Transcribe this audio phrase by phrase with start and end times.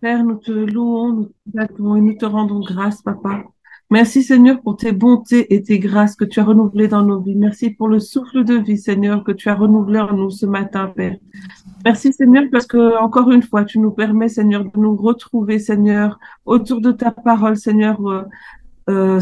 [0.00, 3.44] Père, nous te louons, nous te et nous te rendons grâce, Papa.
[3.88, 7.36] Merci, Seigneur, pour tes bontés et tes grâces que tu as renouvelées dans nos vies.
[7.36, 10.92] Merci pour le souffle de vie, Seigneur, que tu as renouvelé en nous ce matin,
[10.94, 11.16] Père.
[11.84, 16.18] Merci, Seigneur, parce que, encore une fois, tu nous permets, Seigneur, de nous retrouver, Seigneur,
[16.44, 18.22] autour de ta parole, Seigneur, euh,
[18.90, 19.20] euh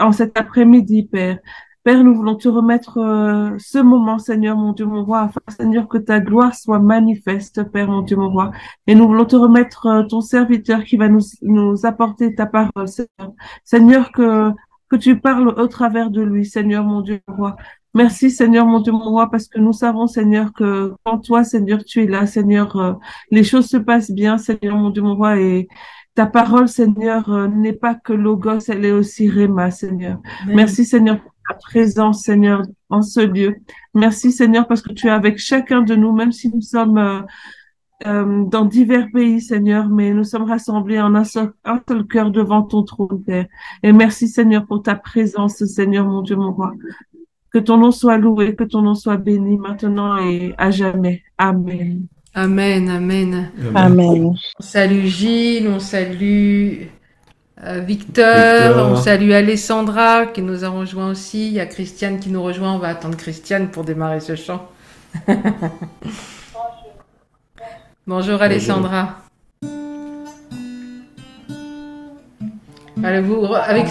[0.00, 1.38] en cet après-midi, Père.
[1.86, 5.86] Père, nous voulons te remettre euh, ce moment, Seigneur, mon Dieu, mon roi, afin, Seigneur,
[5.86, 8.50] que ta gloire soit manifeste, Père, mon Dieu, mon roi.
[8.88, 12.88] Et nous voulons te remettre euh, ton serviteur qui va nous, nous apporter ta parole,
[12.88, 13.34] Seigneur.
[13.62, 14.50] Seigneur, que,
[14.88, 17.56] que tu parles au travers de lui, Seigneur, mon Dieu, mon roi.
[17.94, 21.84] Merci, Seigneur, mon Dieu, mon roi, parce que nous savons, Seigneur, que quand toi, Seigneur,
[21.84, 22.94] tu es là, Seigneur, euh,
[23.30, 25.68] les choses se passent bien, Seigneur, mon Dieu, mon roi, et
[26.16, 30.18] ta parole, Seigneur, n'est pas que logos, elle est aussi réma, Seigneur.
[30.48, 31.18] Merci, Seigneur,
[31.48, 33.56] ta présence, Seigneur, en ce lieu.
[33.94, 37.20] Merci, Seigneur, parce que tu es avec chacun de nous, même si nous sommes euh,
[38.06, 42.30] euh, dans divers pays, Seigneur, mais nous sommes rassemblés en un seul, un seul cœur
[42.30, 43.46] devant ton trône, Père.
[43.82, 46.72] Et merci, Seigneur, pour ta présence, Seigneur, mon Dieu, mon roi.
[47.52, 51.22] Que ton nom soit loué, que ton nom soit béni maintenant et à jamais.
[51.38, 52.06] Amen.
[52.34, 53.50] Amen, amen.
[53.74, 54.34] Amen.
[54.58, 56.88] On salue Gilles, on salue
[57.64, 61.46] euh, Victor, on salue Alessandra qui nous a rejoint aussi.
[61.46, 62.74] Il y a Christiane qui nous rejoint.
[62.74, 64.68] On va attendre Christiane pour démarrer ce chant.
[68.06, 69.16] Bonjour Alessandra.
[72.96, 73.86] vous, avec,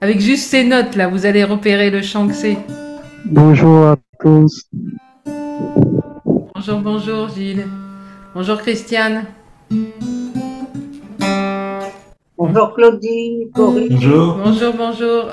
[0.00, 2.56] avec juste ces notes là, vous allez repérer le chant que c'est.
[3.24, 4.64] Bonjour à tous.
[6.54, 7.66] Bonjour, bonjour Gilles.
[8.34, 9.24] Bonjour Christiane.
[12.38, 14.36] Bonjour Claudie, Bonjour.
[14.44, 15.24] Bonjour, bonjour.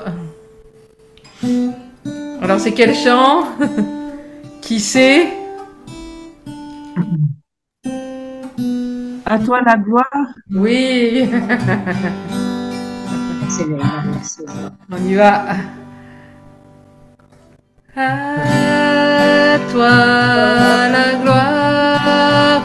[2.40, 3.44] Alors c'est quel chant?
[4.62, 5.26] Qui c'est?
[9.26, 10.34] À toi la gloire.
[10.50, 11.28] Oui.
[14.90, 15.44] On y va.
[17.96, 19.90] À toi
[20.88, 22.62] la gloire.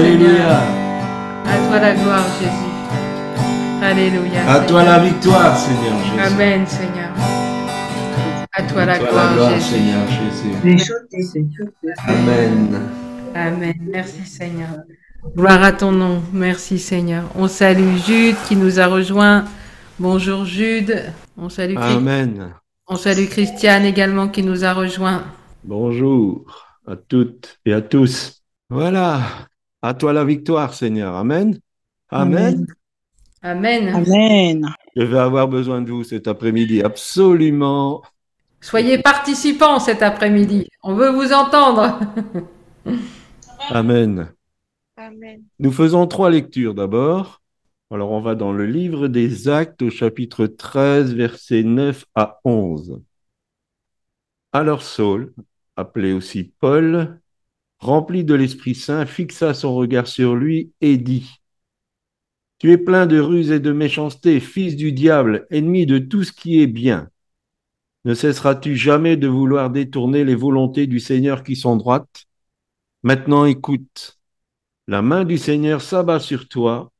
[0.00, 0.62] Alléluia.
[1.46, 2.70] À toi la gloire, Jésus.
[3.82, 4.50] Alléluia.
[4.50, 6.34] À toi la victoire, Seigneur Jésus.
[6.34, 7.10] Amen, Seigneur.
[8.52, 9.70] À toi la toi gloire, Jésus.
[9.70, 10.06] Seigneur
[11.12, 11.46] Jésus.
[12.08, 12.80] Amen.
[13.34, 13.74] Amen.
[13.92, 14.70] Merci, Seigneur.
[15.36, 16.22] Gloire à ton nom.
[16.32, 17.24] Merci, Seigneur.
[17.34, 19.44] On salue Jude qui nous a rejoint.
[19.98, 21.12] Bonjour, Jude.
[21.36, 22.54] On salue, Amen.
[22.88, 25.24] On salue Christiane également qui nous a rejoint.
[25.62, 26.46] Bonjour
[26.86, 28.42] à toutes et à tous.
[28.70, 29.20] Voilà.
[29.82, 31.14] À toi la victoire, Seigneur.
[31.14, 31.58] Amen.
[32.10, 32.66] Amen.
[33.42, 33.88] Amen.
[33.88, 34.74] Amen.
[34.94, 36.82] Je vais avoir besoin de vous cet après-midi.
[36.82, 38.02] Absolument.
[38.60, 40.68] Soyez participants cet après-midi.
[40.82, 41.98] On veut vous entendre.
[43.70, 44.30] Amen.
[44.96, 45.42] Amen.
[45.58, 47.40] Nous faisons trois lectures d'abord.
[47.90, 53.00] Alors, on va dans le livre des Actes au chapitre 13, versets 9 à 11.
[54.52, 55.32] Alors Saul,
[55.76, 57.20] appelé aussi Paul,
[57.80, 61.40] rempli de l'Esprit Saint, fixa son regard sur lui et dit,
[62.58, 66.32] Tu es plein de ruse et de méchanceté, fils du diable, ennemi de tout ce
[66.32, 67.08] qui est bien.
[68.04, 72.26] Ne cesseras-tu jamais de vouloir détourner les volontés du Seigneur qui sont droites?
[73.02, 74.18] Maintenant écoute.
[74.86, 76.92] La main du Seigneur s'abat sur toi,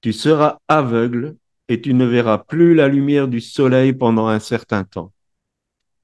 [0.00, 1.36] tu seras aveugle
[1.68, 5.12] et tu ne verras plus la lumière du soleil pendant un certain temps.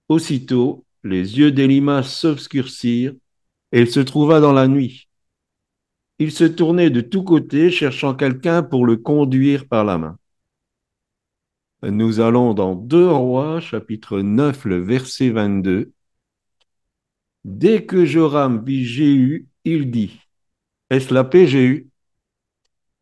[0.08, 3.14] Aussitôt, les yeux d'Elimas s'obscurcirent
[3.72, 5.08] et il se trouva dans la nuit.
[6.18, 10.18] Il se tournait de tous côtés cherchant quelqu'un pour le conduire par la main.
[11.82, 15.92] Nous allons dans 2 Rois, chapitre 9, le verset 22.
[17.44, 20.19] Dès que Joram vit Jéhu, il dit,
[20.90, 21.88] Est-ce la paix, Jéhu?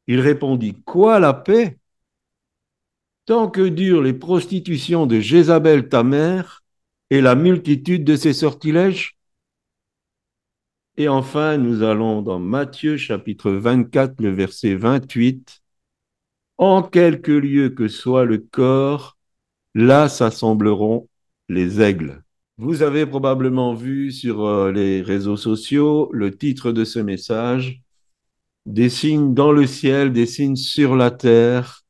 [0.07, 1.79] Il répondit, Quoi la paix?
[3.27, 6.63] Tant que durent les prostitutions de Jézabel ta mère
[7.11, 9.17] et la multitude de ses sortilèges
[10.97, 15.61] Et enfin, nous allons dans Matthieu chapitre 24, le verset 28.
[16.57, 19.17] En quelque lieu que soit le corps,
[19.75, 21.09] là s'assembleront
[21.49, 22.23] les aigles.
[22.59, 27.83] Vous avez probablement vu sur euh, les réseaux sociaux le titre de ce message,
[28.67, 31.83] Des signes dans le ciel, des signes sur la terre.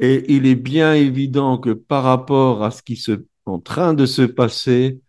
[0.00, 4.06] Et il est bien évident que par rapport à ce qui est en train de
[4.06, 5.00] se passer,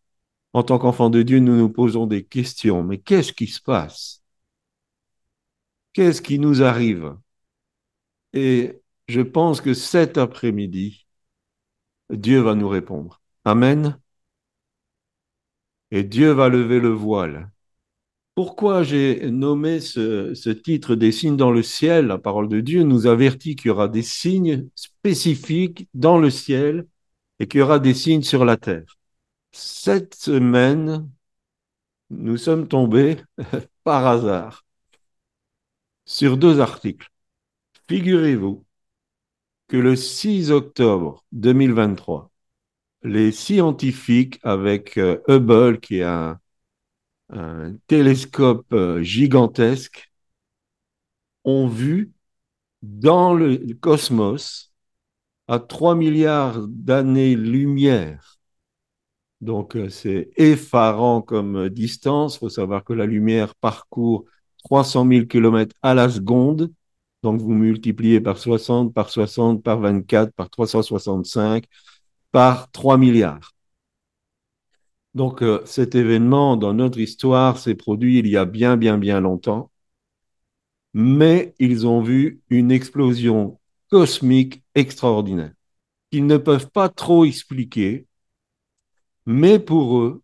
[0.53, 2.83] en tant qu'enfants de Dieu, nous nous posons des questions.
[2.83, 4.21] Mais qu'est-ce qui se passe?
[5.93, 7.15] Qu'est-ce qui nous arrive?
[8.33, 11.05] Et je pense que cet après-midi,
[12.11, 13.21] Dieu va nous répondre.
[13.45, 13.99] Amen.
[15.91, 17.51] Et Dieu va lever le voile.
[18.35, 22.83] Pourquoi j'ai nommé ce, ce, titre des signes dans le ciel La parole de Dieu
[22.83, 26.87] nous avertit qu'il y aura des signes spécifiques dans le ciel
[27.39, 28.98] et qu'il y aura des signes sur la terre.
[29.51, 31.09] Cette semaine,
[32.09, 33.17] nous sommes tombés
[33.83, 34.65] par hasard
[36.05, 37.09] sur deux articles.
[37.87, 38.65] Figurez-vous
[39.67, 42.31] que le 6 octobre 2023,
[43.03, 46.39] les scientifiques avec euh, Hubble, qui est un,
[47.87, 50.11] télescope euh, gigantesque,
[51.43, 52.11] ont vu
[52.81, 54.73] dans le cosmos,
[55.47, 58.38] à 3 milliards d'années-lumière,
[59.41, 64.25] donc euh, c'est effarant comme distance, il faut savoir que la lumière parcourt
[64.65, 66.71] 300 000 km à la seconde,
[67.23, 71.65] donc vous multipliez par 60, par 60, par 24, par 365,
[72.31, 73.53] par 3 milliards.
[75.13, 79.19] Donc euh, cet événement dans notre histoire s'est produit il y a bien, bien, bien
[79.21, 79.71] longtemps,
[80.93, 85.53] mais ils ont vu une explosion cosmique extraordinaire
[86.11, 88.07] qu'ils ne peuvent pas trop expliquer,
[89.29, 90.23] mais pour eux,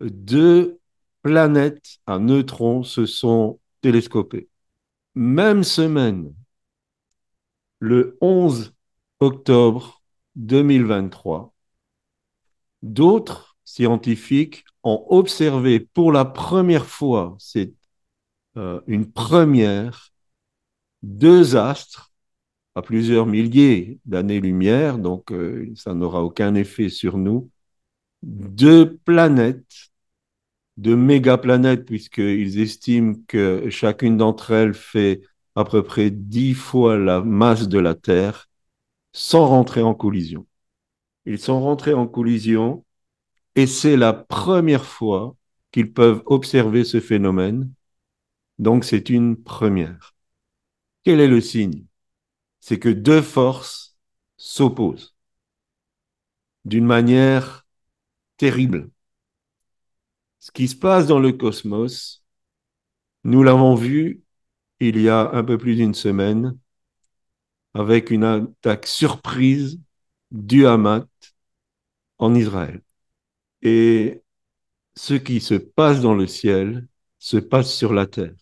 [0.00, 0.80] deux
[1.22, 4.48] planètes à neutrons se sont télescopées.
[5.14, 6.34] Même semaine,
[7.78, 8.74] le 11
[9.20, 10.02] octobre
[10.34, 11.54] 2023,
[12.82, 17.74] d'autres scientifiques ont observé pour la première fois, c'est
[18.56, 20.10] euh, une première,
[21.04, 22.12] deux astres
[22.74, 27.52] à plusieurs milliers d'années-lumière, donc euh, ça n'aura aucun effet sur nous,
[28.24, 29.90] deux planètes,
[30.76, 35.22] deux mégaplanètes, puisqu'ils estiment que chacune d'entre elles fait
[35.54, 38.48] à peu près dix fois la masse de la Terre,
[39.12, 40.46] sans rentrer en collision.
[41.26, 42.84] Ils sont rentrés en collision
[43.54, 45.36] et c'est la première fois
[45.70, 47.72] qu'ils peuvent observer ce phénomène.
[48.58, 50.14] Donc c'est une première.
[51.04, 51.84] Quel est le signe?
[52.60, 53.96] C'est que deux forces
[54.36, 55.14] s'opposent
[56.64, 57.63] d'une manière
[58.36, 58.90] terrible.
[60.38, 62.24] Ce qui se passe dans le cosmos,
[63.24, 64.22] nous l'avons vu
[64.80, 66.58] il y a un peu plus d'une semaine
[67.74, 69.80] avec une attaque surprise
[70.30, 71.04] du Hamas
[72.18, 72.82] en Israël.
[73.62, 74.22] Et
[74.96, 76.88] ce qui se passe dans le ciel
[77.18, 78.34] se passe sur la terre.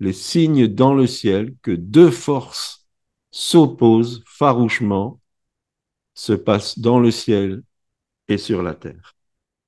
[0.00, 2.86] Les signes dans le ciel que deux forces
[3.30, 5.20] s'opposent farouchement
[6.14, 7.62] se passent dans le ciel
[8.28, 9.14] et sur la terre.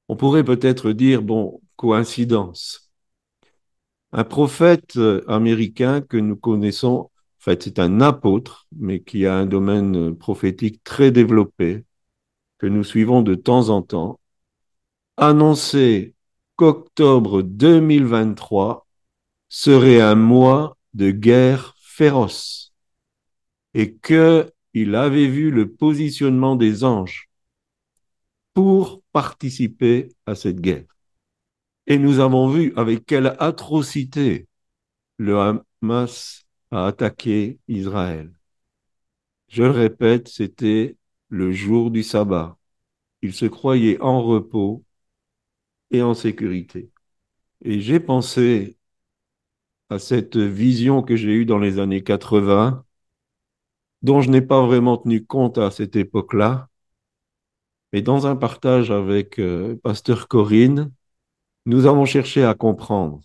[0.08, 2.92] On pourrait peut-être dire, bon, coïncidence.
[4.12, 9.46] Un prophète américain que nous connaissons, en fait, c'est un apôtre, mais qui a un
[9.46, 11.84] domaine prophétique très développé,
[12.58, 14.20] que nous suivons de temps en temps,
[15.16, 16.14] annonçait
[16.56, 18.86] qu'octobre 2023
[19.48, 22.72] serait un mois de guerre féroce
[23.74, 27.28] et qu'il avait vu le positionnement des anges
[28.54, 30.84] pour participer à cette guerre.
[31.86, 34.48] Et nous avons vu avec quelle atrocité
[35.18, 38.32] le Hamas a attaqué Israël.
[39.48, 40.96] Je le répète, c'était
[41.28, 42.58] le jour du sabbat.
[43.22, 44.84] Il se croyait en repos
[45.90, 46.90] et en sécurité.
[47.62, 48.76] Et j'ai pensé
[49.88, 52.84] à cette vision que j'ai eue dans les années 80,
[54.02, 56.68] dont je n'ai pas vraiment tenu compte à cette époque-là.
[57.94, 60.92] Mais dans un partage avec euh, Pasteur Corinne,
[61.66, 63.20] nous avons cherché à comprendre.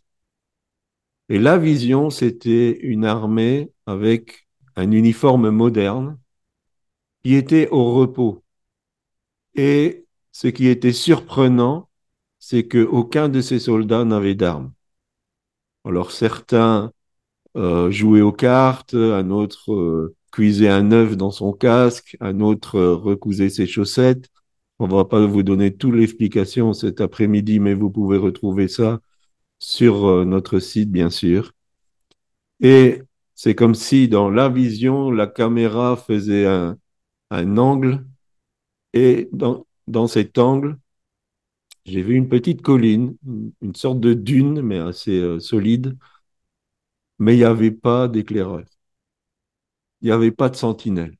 [1.27, 6.19] Et la vision, c'était une armée avec un uniforme moderne
[7.23, 8.43] qui était au repos.
[9.55, 11.89] Et ce qui était surprenant,
[12.37, 14.71] c'est qu'aucun de ces soldats n'avait d'armes.
[15.83, 16.91] Alors certains
[17.57, 22.75] euh, jouaient aux cartes, un autre euh, cuisait un œuf dans son casque, un autre
[22.75, 24.29] euh, recousait ses chaussettes.
[24.79, 29.01] On ne va pas vous donner toute l'explication cet après-midi, mais vous pouvez retrouver ça
[29.59, 31.53] sur euh, notre site, bien sûr.
[32.61, 33.01] Et
[33.35, 36.77] c'est comme si dans la vision, la caméra faisait un,
[37.57, 38.05] angle
[38.93, 40.77] et dans, dans cet angle,
[41.85, 43.17] j'ai vu une petite colline,
[43.61, 45.97] une sorte de dune, mais assez euh, solide,
[47.19, 48.63] mais il n'y avait pas d'éclaireur.
[50.01, 51.18] Il n'y avait pas de sentinelle.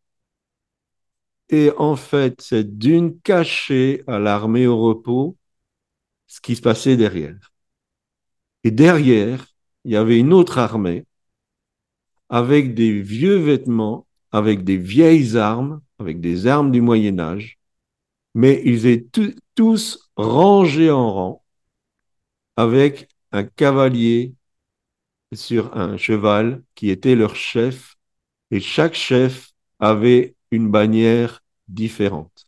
[1.50, 5.38] Et en fait, cette dune cachait à l'armée au repos
[6.27, 7.51] ce qui se passait derrière.
[8.63, 9.48] Et derrière,
[9.84, 11.06] il y avait une autre armée
[12.29, 17.58] avec des vieux vêtements, avec des vieilles armes, avec des armes du Moyen Âge,
[18.36, 21.44] mais ils étaient tous rangés en rang
[22.56, 24.34] avec un cavalier
[25.34, 27.96] sur un cheval qui était leur chef,
[28.51, 32.46] et chaque chef avait une bannière différente.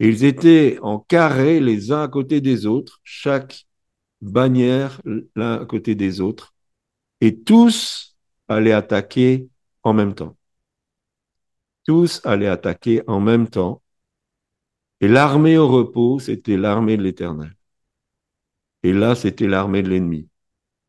[0.00, 3.66] ils étaient en carré les uns à côté des autres, chaque
[4.20, 5.00] bannière
[5.36, 6.54] l'un à côté des autres,
[7.20, 8.16] et tous
[8.48, 9.48] allaient attaquer
[9.82, 10.36] en même temps.
[11.84, 13.82] Tous allaient attaquer en même temps.
[15.00, 17.54] Et l'armée au repos, c'était l'armée de l'Éternel.
[18.82, 20.28] Et là, c'était l'armée de l'ennemi,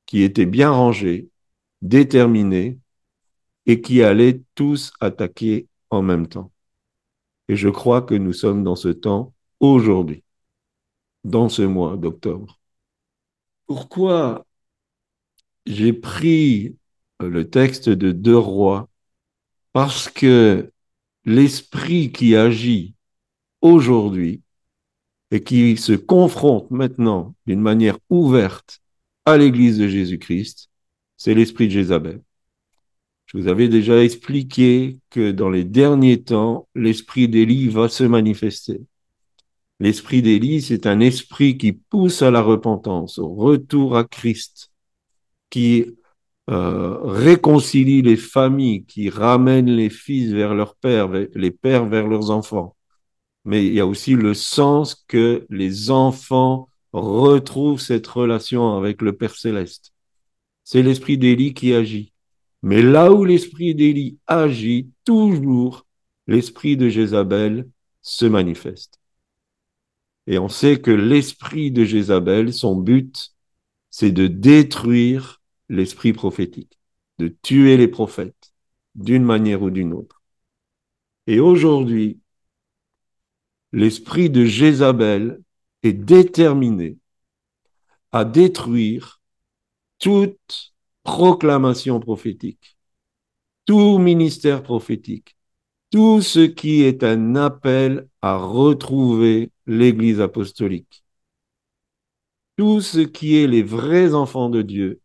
[0.06, 1.30] qui était bien rangée,
[1.82, 2.80] déterminée,
[3.66, 6.52] et qui allait tous attaquer en même temps.
[7.48, 10.24] Et je crois que nous sommes dans ce temps aujourd'hui,
[11.24, 12.60] dans ce mois d'octobre.
[13.68, 14.46] Pourquoi
[15.66, 16.78] j'ai pris
[17.20, 18.90] le texte de Deux Rois?
[19.74, 20.72] Parce que
[21.26, 22.96] l'esprit qui agit
[23.62, 24.42] aujourd'hui
[25.32, 28.80] et qui se confronte maintenant d'une manière ouverte
[29.26, 30.70] à l'Église de Jésus-Christ,
[31.18, 32.22] c'est l'esprit de Jézabel.
[33.26, 38.82] Je vous avais déjà expliqué que dans les derniers temps, l'esprit d'Élie va se manifester.
[39.80, 44.72] L'esprit d'Élie, c'est un esprit qui pousse à la repentance, au retour à Christ,
[45.50, 45.86] qui
[46.50, 52.30] euh, réconcilie les familles, qui ramène les fils vers leur père, les pères vers leurs
[52.32, 52.76] enfants.
[53.46, 59.14] Mais il y a aussi le sens que les enfants retrouvent cette relation avec le
[59.14, 59.94] Père céleste.
[60.64, 62.14] C'est l'esprit d'Élie qui agit.
[62.66, 65.86] Mais là où l'esprit d'Élie agit, toujours
[66.26, 67.70] l'esprit de Jézabel
[68.02, 69.00] se manifeste.
[70.26, 73.36] Et on sait que l'esprit de Jézabel, son but,
[73.92, 76.80] c'est de détruire l'esprit prophétique,
[77.20, 78.52] de tuer les prophètes
[78.96, 80.24] d'une manière ou d'une autre.
[81.28, 82.20] Et aujourd'hui,
[83.74, 85.40] l'esprit de Jézabel
[85.84, 86.98] est déterminé
[88.12, 89.22] à détruire
[90.00, 90.75] toute
[91.06, 92.78] proclamation prophétique,
[93.66, 95.38] tout ministère prophétique,
[95.92, 101.04] tout ce qui est un appel à retrouver l'Église apostolique.
[102.58, 105.00] Tout ce qui est les vrais enfants de Dieu,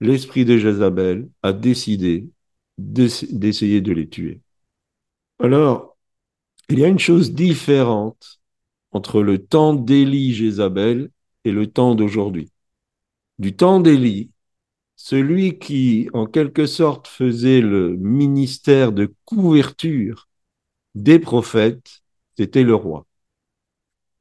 [0.00, 2.28] l'esprit de Jézabel a décidé
[2.78, 4.40] d'essayer de les tuer.
[5.40, 5.96] Alors,
[6.68, 8.40] il y a une chose différente
[8.92, 11.10] entre le temps d'Élie Jézabel
[11.44, 12.50] et le temps d'aujourd'hui.
[13.38, 14.30] Du temps d'Élie,
[15.08, 20.28] celui qui, en quelque sorte, faisait le ministère de couverture
[20.96, 22.02] des prophètes,
[22.36, 23.06] c'était le roi.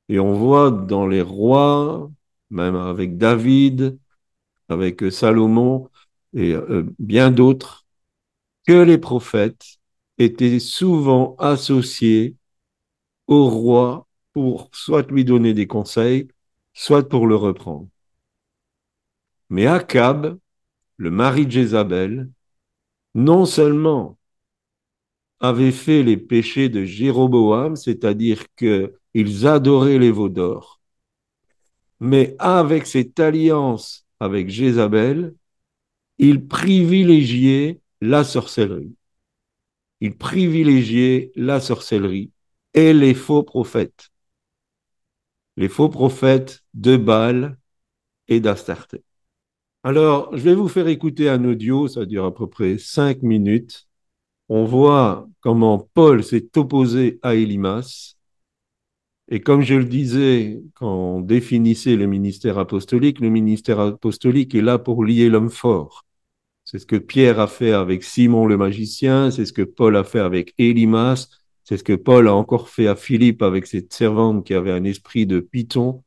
[0.10, 2.12] Et on voit dans les rois,
[2.51, 3.98] même avec David,
[4.70, 5.89] avec Salomon
[6.36, 7.88] et euh, bien d'autres,
[8.68, 9.65] que les prophètes
[10.20, 12.36] étaient souvent associés
[13.25, 16.27] au roi pour soit lui donner des conseils,
[16.74, 17.88] soit pour le reprendre.
[19.50, 20.38] Mais Akab,
[20.98, 22.29] le mari de Jézabel,
[23.16, 24.18] non seulement
[25.40, 30.81] avait fait les péchés de Jéroboam, c'est-à-dire qu'ils adoraient les veaux d'or,
[32.00, 35.36] mais avec cette alliance avec Jézabel,
[36.18, 38.96] il privilégiait la sorcellerie.
[40.01, 42.31] Il privilégiait la sorcellerie
[42.74, 44.10] et les faux prophètes.
[45.58, 47.58] Les faux prophètes de Baal
[48.27, 49.04] et d'Astarté.
[49.86, 53.88] Alors, je vais vous faire écouter un audio, ça dure à peu près cinq minutes.
[54.50, 58.16] On voit comment Paul s'est opposé à Élimas.
[59.30, 64.62] Et comme je le disais quand on définissait le ministère apostolique, le ministère apostolique est
[64.64, 66.04] là pour lier l'homme fort.
[66.64, 70.04] C'est ce que Pierre a fait avec Simon le magicien, c'est ce que Paul a
[70.04, 71.28] fait avec Élimas,
[71.64, 74.84] c'est ce que Paul a encore fait à Philippe avec cette servante qui avait un
[74.84, 76.04] esprit de python.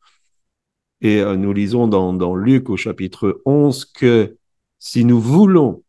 [1.00, 4.37] Et euh, nous lisons dans, Luc au chapitre 11 que
[4.78, 5.84] si nous voulons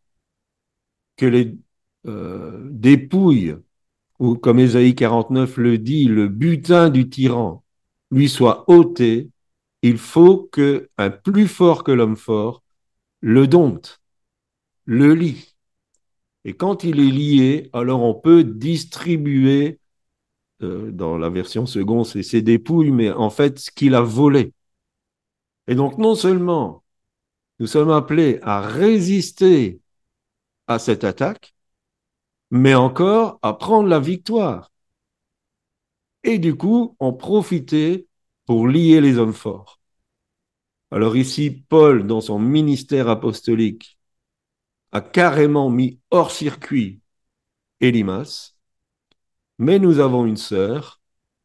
[1.17, 1.55] que les
[2.07, 3.55] euh, dépouilles,
[4.19, 7.63] ou comme Ésaïe 49 le dit, le butin du tyran
[8.11, 9.29] lui soit ôté,
[9.81, 12.63] il faut que un plus fort que l'homme fort
[13.21, 14.01] le dompte,
[14.85, 15.55] le lie.
[16.45, 19.79] Et quand il est lié, alors on peut distribuer,
[20.61, 24.53] euh, dans la version seconde, c'est ses dépouilles, mais en fait ce qu'il a volé.
[25.69, 26.83] Et donc, non seulement
[27.59, 29.81] nous sommes appelés à résister
[30.65, 31.53] à cette attaque,
[32.49, 34.71] mais encore à prendre la victoire.
[36.23, 38.07] Et du coup, en profiter
[38.47, 39.79] pour lier les hommes forts.
[40.89, 43.99] Alors ici, Paul, dans son ministère apostolique,
[44.91, 46.99] a carrément mis hors circuit
[47.79, 48.55] Elimas,
[49.59, 50.99] mais nous avons une sœur,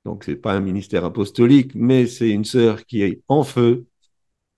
[0.06, 3.86] donc c'est pas un ministère apostolique, mais c'est une sœur qui est en feu,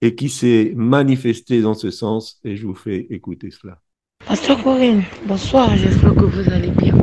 [0.02, 3.78] et qui s'est manifesté dans ce sens et je vous fais écouter cela.
[4.26, 6.94] Pasteur Corinne, bonsoir, j'espère que vous allez bien.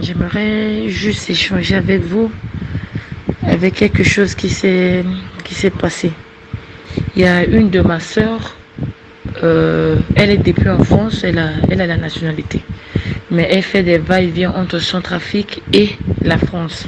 [0.00, 2.30] J'aimerais juste échanger avec vous
[3.42, 5.04] avec quelque chose qui s'est
[5.78, 6.12] passé.
[7.16, 8.56] Il y a une de ma soeur,
[9.42, 12.62] euh, elle est depuis en France, elle a, elle a la nationalité,
[13.30, 15.90] mais elle fait des va-et-vient entre son trafic et
[16.22, 16.86] la France.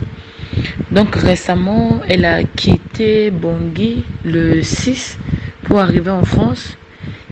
[0.90, 5.18] Donc récemment, elle a quitté Bangui le 6
[5.64, 6.76] pour arriver en France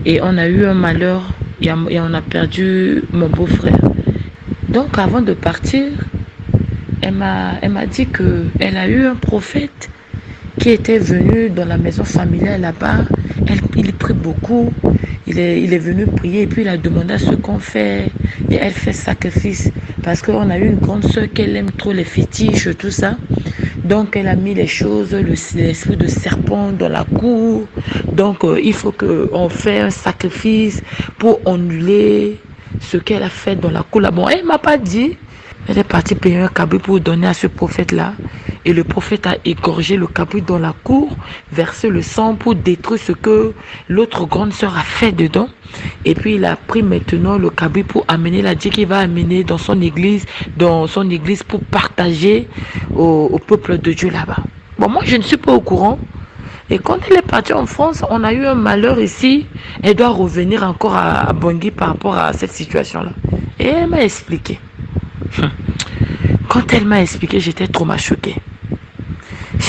[0.04, 1.22] et on a eu un malheur
[1.60, 3.78] et on a perdu mon beau-frère.
[4.68, 5.90] Donc avant de partir,
[7.02, 9.90] elle m'a dit qu'elle a eu un prophète
[10.62, 12.98] qui était venu dans la maison familiale là-bas.
[13.76, 14.72] Il prie beaucoup.
[15.26, 18.06] Il est, venu prier et puis il a demandé ce qu'on fait.
[18.48, 19.72] Et elle fait sacrifice
[20.04, 23.16] parce qu'on a eu une grande soeur qui aime trop les fétiches, tout ça.
[23.82, 27.66] Donc elle a mis les choses, l'esprit de serpent dans la cour.
[28.12, 30.80] Donc euh, il faut qu'on fasse un sacrifice
[31.18, 32.38] pour annuler
[32.80, 34.00] ce qu'elle a fait dans la cour.
[34.00, 34.12] Là.
[34.12, 35.16] Bon, elle m'a pas dit.
[35.68, 38.14] Elle est partie payer un cabri pour donner à ce prophète-là.
[38.64, 41.16] Et le prophète a égorgé le cabri dans la cour,
[41.52, 43.52] versé le sang pour détruire ce que
[43.88, 45.48] l'autre grande sœur a fait dedans.
[46.04, 49.42] Et puis il a pris maintenant le cabri pour amener, la dit qu'il va amener
[49.42, 52.48] dans son église, dans son église pour partager
[52.94, 54.38] au, au peuple de Dieu là-bas.
[54.78, 55.98] Bon, moi je ne suis pas au courant.
[56.70, 59.46] Et quand elle est partie en France, on a eu un malheur ici.
[59.82, 63.10] Elle doit revenir encore à, à Bangui par rapport à cette situation-là.
[63.58, 64.58] Et elle m'a expliqué.
[66.48, 68.36] Quand elle m'a expliqué, j'étais trop choquée.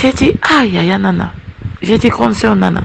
[0.02, 1.34] J'ai dit, aïe, aïe, nana.
[1.82, 2.82] J'ai dit, grande soeur nana.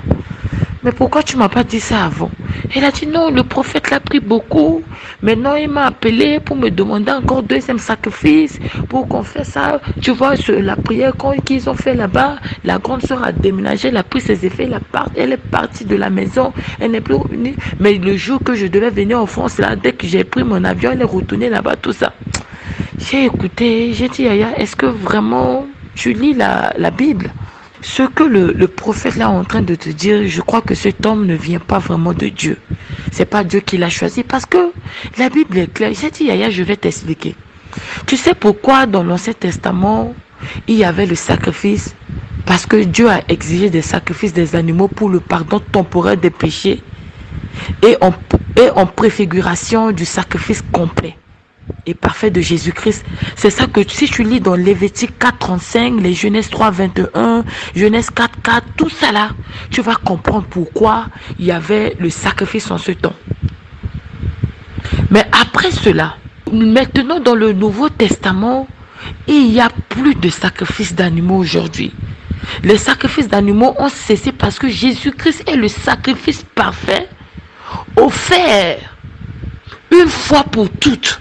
[0.85, 2.31] Mais pourquoi tu m'as pas dit ça avant?
[2.73, 4.83] Elle a dit, non, le prophète l'a pris beaucoup.
[5.23, 9.81] Maintenant, il m'a appelé pour me demander encore deuxième sacrifice, pour qu'on fasse ça.
[10.01, 14.05] Tu vois, la prière qu'ils ont fait là-bas, la grande soeur a déménagé, elle a
[14.05, 14.68] pris ses effets,
[15.16, 17.57] elle est partie de la maison, elle n'est plus revenue.
[17.81, 20.62] Mais le jour que je devais venir en France, là, dès que j'ai pris mon
[20.62, 22.12] avion, elle est retournée là-bas, tout ça.
[22.99, 25.66] J'ai écouté, j'ai dit, Yaya, est-ce que vraiment
[25.99, 27.33] tu lis la, Bible
[27.81, 31.05] ce que le, prophète là est en train de te dire, je crois que cet
[31.05, 32.57] homme ne vient pas vraiment de Dieu.
[33.11, 34.73] C'est pas Dieu qui l'a choisi parce que
[35.19, 35.93] la Bible est claire.
[36.01, 37.35] J'ai dit, Yaya, je vais t'expliquer.
[38.07, 40.15] Tu sais pourquoi dans l'Ancien Testament,
[40.69, 41.97] il y avait le sacrifice?
[42.47, 46.81] Parce que Dieu a exigé des sacrifices des animaux pour le pardon temporaire des péchés
[47.83, 51.17] et en préfiguration du sacrifice complet
[51.87, 53.04] et parfait de Jésus-Christ.
[53.37, 58.11] C'est ça que si tu lis dans Lévitique 4, 35, les Genèse 3, 21, Genèse
[58.11, 59.31] 4, 4, tout ça là,
[59.70, 61.07] tu vas comprendre pourquoi
[61.38, 63.14] il y avait le sacrifice en ce temps.
[65.11, 66.16] Mais après cela,
[66.52, 68.68] maintenant dans le Nouveau Testament,
[69.26, 71.94] il n'y a plus de sacrifice d'animaux aujourd'hui.
[72.62, 77.09] Les sacrifices d'animaux ont cessé parce que Jésus-Christ est le sacrifice parfait
[77.96, 78.78] offert
[79.90, 81.20] une fois pour toutes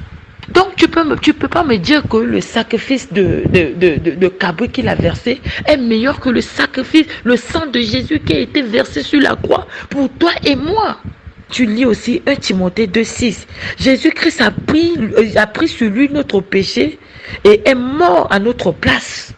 [0.49, 1.03] donc tu peux
[1.39, 6.19] peux pas me dire que le sacrifice de de cabri qu'il a versé est meilleur
[6.19, 10.09] que le sacrifice le sang de Jésus qui a été versé sur la croix pour
[10.09, 10.97] toi et moi?
[11.49, 13.45] Tu lis aussi 1 Timothée 2,6.
[13.79, 14.95] Jésus-Christ pris,
[15.37, 16.99] a pris sur lui notre péché
[17.45, 19.33] et est mort à notre place.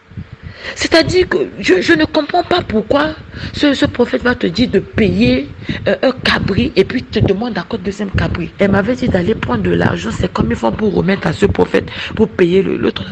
[0.74, 3.10] C'est-à-dire que je, ne comprends pas pourquoi
[3.52, 5.48] ce, ce, prophète va te dire de payer
[5.88, 8.50] euh, un cabri et puis te demande encore deuxième cabri.
[8.58, 11.46] Elle m'avait dit d'aller prendre de l'argent, c'est comme ils font pour remettre à ce
[11.46, 13.04] prophète pour payer l'autre.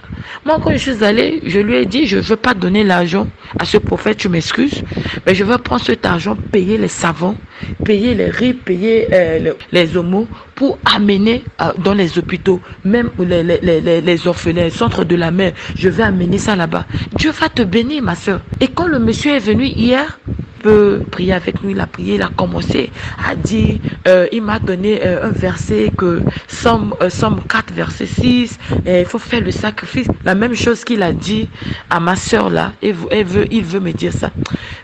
[0.45, 3.27] Moi, quand je suis allée, je lui ai dit, je ne veux pas donner l'argent
[3.59, 4.83] à ce prophète, tu m'excuses,
[5.27, 7.37] mais je veux prendre cet argent, payer les savants,
[7.85, 14.27] payer les riz, payer euh, les, homos pour amener euh, dans les hôpitaux, même les
[14.27, 15.53] orphelins, les centres de la mer.
[15.77, 16.87] Je vais amener ça là-bas.
[17.17, 18.41] Dieu va te bénir, ma soeur.
[18.61, 20.19] Et quand le monsieur est venu hier,
[20.59, 22.91] peut prier avec nous, il a prié, il a commencé
[23.27, 28.07] à dire, euh, il m'a donné euh, un verset que Somme, euh, Somme 4, verset
[28.07, 30.09] 6, il faut faire le sacrifice.
[30.25, 31.49] La même chose qu'il a dit
[31.91, 32.95] à ma soeur là, et
[33.51, 34.31] il veut me dire ça.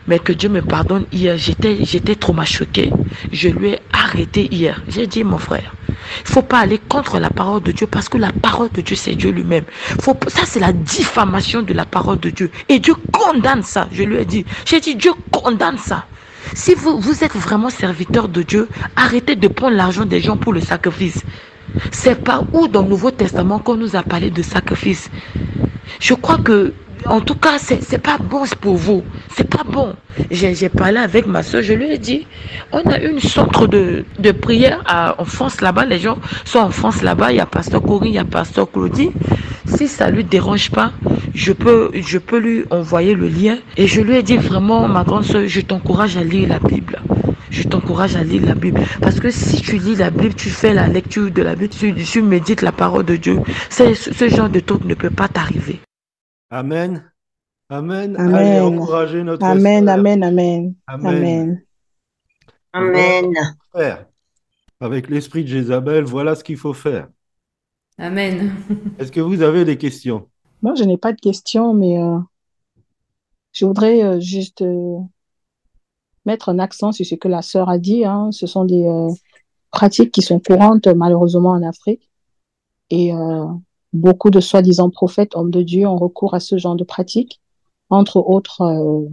[0.07, 2.91] Mais que Dieu me pardonne, hier, j'étais, j'étais trop choquée.
[3.33, 4.83] Je lui ai arrêté hier.
[4.89, 5.73] J'ai dit, mon frère,
[6.21, 8.97] il faut pas aller contre la parole de Dieu parce que la parole de Dieu,
[8.97, 9.65] c'est Dieu lui-même.
[10.01, 12.51] Faut, ça, c'est la diffamation de la parole de Dieu.
[12.69, 13.89] Et Dieu condamne ça.
[13.93, 16.07] Je lui ai dit, j'ai dit, Dieu condamne ça.
[16.53, 20.61] Si vous, êtes vraiment serviteur de Dieu, arrêtez de prendre l'argent des gens pour le
[20.61, 21.25] sacrifice.
[21.91, 25.11] C'est pas où dans le Nouveau Testament qu'on nous a parlé de sacrifice.
[26.01, 26.75] Je crois que
[27.07, 29.03] en tout cas, c'est pas bon pour vous.
[29.37, 29.95] C'est pas bon.
[30.31, 32.27] J'ai parlé avec ma soeur, je lui ai dit,
[32.73, 35.85] on a une centre de, de prière à, en France là-bas.
[35.85, 37.33] Les gens sont en France là-bas.
[37.33, 39.11] Il y a Pasteur Corinne, il y a Pasteur Claudie.
[39.67, 40.93] Si ça lui dérange pas,
[41.35, 43.59] je peux, je peux lui envoyer le lien.
[43.77, 47.01] Et je lui ai dit vraiment, ma grande soeur, je t'encourage à lire la Bible
[47.51, 48.81] je t'encourage à lire la Bible.
[49.01, 51.95] Parce que si tu lis la Bible, tu fais la lecture de la Bible, tu,
[51.95, 53.39] tu médites la parole de Dieu,
[53.71, 55.81] ce, ce genre de truc ne peut pas t'arriver.
[56.51, 57.11] Amen.
[57.71, 58.17] Amen.
[58.17, 58.35] Amen.
[58.35, 59.95] Allez encourager notre Amen, frère.
[59.99, 60.75] amen, amen.
[60.87, 61.63] Amen.
[62.73, 63.33] Amen.
[63.33, 63.57] Amen.
[63.71, 64.07] Frère,
[64.81, 67.09] avec l'esprit de Jézabel, voilà ce qu'il faut faire.
[67.99, 68.53] Amen.
[68.99, 70.29] Est-ce que vous avez des questions?
[70.63, 72.19] Moi, je n'ai pas de questions, mais euh,
[73.53, 74.99] je voudrais euh, juste euh,
[76.27, 78.05] mettre un accent sur ce que la sœur a dit.
[78.05, 78.31] Hein.
[78.33, 79.09] Ce sont des euh,
[79.71, 82.11] pratiques qui sont courantes malheureusement en Afrique.
[82.91, 83.47] Et euh,
[83.95, 87.41] beaucoup de soi-disant prophètes, hommes de Dieu, ont recours à ce genre de pratiques.
[87.89, 89.09] Entre autres, euh,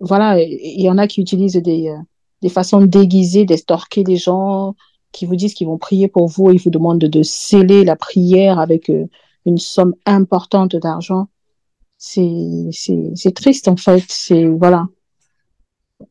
[0.00, 1.94] voilà, il y en a qui utilisent des,
[2.42, 4.74] des façons déguisées d'estorquer les gens,
[5.12, 8.58] qui vous disent qu'ils vont prier pour vous, ils vous demandent de, sceller la prière
[8.58, 8.90] avec
[9.46, 11.28] une somme importante d'argent.
[11.98, 12.70] C'est,
[13.34, 14.04] triste en fait.
[14.08, 14.86] C'est voilà,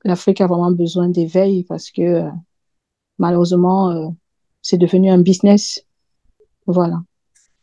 [0.03, 2.29] l'Afrique a vraiment besoin d'éveil parce que euh,
[3.17, 4.07] malheureusement, euh,
[4.61, 5.85] c'est devenu un business.
[6.67, 7.01] Voilà.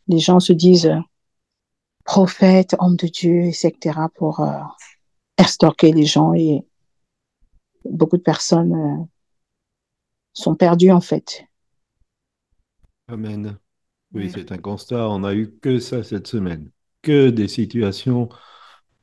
[0.07, 0.99] Les gens se disent, euh,
[2.03, 4.59] prophètes, hommes de Dieu, etc., pour euh,
[5.37, 6.65] extorquer les gens et
[7.85, 9.03] beaucoup de personnes euh,
[10.33, 11.45] sont perdues en fait.
[13.07, 13.57] Amen.
[14.13, 15.09] Oui, c'est un constat.
[15.09, 18.29] On n'a eu que ça cette semaine, que des situations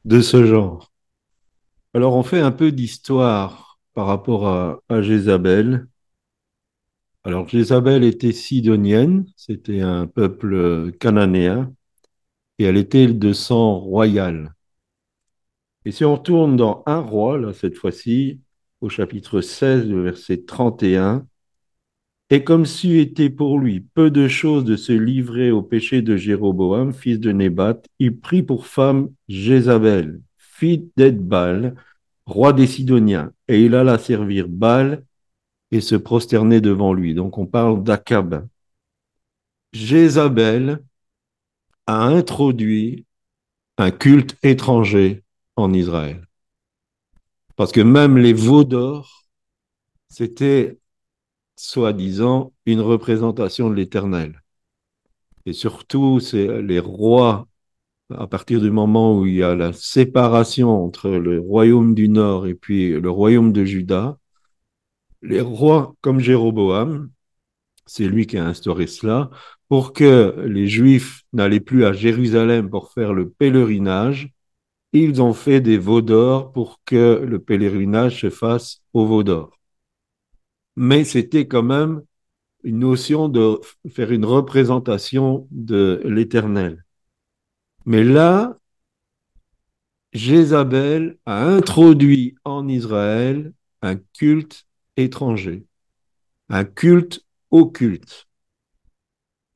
[0.04, 0.92] de ce genre.
[1.94, 5.86] Alors, on fait un peu d'histoire par rapport à, à Jézabel.
[7.24, 11.72] Alors, Jézabel était sidonienne, c'était un peuple cananéen,
[12.58, 14.54] et elle était de sang royal.
[15.86, 18.40] Et si on retourne dans un roi, là, cette fois-ci,
[18.80, 21.26] au chapitre 16, le verset 31,
[22.30, 26.16] et comme s'il était pour lui peu de choses de se livrer au péché de
[26.16, 31.74] Jéroboam, fils de Nébat, il prit pour femme Jézabel, fille d'Edbal,
[32.26, 35.04] roi des Sidoniens, et il alla servir Baal
[35.74, 37.14] et se prosterner devant lui.
[37.14, 38.46] Donc on parle d'Akab.
[39.72, 40.84] Jézabel
[41.88, 43.06] a introduit
[43.76, 45.24] un culte étranger
[45.56, 46.28] en Israël.
[47.56, 49.24] Parce que même les veaux d'or,
[50.08, 50.78] c'était
[51.56, 54.42] soi-disant une représentation de l'éternel.
[55.46, 57.48] Et surtout, c'est les rois,
[58.10, 62.46] à partir du moment où il y a la séparation entre le royaume du nord
[62.46, 64.18] et puis le royaume de Juda,
[65.24, 67.10] les rois comme Jéroboam,
[67.86, 69.30] c'est lui qui a instauré cela,
[69.68, 74.30] pour que les Juifs n'allaient plus à Jérusalem pour faire le pèlerinage,
[74.92, 79.58] ils ont fait des veaux d'or pour que le pèlerinage se fasse au veau d'or.
[80.76, 82.02] Mais c'était quand même
[82.62, 83.60] une notion de
[83.90, 86.84] faire une représentation de l'éternel.
[87.86, 88.58] Mais là,
[90.12, 95.66] Jézabel a introduit en Israël un culte étranger,
[96.48, 98.28] un culte occulte.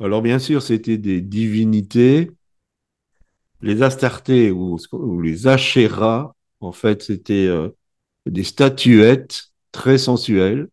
[0.00, 2.30] Alors bien sûr, c'était des divinités.
[3.60, 4.78] Les Astartés ou,
[5.20, 7.70] les Achéras, en fait, c'était euh,
[8.26, 10.68] des statuettes très sensuelles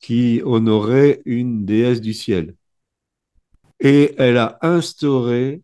[0.00, 2.56] qui honoraient une déesse du ciel.
[3.80, 5.62] Et elle a instauré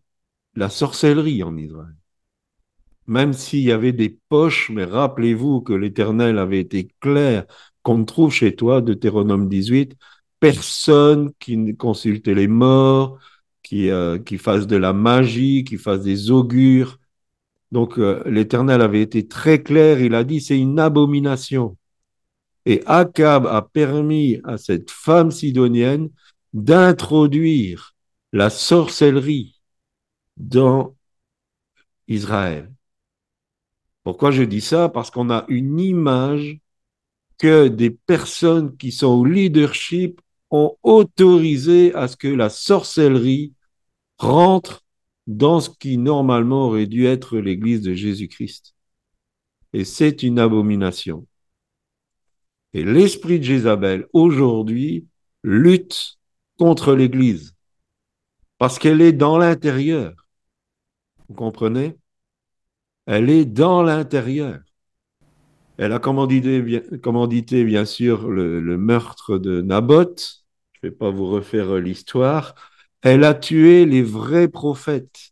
[0.55, 1.95] la sorcellerie en Israël.
[3.07, 7.45] Même s'il y avait des poches, mais rappelez-vous que l'Éternel avait été clair
[7.89, 9.95] qu'on trouve chez toi, Deutéronome 18,
[10.39, 13.17] personne qui consultait les morts,
[13.63, 16.99] qui, euh, qui fasse de la magie, qui fasse des augures.
[17.71, 21.77] Donc euh, l'Éternel avait été très clair, il a dit c'est une abomination.
[22.67, 26.09] Et Akab a permis à cette femme sidonienne
[26.53, 27.95] d'introduire
[28.33, 29.59] la sorcellerie
[30.37, 30.95] dans
[32.07, 32.71] Israël.
[34.03, 34.89] Pourquoi je dis ça?
[34.89, 36.59] Parce qu'on a une image
[37.39, 40.21] que des personnes qui sont au leadership
[40.51, 43.53] ont autorisé à ce que la sorcellerie
[44.19, 44.83] rentre
[45.25, 48.75] dans ce qui normalement aurait dû être l'Église de Jésus-Christ.
[49.73, 51.25] Et c'est une abomination.
[52.73, 55.07] Et l'esprit de Jézabel, aujourd'hui,
[55.43, 56.17] lutte
[56.57, 57.55] contre l'Église.
[58.57, 60.13] Parce qu'elle est dans l'intérieur.
[61.27, 61.97] Vous comprenez?
[63.05, 64.59] Elle est dans l'intérieur.
[65.79, 71.27] Elle a commandité, bien, sûr, le, le meurtre de Naboth, je ne vais pas vous
[71.27, 72.53] refaire euh, l'histoire,
[73.01, 75.31] elle a tué les vrais prophètes.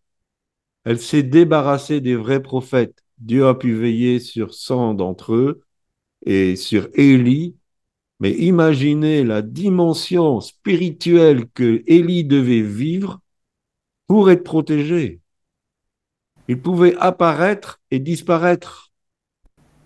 [0.85, 3.03] Elle s'est débarrassée des vrais prophètes.
[3.17, 5.63] Dieu a pu veiller sur 100 d'entre eux
[6.25, 7.57] et sur Élie.
[8.21, 13.19] Mais imaginez la dimension spirituelle que Élie devait vivre
[14.07, 15.21] pour être protégé.
[16.49, 18.86] Il pouvait apparaître et disparaître.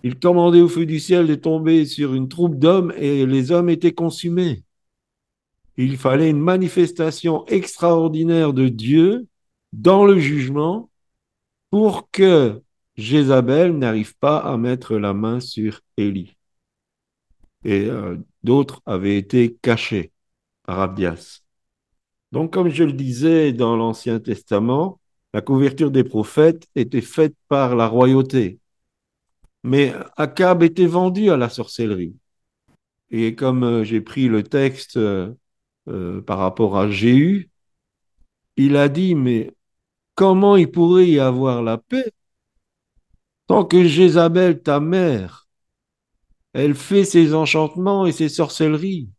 [0.03, 3.69] Il commandait au feu du ciel de tomber sur une troupe d'hommes et les hommes
[3.69, 4.63] étaient consumés.
[5.77, 9.27] Il fallait une manifestation extraordinaire de Dieu
[9.73, 10.89] dans le jugement
[11.69, 12.61] pour que
[12.97, 16.35] Jézabel n'arrive pas à mettre la main sur Élie.
[17.63, 20.11] Et euh, d'autres avaient été cachés
[20.63, 21.41] par Abdias.
[22.31, 24.99] Donc, comme je le disais dans l'Ancien Testament,
[25.33, 28.60] la couverture des prophètes était faite par la royauté.
[29.63, 32.15] Mais Akab était vendu à la sorcellerie.
[33.11, 35.33] Et comme euh, j'ai pris le texte euh,
[35.89, 37.49] euh, par rapport à Jéhu,
[38.57, 39.51] il a dit, mais
[40.15, 42.11] comment il pourrait y avoir la paix
[43.47, 45.47] tant que Jézabel, ta mère,
[46.53, 49.09] elle fait ses enchantements et ses sorcelleries?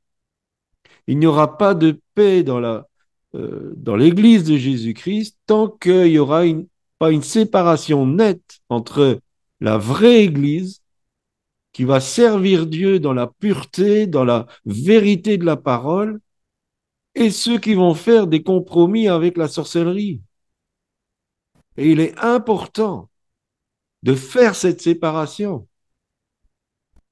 [1.07, 2.87] Il n'y aura pas de paix dans la
[3.35, 6.42] l'Église de Jésus-Christ tant qu'il y aura
[6.98, 9.20] pas une séparation nette entre
[9.62, 10.83] la vraie Église
[11.72, 16.20] qui va servir Dieu dans la pureté, dans la vérité de la parole,
[17.14, 20.20] et ceux qui vont faire des compromis avec la sorcellerie.
[21.77, 23.09] Et il est important
[24.03, 25.68] de faire cette séparation.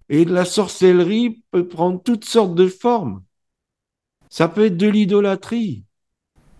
[0.08, 3.22] Et la sorcellerie peut prendre toutes sortes de formes.
[4.28, 5.84] Ça peut être de l'idolâtrie.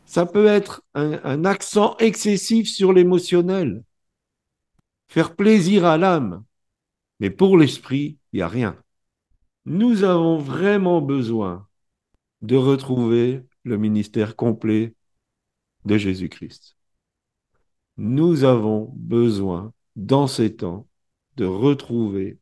[0.07, 3.83] Ça peut être un, accent excessif sur l'émotionnel.
[5.11, 6.45] Faire plaisir à l'âme.
[7.19, 8.81] Mais pour l'esprit, il n'y a rien.
[9.65, 11.67] Nous avons vraiment besoin
[12.43, 14.95] de retrouver le ministère complet
[15.85, 16.77] de Jésus-Christ.
[17.97, 20.87] Nous avons besoin, dans ces temps,
[21.37, 22.39] de retrouver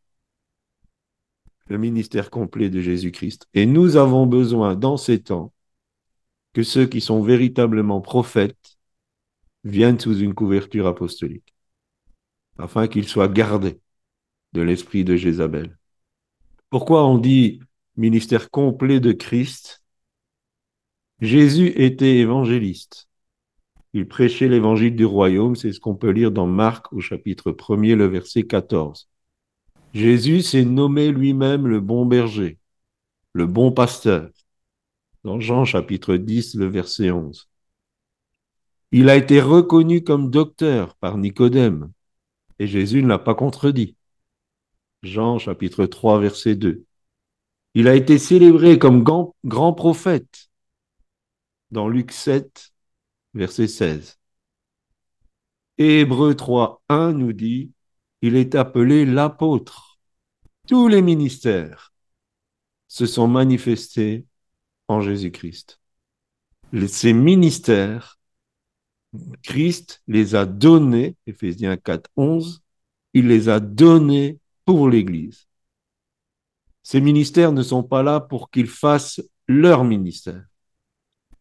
[1.69, 3.49] le ministère complet de Jésus-Christ.
[3.55, 5.55] Et nous avons besoin, dans ces temps,
[6.53, 8.77] que ceux qui sont véritablement prophètes
[9.65, 11.55] viennent sous une couverture apostolique,
[12.59, 13.81] afin qu'ils soient gardés
[14.53, 15.79] de l'esprit de Jézabel.
[16.71, 17.61] Pourquoi on dit
[17.97, 19.83] ministère complet de Christ?
[21.21, 23.09] Jésus était évangéliste.
[23.95, 27.95] Il prêchait l'évangile du royaume, c'est ce qu'on peut lire dans Marc au chapitre 1er,
[27.95, 29.09] le verset 14.
[29.95, 32.59] Jésus s'est nommé lui-même le bon berger,
[33.33, 34.31] le bon pasteur,
[35.25, 37.49] dans Jean chapitre 10, le verset 11.
[38.93, 41.91] Il a été reconnu comme docteur par Nicodème,
[42.59, 43.97] et Jésus ne l'a pas contredit.
[45.03, 46.85] Jean chapitre 3, verset 2.
[47.75, 50.51] Il a été célébré comme grand, prophète
[51.71, 52.73] dans Luc 7,
[53.35, 54.19] verset 16.
[55.77, 57.73] Et Hébreu 3, 1 nous dit,
[58.23, 59.99] il est appelé l'apôtre.
[60.67, 61.93] Tous les ministères
[62.89, 64.27] se sont manifestés
[64.89, 65.81] en Jésus-Christ.
[66.89, 68.18] Ces ministères,
[69.43, 72.63] Christ les a donnés, Ephésiens 4, 11,
[73.15, 75.49] il les a donnés pour l'Église.
[76.83, 80.45] Ces ministères ne sont pas là pour qu'ils fassent leur ministère.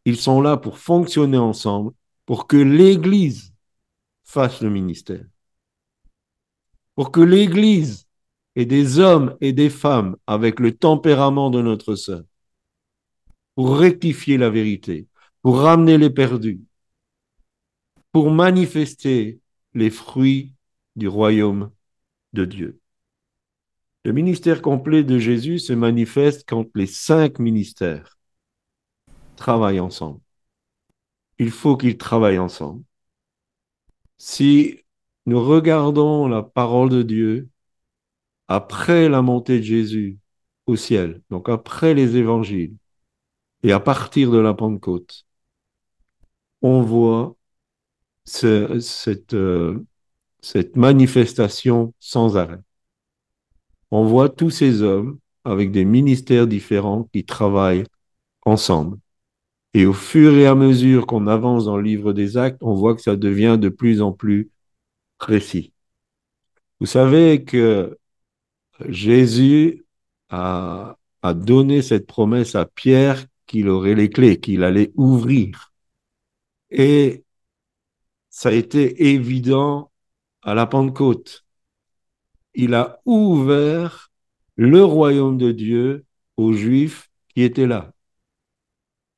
[0.05, 1.91] Ils sont là pour fonctionner ensemble,
[2.25, 3.53] pour que l'Église
[4.23, 5.25] fasse le ministère.
[6.95, 8.07] Pour que l'Église
[8.55, 12.23] ait des hommes et des femmes avec le tempérament de notre sœur,
[13.55, 15.07] pour rectifier la vérité,
[15.41, 16.61] pour ramener les perdus,
[18.11, 19.39] pour manifester
[19.73, 20.53] les fruits
[20.95, 21.71] du royaume
[22.33, 22.79] de Dieu.
[24.03, 28.17] Le ministère complet de Jésus se manifeste quand les cinq ministères
[29.35, 30.21] travaillent ensemble.
[31.39, 32.83] Il faut qu'ils travaillent ensemble.
[34.17, 34.79] Si
[35.25, 37.49] nous regardons la parole de Dieu
[38.47, 40.17] après la montée de Jésus
[40.65, 42.75] au ciel, donc après les évangiles,
[43.63, 45.25] et à partir de la Pentecôte,
[46.61, 47.36] on voit
[48.27, 49.85] ce, cette, euh,
[50.41, 52.61] cette manifestation sans arrêt
[53.91, 57.85] on voit tous ces hommes avec des ministères différents qui travaillent
[58.45, 58.97] ensemble.
[59.73, 62.95] Et au fur et à mesure qu'on avance dans le livre des actes, on voit
[62.95, 64.51] que ça devient de plus en plus
[65.19, 65.73] précis.
[66.79, 67.97] Vous savez que
[68.89, 69.85] Jésus
[70.29, 75.73] a, a donné cette promesse à Pierre qu'il aurait les clés, qu'il allait ouvrir.
[76.71, 77.23] Et
[78.37, 79.91] ça a été évident
[80.43, 81.47] à la Pentecôte
[82.57, 84.11] il a ouvert
[84.55, 86.05] le royaume de Dieu
[86.37, 87.93] aux Juifs qui étaient là.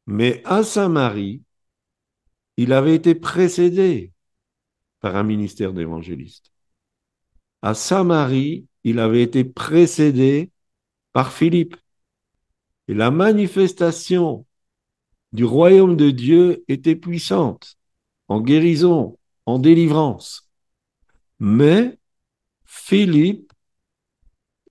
[0.06, 1.42] Mais à Saint-Marie,
[2.58, 4.12] il avait été précédé
[5.00, 6.52] par un ministère d'évangéliste.
[7.62, 10.52] À Saint-Marie, il avait été précédé
[11.14, 11.78] par Philippe.
[12.90, 14.46] Et la manifestation
[15.32, 17.79] du royaume de Dieu était puissante,
[18.30, 20.50] en guérison, en délivrance.
[21.40, 21.98] Mais
[22.66, 23.52] Philippe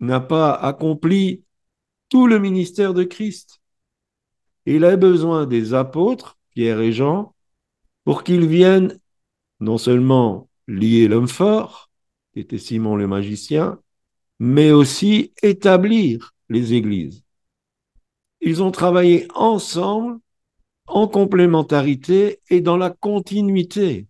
[0.01, 1.45] n'a pas accompli
[2.09, 3.61] tout le ministère de Christ.
[4.65, 7.35] Il a besoin des apôtres, Pierre et Jean,
[8.05, 8.99] pour qu'ils viennent
[9.61, 11.91] non seulement lier l'homme fort,
[12.33, 13.81] qui était Simon le magicien,
[14.39, 17.25] mais aussi établir les églises.
[18.41, 20.21] Ils ont travaillé ensemble,
[20.89, 24.07] en complémentarité et dans la continuité.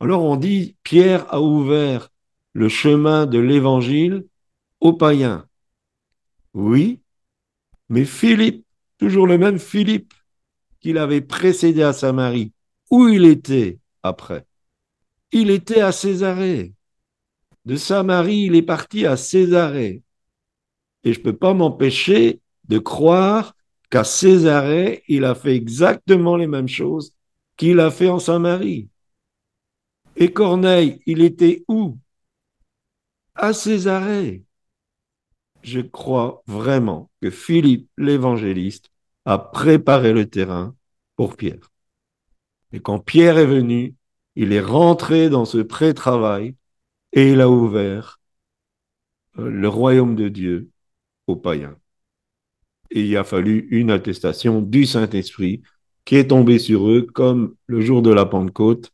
[0.00, 2.10] Alors on dit, Pierre a ouvert
[2.52, 4.26] le chemin de l'évangile
[4.80, 5.46] aux païens.
[6.54, 7.00] Oui,
[7.88, 8.64] mais Philippe,
[8.98, 10.12] toujours le même Philippe
[10.80, 12.52] qu'il avait précédé à Samarie,
[12.90, 14.44] où il était après?
[15.30, 16.74] Il était à Césarée.
[17.64, 20.02] De Samarie, il est parti à Césarée.
[21.04, 23.54] Et je ne peux pas m'empêcher de croire
[23.92, 27.14] qu'à Césarée, il a fait exactement les mêmes choses
[27.58, 28.88] qu'il a fait en Samarie.
[30.16, 31.98] Et Corneille, il était où?
[33.34, 34.44] À Césarée.
[35.62, 38.90] Je crois vraiment que Philippe l'évangéliste
[39.26, 40.74] a préparé le terrain
[41.16, 41.70] pour Pierre.
[42.72, 43.94] Et quand Pierre est venu,
[44.36, 46.56] il est rentré dans ce pré-travail
[47.12, 48.20] et il a ouvert
[49.38, 50.70] euh, le royaume de Dieu
[51.26, 51.76] aux païens.
[52.94, 55.62] Et il a fallu une attestation du Saint-Esprit
[56.04, 58.92] qui est tombée sur eux comme le jour de la Pentecôte.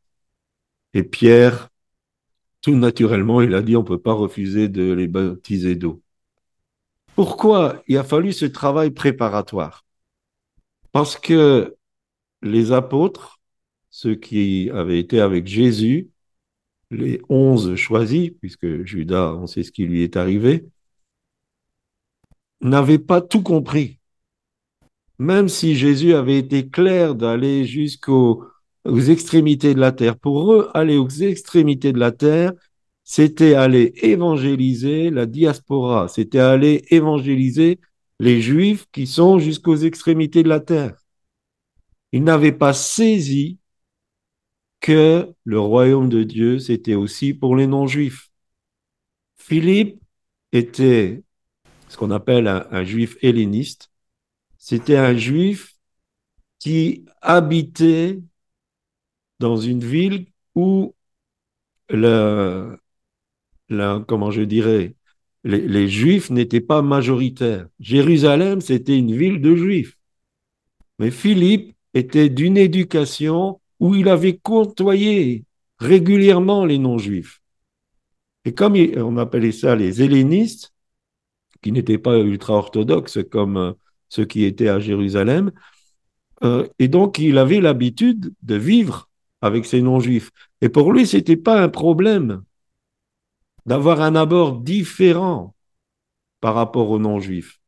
[0.94, 1.68] Et Pierre,
[2.62, 6.00] tout naturellement, il a dit on ne peut pas refuser de les baptiser d'eau.
[7.16, 9.84] Pourquoi il a fallu ce travail préparatoire?
[10.92, 11.76] Parce que
[12.42, 13.40] les apôtres,
[13.90, 16.10] ceux qui avaient été avec Jésus,
[16.90, 20.68] les onze choisis, puisque Judas, on sait ce qui lui est arrivé,
[22.60, 23.98] n'avaient pas tout compris.
[25.18, 28.44] Même si Jésus avait été clair d'aller jusqu'aux
[28.86, 32.52] extrémités de la terre, pour eux, aller aux extrémités de la terre,
[33.04, 37.80] c'était aller évangéliser la diaspora, c'était aller évangéliser
[38.20, 40.94] les Juifs qui sont jusqu'aux extrémités de la terre.
[42.12, 43.58] Ils n'avaient pas saisi
[44.80, 48.30] que le royaume de Dieu, c'était aussi pour les non-juifs.
[49.36, 50.00] Philippe
[50.52, 51.22] était
[51.88, 53.90] ce qu'on appelle un, juif helléniste.
[54.58, 55.74] C'était un juif
[56.58, 58.20] qui habitait
[59.38, 60.94] dans une ville où
[61.90, 62.76] le,
[64.06, 64.94] comment je dirais,
[65.44, 67.68] les, les juifs n'étaient pas majoritaires.
[67.80, 69.96] Jérusalem, c'était une ville de juifs.
[70.98, 75.44] Mais Philippe était d'une éducation où il avait côtoyé
[75.78, 77.40] régulièrement les non-juifs.
[78.44, 80.72] Et comme on appelait ça les hellénistes,
[81.62, 83.72] qui n'étaient pas ultra-orthodoxes comme euh,
[84.08, 85.52] ceux qui étaient à Jérusalem,
[86.44, 89.08] euh, et donc il avait l'habitude de vivre
[89.40, 90.30] avec ces non-juifs.
[90.60, 92.42] Et pour lui, ce n'était pas un problème
[93.66, 95.54] d'avoir un abord différent
[96.40, 97.60] par rapport aux non-juifs.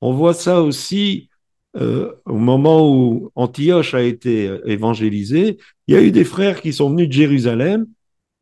[0.00, 1.28] On voit ça aussi
[1.76, 6.72] euh, au moment où Antioche a été évangélisé, il y a eu des frères qui
[6.72, 7.86] sont venus de Jérusalem,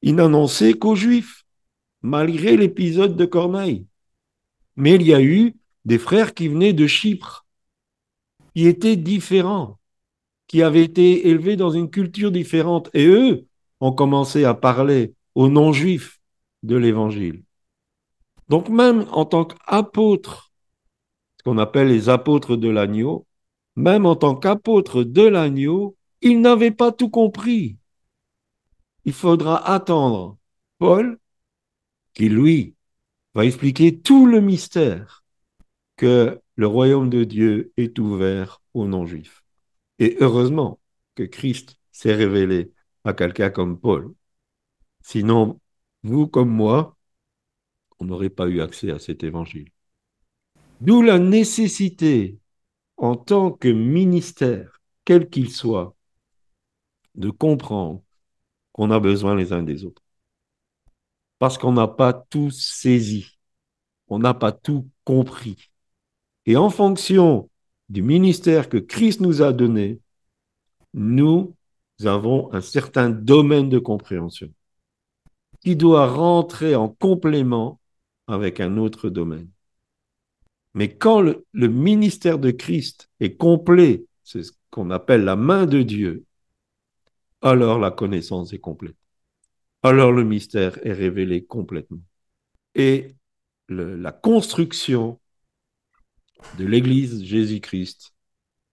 [0.03, 1.45] ils n'annonçaient qu'aux Juifs,
[2.03, 3.87] malgré l'épisode de Corneille.
[4.77, 7.47] Mais il y a eu des frères qui venaient de Chypre,
[8.55, 9.79] qui étaient différents,
[10.47, 13.47] qui avaient été élevés dans une culture différente, et eux
[13.81, 16.21] ont commencé à parler aux non-juifs
[16.63, 17.43] de l'Évangile.
[18.49, 20.53] Donc même en tant qu'apôtre
[21.45, 23.27] qu'on appelle les apôtres de l'agneau,
[23.77, 27.79] même en tant qu'apôtres de l'agneau, ils n'avaient pas tout compris.
[29.05, 30.37] Il faudra attendre
[30.79, 31.19] Paul,
[32.15, 32.75] qui lui
[33.35, 35.25] va expliquer tout le mystère
[35.97, 39.43] que le royaume de Dieu est ouvert aux non-juifs.
[39.99, 40.81] Et heureusement
[41.15, 42.73] que Christ s'est révélé
[43.05, 44.15] à quelqu'un comme Paul.
[45.03, 45.61] Sinon,
[46.03, 46.97] vous comme moi,
[47.99, 49.71] on n'aurait pas eu accès à cet évangile.
[50.81, 52.39] D'où la nécessité,
[52.97, 55.95] en tant que ministère, quel qu'il soit,
[57.15, 58.03] de comprendre
[58.73, 60.02] qu'on a besoin les uns des autres.
[61.43, 63.37] Parce qu'on n'a pas tout saisi,
[64.07, 65.73] on n'a pas tout compris.
[66.47, 67.51] Et en fonction
[67.89, 69.99] du ministère que Christ nous a donné,
[70.95, 71.57] nous
[72.05, 74.53] avons un certain domaine de compréhension
[75.59, 77.81] qui doit rentrer en complément
[78.29, 79.51] avec un autre domaine.
[80.75, 85.83] Mais quand le, ministère de Christ est complet, c'est ce qu'on appelle la main de
[85.83, 86.25] Dieu,
[87.41, 88.95] alors la connaissance est complète.
[89.83, 92.03] Alors le mystère est révélé complètement.
[92.75, 93.15] Et
[93.69, 95.21] la construction
[96.59, 98.15] de l'Église Jésus-Christ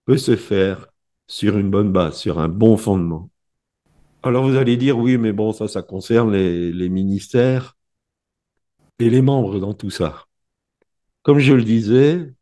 [0.04, 0.88] peut se faire
[1.26, 3.30] sur une bonne base, sur un bon fondement.
[4.22, 7.76] Alors vous allez dire, oui, mais bon, ça, ça concerne les ministères
[8.98, 10.26] et les membres dans tout ça.
[11.22, 12.32] Comme je le disais,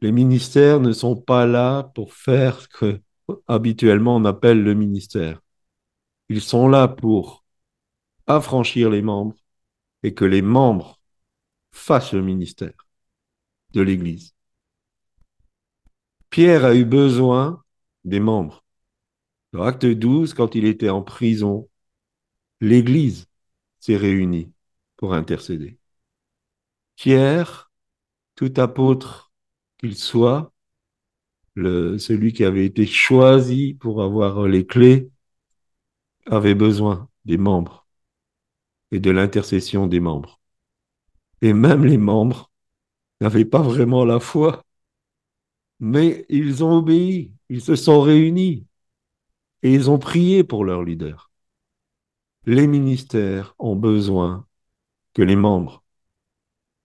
[0.00, 3.00] les ministères ne sont pas là pour faire ce que
[3.48, 5.40] habituellement on appelle le ministère.
[6.28, 7.44] Ils sont là pour
[8.26, 9.36] affranchir les membres
[10.02, 11.00] et que les membres
[11.72, 12.86] fassent le ministère
[13.72, 14.34] de l'Église.
[16.30, 17.62] Pierre a eu besoin
[18.04, 18.64] des membres.
[19.52, 21.68] Dans Acte 12, quand il était en prison,
[22.60, 23.26] l'Église
[23.80, 24.52] s'est réunie
[24.96, 25.78] pour intercéder.
[26.96, 27.70] Pierre,
[28.34, 29.32] tout apôtre
[29.78, 30.52] qu'il soit,
[31.56, 35.10] celui qui avait été choisi pour avoir les clés,
[36.26, 37.86] avait besoin des membres
[38.92, 40.40] et de l'intercession des membres.
[41.42, 42.50] Et même les membres
[43.20, 44.64] n'avaient pas vraiment la foi,
[45.80, 48.66] mais ils ont obéi, ils se sont réunis
[49.62, 51.30] et ils ont prié pour leur leader.
[52.46, 54.46] Les ministères ont besoin
[55.14, 55.82] que les membres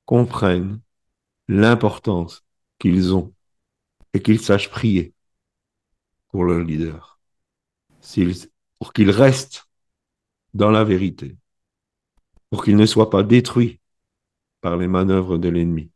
[0.06, 0.82] comprennent
[1.48, 2.44] l'importance
[2.80, 3.34] qu'ils ont
[4.14, 5.14] et qu'ils sachent prier
[6.30, 7.20] pour leur leader.
[8.02, 8.51] S'ils
[8.82, 9.70] pour qu'il reste
[10.56, 11.38] dans la vérité,
[12.50, 13.80] pour qu'il ne soit pas détruit
[14.60, 15.92] par les manœuvres de l'ennemi.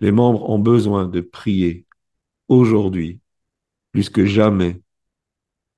[0.00, 1.84] Les membres ont besoin de prier
[2.48, 3.20] aujourd'hui,
[3.92, 4.80] plus que jamais,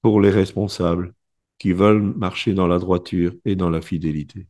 [0.01, 1.13] pour les responsables
[1.59, 4.47] qui veulent marcher dans la droiture et dans la fidélité.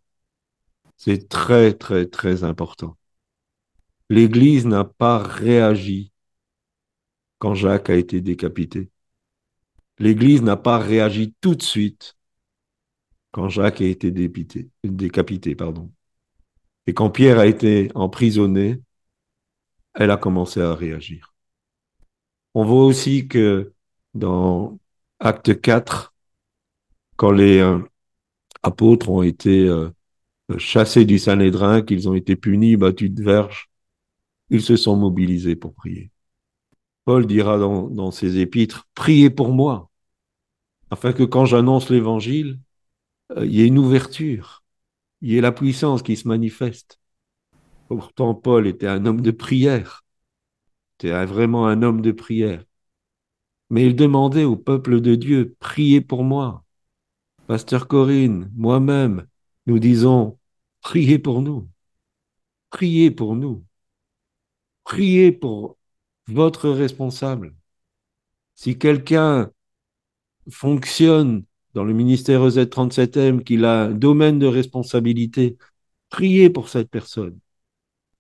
[0.99, 2.99] C'est très, très, très important.
[4.11, 6.13] L'Église n'a pas réagi
[7.39, 8.90] quand Jacques a été décapité.
[10.01, 12.17] L'Église n'a pas réagi tout de suite
[13.33, 15.57] quand Jacques a été décapité.
[16.87, 18.81] Et quand Pierre a été emprisonné,
[19.95, 21.35] elle a commencé à réagir.
[22.55, 23.75] On voit aussi que
[24.15, 24.79] dans
[25.19, 26.15] Acte 4,
[27.17, 27.79] quand les euh,
[28.63, 29.91] apôtres ont été euh,
[30.57, 33.69] chassés du Sanhédrin, qu'ils ont été punis, battus de verge,
[34.49, 36.11] ils se sont mobilisés pour prier.
[37.05, 39.90] Paul dira dans ses épîtres, priez pour moi,
[40.91, 42.61] afin que quand j'annonce l'évangile,
[43.37, 44.65] euh, il y ait une ouverture,
[45.23, 47.01] il y ait la puissance qui se manifeste.
[47.89, 50.05] Pourtant, Paul était un homme de prière,
[50.99, 52.65] était vraiment un homme de prière.
[53.71, 56.65] Mais il demandait au peuple de Dieu, priez pour moi.
[57.47, 59.27] Pasteur Corinne, moi-même,
[59.67, 60.39] nous disons,
[60.81, 61.69] priez pour nous.
[62.71, 63.65] Priez pour nous.
[64.85, 65.79] Priez pour
[66.27, 67.55] votre responsable.
[68.55, 69.51] Si quelqu'un
[70.51, 71.45] fonctionne
[71.75, 75.57] dans le ministère EZ37M, qu'il a un domaine de responsabilité,
[76.11, 77.39] priez pour cette personne.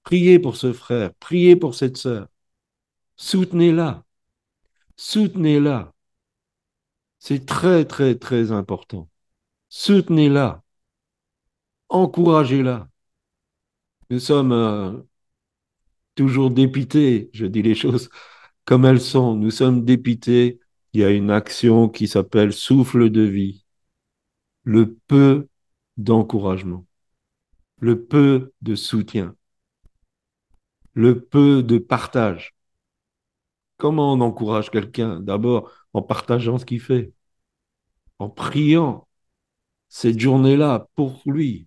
[0.04, 1.12] Priez pour ce frère.
[1.20, 2.28] Priez pour cette sœur.
[3.16, 4.04] Soutenez-la.
[4.96, 5.92] Soutenez-la.
[7.20, 9.08] C'est très, très, très important.
[9.68, 10.62] Soutenez-la.
[11.90, 12.88] Encouragez-la.
[14.10, 14.92] Nous sommes euh,
[16.14, 18.08] toujours dépités, je dis les choses
[18.64, 19.34] comme elles sont.
[19.36, 20.59] Nous sommes dépités
[20.92, 23.64] il y a une action qui s'appelle souffle de vie,
[24.64, 25.48] le peu
[25.96, 26.86] d'encouragement,
[27.78, 29.36] le peu de soutien,
[30.94, 32.54] le peu de partage.
[33.76, 35.20] Comment on encourage quelqu'un?
[35.20, 37.12] D'abord en partageant ce qu'il fait,
[38.18, 39.08] en priant
[39.88, 41.66] cette journée-là pour lui.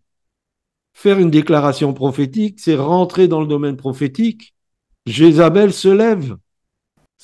[0.93, 4.53] Faire une déclaration prophétique, c'est rentrer dans le domaine prophétique.
[5.05, 6.37] Jézabel se lève.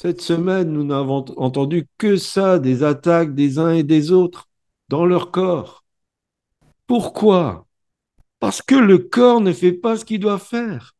[0.02, 4.48] Cette semaine, nous n'avons entendu que ça, des attaques des uns et des autres
[4.88, 5.84] dans leur corps.
[6.88, 7.68] Pourquoi?
[8.40, 10.96] Parce que le corps ne fait pas ce qu'il doit faire.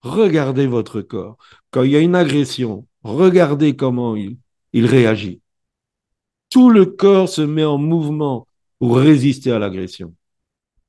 [0.00, 1.38] Regardez votre corps.
[1.70, 4.36] Quand il y a une agression, regardez comment il,
[4.74, 5.40] réagit.
[6.50, 8.48] Tout le corps se met en mouvement
[8.80, 10.12] pour résister à l'agression.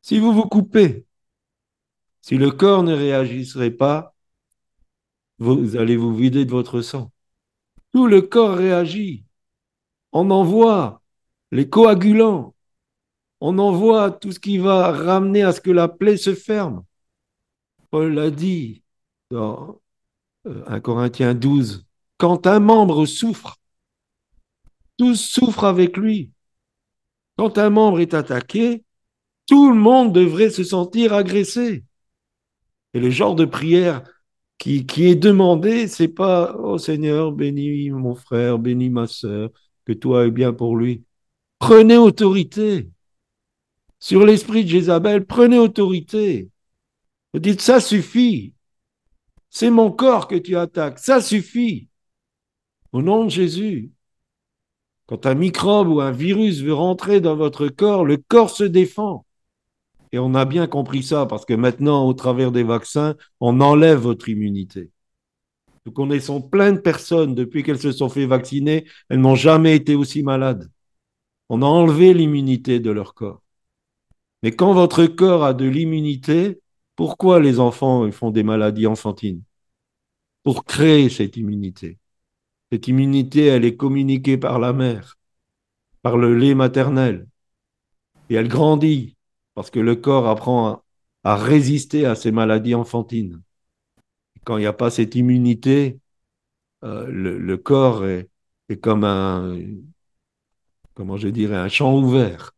[0.02, 1.06] Si vous vous coupez,
[2.24, 4.16] si le corps ne réagisserait pas,
[5.38, 7.12] vous allez vous vider de votre sang.
[7.96, 9.24] Tout le corps réagit.
[10.12, 11.02] On envoie
[11.54, 12.54] les coagulants.
[13.40, 16.84] On envoie tout ce qui va ramener à ce que la plaie se ferme.
[17.92, 18.84] Paul l'a dit
[19.32, 19.80] dans
[20.44, 21.86] 1 euh, Corinthiens 12.
[22.18, 23.56] Quand un membre souffre,
[24.98, 26.34] tous souffrent avec lui.
[27.38, 28.84] Quand un membre est attaqué,
[29.46, 31.86] tout le monde devrait se sentir agressé.
[32.94, 34.04] Et le genre de prière
[34.66, 39.52] qui, est demandé, c'est pas Oh Seigneur, bénis mon frère, bénis ma sœur,
[39.86, 41.04] que toi est bien pour lui.
[41.60, 42.90] Prenez autorité.
[44.00, 46.50] Sur l'esprit de Jézabel, prenez autorité.
[47.34, 48.54] Vous dites ça suffit.
[49.50, 51.88] C'est mon corps que tu attaques, ça suffit.
[52.92, 53.92] Au nom de Jésus.
[55.06, 59.25] Quand un microbe ou un virus veut rentrer dans votre corps, le corps se défend.
[60.16, 64.00] Et on a bien compris ça parce que maintenant, au travers des vaccins, on enlève
[64.00, 64.90] votre immunité.
[65.86, 69.94] Nous connaissons plein de personnes, depuis qu'elles se sont fait vacciner, elles n'ont jamais été
[69.94, 70.72] aussi malades.
[71.50, 73.42] On a enlevé l'immunité de leur corps.
[74.42, 76.62] Mais quand votre corps a de l'immunité,
[76.96, 79.44] pourquoi les enfants font des maladies enfantines?
[80.44, 81.98] Pour créer cette immunité.
[82.72, 85.18] Cette immunité, elle est communiquée par la mère,
[86.04, 87.28] par le lait maternel.
[88.30, 89.15] Et elle grandit
[89.56, 90.84] parce que le corps apprend
[91.24, 93.42] à, résister à ces maladies enfantines.
[94.46, 96.00] Quand il n'y a pas cette immunité,
[96.84, 98.30] euh, le, corps est,
[98.82, 99.58] comme un,
[100.94, 102.52] comment je dirais, un champ ouvert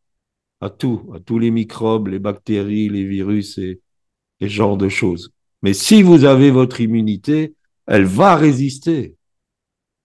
[0.62, 3.82] à tout, à tous les microbes, les bactéries, les virus et,
[4.42, 5.32] ce genre de choses.
[5.62, 7.56] Mais si vous avez votre immunité,
[7.88, 9.16] elle va résister.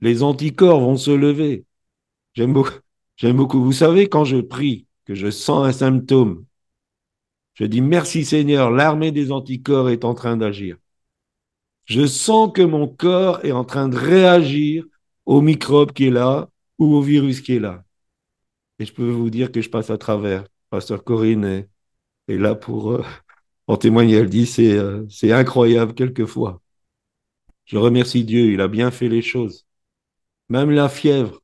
[0.00, 1.64] Les anticorps vont se lever.
[2.34, 2.78] J'aime beaucoup,
[3.16, 3.62] j'aime beaucoup.
[3.62, 6.44] Vous savez, quand je prie, que je sens un symptôme,
[7.54, 10.76] je dis merci Seigneur, l'armée des anticorps est en train d'agir.
[11.84, 14.84] Je sens que mon corps est en train de réagir
[15.26, 16.48] au microbe qui est là
[16.78, 17.84] ou au virus qui est là.
[18.78, 20.44] Et je peux vous dire que je passe à travers.
[20.70, 21.68] Pasteur Corinne est,
[22.28, 23.04] là pour euh,
[23.66, 24.16] en témoigner.
[24.16, 26.62] Elle dit euh, c'est incroyable quelquefois.
[27.64, 29.66] Je remercie Dieu, il a bien fait les choses.
[30.48, 31.42] Même la fièvre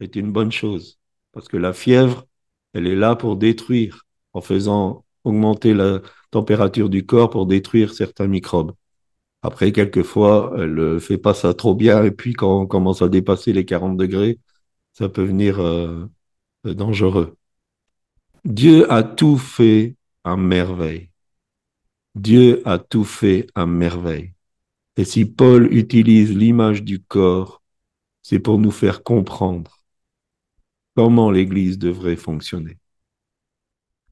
[0.00, 0.98] est une bonne chose.
[1.32, 2.26] Parce que la fièvre,
[2.74, 6.00] elle est là pour détruire, en faisant augmenter la
[6.30, 8.72] température du corps pour détruire certains microbes.
[9.42, 12.04] Après, quelquefois, elle ne fait pas ça trop bien.
[12.04, 14.38] Et puis, quand on commence à dépasser les 40 degrés,
[14.92, 16.06] ça peut venir euh,
[16.64, 17.36] dangereux.
[18.44, 21.10] Dieu a tout fait à merveille.
[22.14, 24.34] Dieu a tout fait à merveille.
[24.96, 27.62] Et si Paul utilise l'image du corps,
[28.22, 29.78] c'est pour nous faire comprendre
[30.96, 32.78] comment l'Église devrait fonctionner.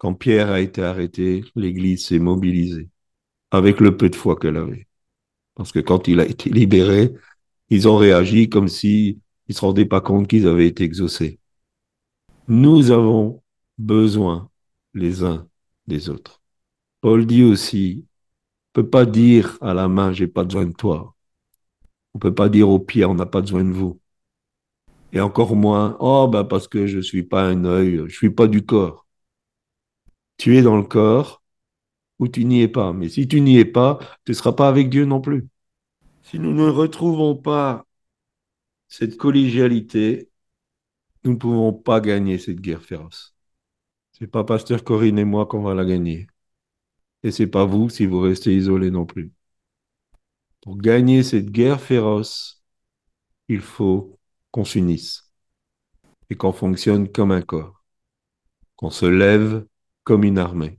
[0.01, 2.89] Quand Pierre a été arrêté, l'Église s'est mobilisée
[3.51, 4.87] avec le peu de foi qu'elle avait.
[5.55, 7.13] Parce que quand il a été libéré,
[7.69, 9.19] ils ont réagi comme s'ils
[9.51, 11.39] ne se rendaient pas compte qu'ils avaient été exaucés.
[12.49, 13.43] Nous avons
[13.77, 14.49] besoin
[14.95, 15.47] les uns
[15.87, 16.41] des autres.
[17.03, 18.07] Paul dit aussi,
[18.71, 21.15] on peut pas dire à la main, j'ai pas besoin de toi.
[22.15, 24.01] On peut pas dire au pied, on n'a pas besoin de vous.
[25.13, 28.47] Et encore moins, oh, ben parce que je suis pas un œil, je suis pas
[28.47, 29.07] du corps.
[30.41, 31.43] Tu es dans le corps
[32.19, 32.95] ou tu n'y es pas.
[32.95, 35.47] Mais si tu n'y es pas, tu ne seras pas avec Dieu non plus.
[36.23, 37.87] Si nous ne retrouvons pas
[38.89, 40.31] cette collégialité,
[41.25, 43.35] nous ne pouvons pas gagner cette guerre féroce.
[44.13, 46.27] C'est pas Pasteur Corinne et moi qu'on va la gagner.
[47.23, 49.35] Et c'est pas vous si vous restez isolés non plus.
[50.63, 52.63] Pour gagner cette guerre féroce,
[53.49, 54.19] il faut
[54.53, 55.31] qu'on s'unisse
[56.31, 57.85] et qu'on fonctionne comme un corps,
[58.77, 59.67] qu'on se lève
[60.05, 60.79] comme une armée.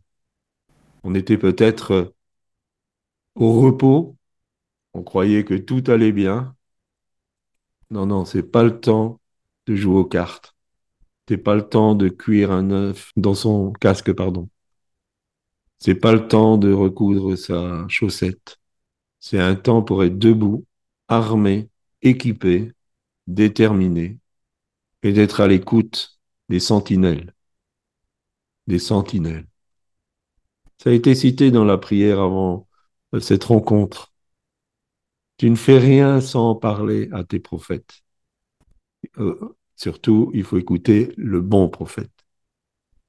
[1.04, 2.14] On était peut-être
[3.36, 4.16] au repos,
[4.94, 6.56] on croyait que tout allait bien.
[7.92, 9.20] Non, non, c'est pas le temps
[9.68, 10.56] de jouer aux cartes.
[11.28, 14.50] C'est pas le temps de cuire un œuf dans son casque, pardon.
[15.80, 18.58] C'est pas le temps de recoudre sa chaussette.
[19.20, 20.66] C'est un temps pour être debout,
[21.08, 21.70] armé,
[22.02, 22.74] équipé,
[23.28, 24.20] déterminé,
[25.04, 26.20] et d'être à l'écoute
[26.50, 27.34] des sentinelles.
[28.68, 29.48] Des sentinelles.
[30.80, 32.68] Ça a été cité dans la prière avant
[33.20, 34.12] cette rencontre.
[35.38, 38.02] Tu ne fais rien sans parler à tes prophètes.
[39.18, 42.12] Euh, surtout, il faut écouter le bon prophète.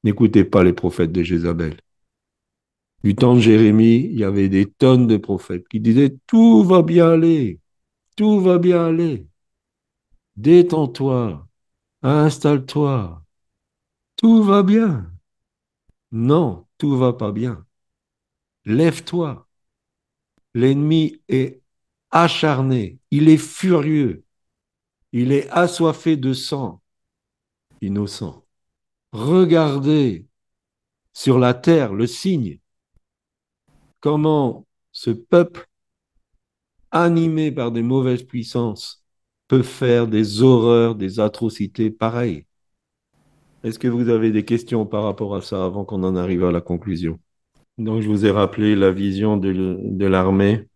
[0.05, 1.77] N'écoutez pas les prophètes de Jézabel.
[3.05, 6.83] Du temps de Jérémie, il y avait des tonnes de prophètes qui disaient tout va
[6.83, 7.61] bien aller,
[8.17, 9.27] tout va bien aller.
[10.37, 11.47] Détends-toi,
[12.03, 13.25] installe-toi,
[14.17, 15.12] tout va bien.
[16.13, 17.67] Non, tout va pas bien.
[18.65, 19.49] Lève-toi.
[20.55, 21.63] L'ennemi est
[22.11, 24.25] acharné, il est furieux,
[25.13, 26.83] il est assoiffé de sang
[27.81, 28.45] innocent.
[29.13, 30.27] Regardez
[31.13, 32.59] sur la terre le signe,
[34.01, 35.69] comment ce peuple
[36.91, 39.05] animé par des mauvaises puissances
[39.49, 42.47] peut faire des horreurs, des atrocités pareilles.
[43.65, 46.51] Est-ce que vous avez des questions par rapport à ça avant qu'on en arrive à
[46.51, 47.21] la conclusion?
[47.79, 50.69] Donc, je vous ai rappelé la vision de, l'armée.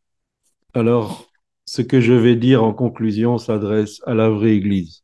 [0.72, 1.28] Alors,
[1.64, 5.02] ce que je vais dire en conclusion s'adresse à la vraie Église.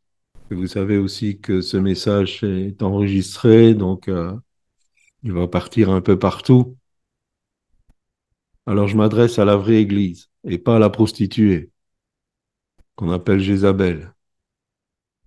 [0.50, 4.32] Vous savez aussi que ce message est enregistré, donc euh,
[5.24, 6.76] il va partir un peu partout.
[8.66, 11.70] Alors je m'adresse à la vraie Église et pas à la prostituée
[12.96, 14.14] qu'on appelle Jézabel.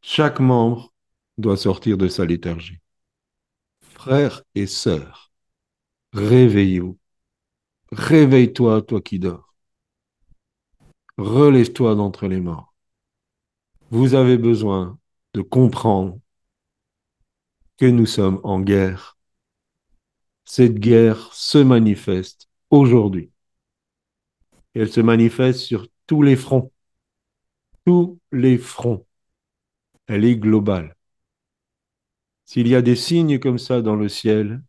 [0.02, 0.94] Chaque membre
[1.38, 2.80] doit sortir de sa léthargie.
[3.82, 5.32] Frères et sœurs,
[6.14, 6.98] réveillez-vous.
[7.92, 9.46] Réveille-toi, toi qui dors
[11.18, 12.74] relève-toi d'entre les morts.
[13.90, 15.00] Vous avez besoin
[15.34, 16.20] de comprendre
[17.78, 19.18] que nous sommes en guerre.
[20.46, 23.32] Cette guerre se manifeste aujourd'hui.
[24.74, 26.72] elle se manifeste sur tous les fronts.
[27.86, 29.06] Tous les fronts.
[30.08, 30.96] Elle est globale.
[32.46, 34.64] S'il y a des signes comme ça dans le ciel,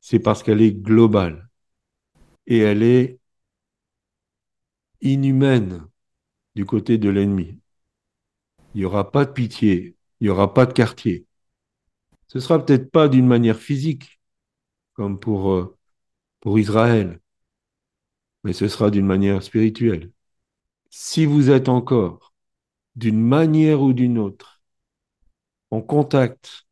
[0.00, 1.48] c'est parce qu'elle est globale.
[2.46, 3.18] Et elle est
[5.00, 5.86] inhumaine
[6.54, 7.58] du côté de l'ennemi.
[8.74, 11.26] Il n'y aura pas de pitié, il n'y aura pas de quartier.
[12.28, 14.20] Ce sera peut-être pas d'une manière physique,
[14.94, 15.76] comme euh,
[16.40, 17.20] pour Israël,
[18.44, 20.12] mais ce sera d'une manière spirituelle.
[20.90, 22.34] Si vous êtes encore,
[22.96, 24.62] d'une manière ou d'une autre,
[25.70, 26.66] en contact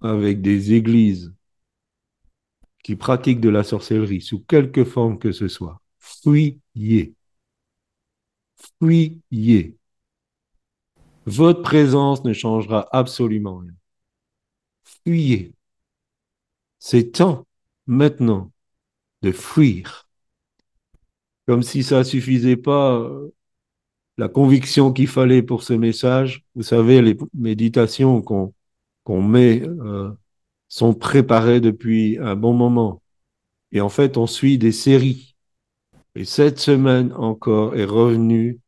[0.00, 1.32] avec des églises
[2.82, 7.14] qui pratiquent de la sorcellerie sous quelque forme que ce soit, fuyez.
[8.78, 9.76] Fuyez.
[11.26, 13.72] Votre présence ne changera absolument rien.
[15.04, 15.54] fuyez.
[16.78, 17.46] C'est temps
[17.86, 18.52] maintenant
[19.22, 20.08] de fuir.
[21.46, 23.34] Comme si ça suffisait pas euh,
[24.18, 26.44] la conviction qu'il fallait pour ce message.
[26.54, 28.54] Vous savez, les méditations qu'on
[29.04, 30.12] qu'on met euh,
[30.68, 33.02] sont préparées depuis un bon moment.
[33.72, 35.36] Et en fait, on suit des séries.
[36.14, 38.60] Et cette semaine encore est revenue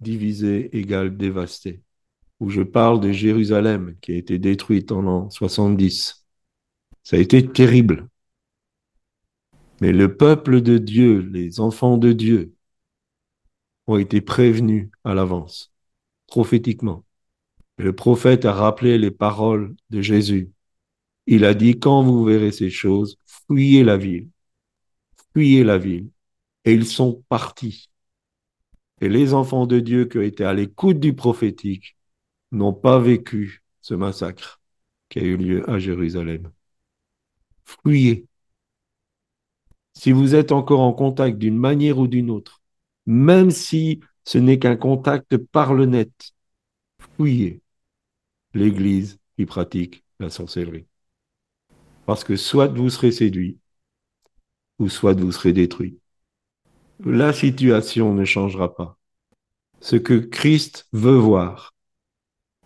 [0.00, 1.82] divisée, égale, dévastée,
[2.40, 6.26] où je parle de Jérusalem qui a été détruite en l'an 70.
[7.02, 8.08] Ça a été terrible.
[9.80, 12.54] Mais le peuple de Dieu, les enfants de Dieu,
[13.86, 15.72] ont été prévenus à l'avance,
[16.26, 17.04] prophétiquement.
[17.78, 20.50] Le prophète a rappelé les paroles de Jésus.
[21.26, 24.28] Il a dit, quand vous verrez ces choses, fuyez la ville,
[25.32, 26.10] fuyez la ville.
[26.64, 27.88] Et ils sont partis.
[29.00, 31.96] Et les enfants de Dieu qui été à l'écoute du prophétique
[32.52, 34.60] n'ont pas vécu ce massacre
[35.08, 36.50] qui a eu lieu à Jérusalem.
[37.64, 38.26] Fuyez.
[39.94, 42.60] Si vous êtes encore en contact d'une manière ou d'une autre,
[43.06, 46.32] même si ce n'est qu'un contact par le net,
[47.16, 47.62] fuyez
[48.54, 50.86] l'Église qui pratique la sorcellerie.
[52.06, 53.58] Parce que soit vous serez séduit,
[54.78, 55.98] ou soit vous serez détruit.
[57.04, 58.98] La situation ne changera pas.
[59.80, 61.74] Ce que Christ veut voir,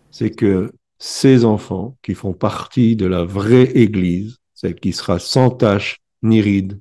[0.09, 5.49] c'est que ces enfants qui font partie de la vraie Église, celle qui sera sans
[5.51, 6.79] tache ni ride,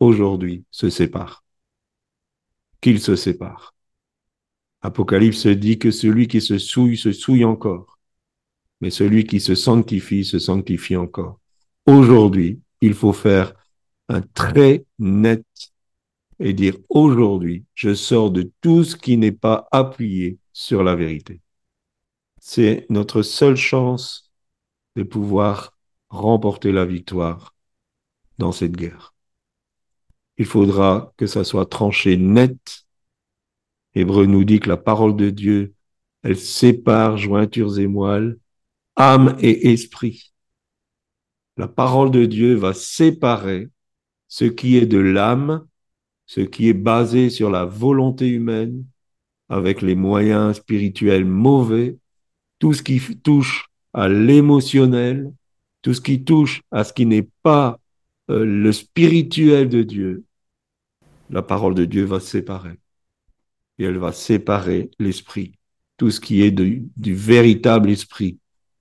[0.00, 1.44] aujourd'hui se séparent.
[2.80, 3.74] Qu'ils se séparent.
[4.82, 7.99] Apocalypse dit que celui qui se souille se souille encore,
[8.80, 11.40] mais celui qui se sanctifie se sanctifie encore.
[11.86, 13.54] Aujourd'hui, il faut faire
[14.08, 15.44] un très net
[16.38, 21.40] et dire aujourd'hui, je sors de tout ce qui n'est pas appuyé sur la vérité.
[22.40, 24.32] C'est notre seule chance
[24.96, 25.76] de pouvoir
[26.08, 27.54] remporter la victoire
[28.38, 29.14] dans cette guerre.
[30.38, 32.86] Il faudra que ça soit tranché net.
[33.94, 35.74] Hébreu nous dit que la parole de Dieu,
[36.22, 38.38] elle sépare jointures et moelles,
[39.00, 40.32] âme et esprit.
[41.56, 43.68] La parole de Dieu va séparer
[44.28, 45.66] ce qui est de l'âme,
[46.26, 48.84] ce qui est basé sur la volonté humaine,
[49.48, 51.96] avec les moyens spirituels mauvais,
[52.58, 55.32] tout ce qui touche à l'émotionnel,
[55.82, 57.80] tout ce qui touche à ce qui n'est pas
[58.30, 60.24] euh, le spirituel de Dieu,
[61.30, 62.78] la parole de Dieu va séparer.
[63.78, 65.54] Et elle va séparer l'esprit,
[65.96, 68.38] tout ce qui est du véritable esprit,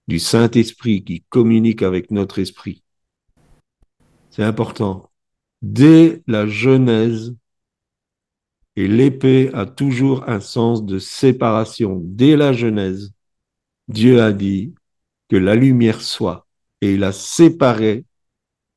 [0.09, 2.83] du Saint-Esprit qui communique avec notre esprit.
[4.31, 5.11] C'est important
[5.61, 7.35] dès la Genèse,
[8.75, 12.01] et l'épée a toujours un sens de séparation.
[12.03, 13.13] Dès la Genèse,
[13.87, 14.73] Dieu a dit
[15.29, 16.47] que la lumière soit,
[16.81, 18.05] et il a séparé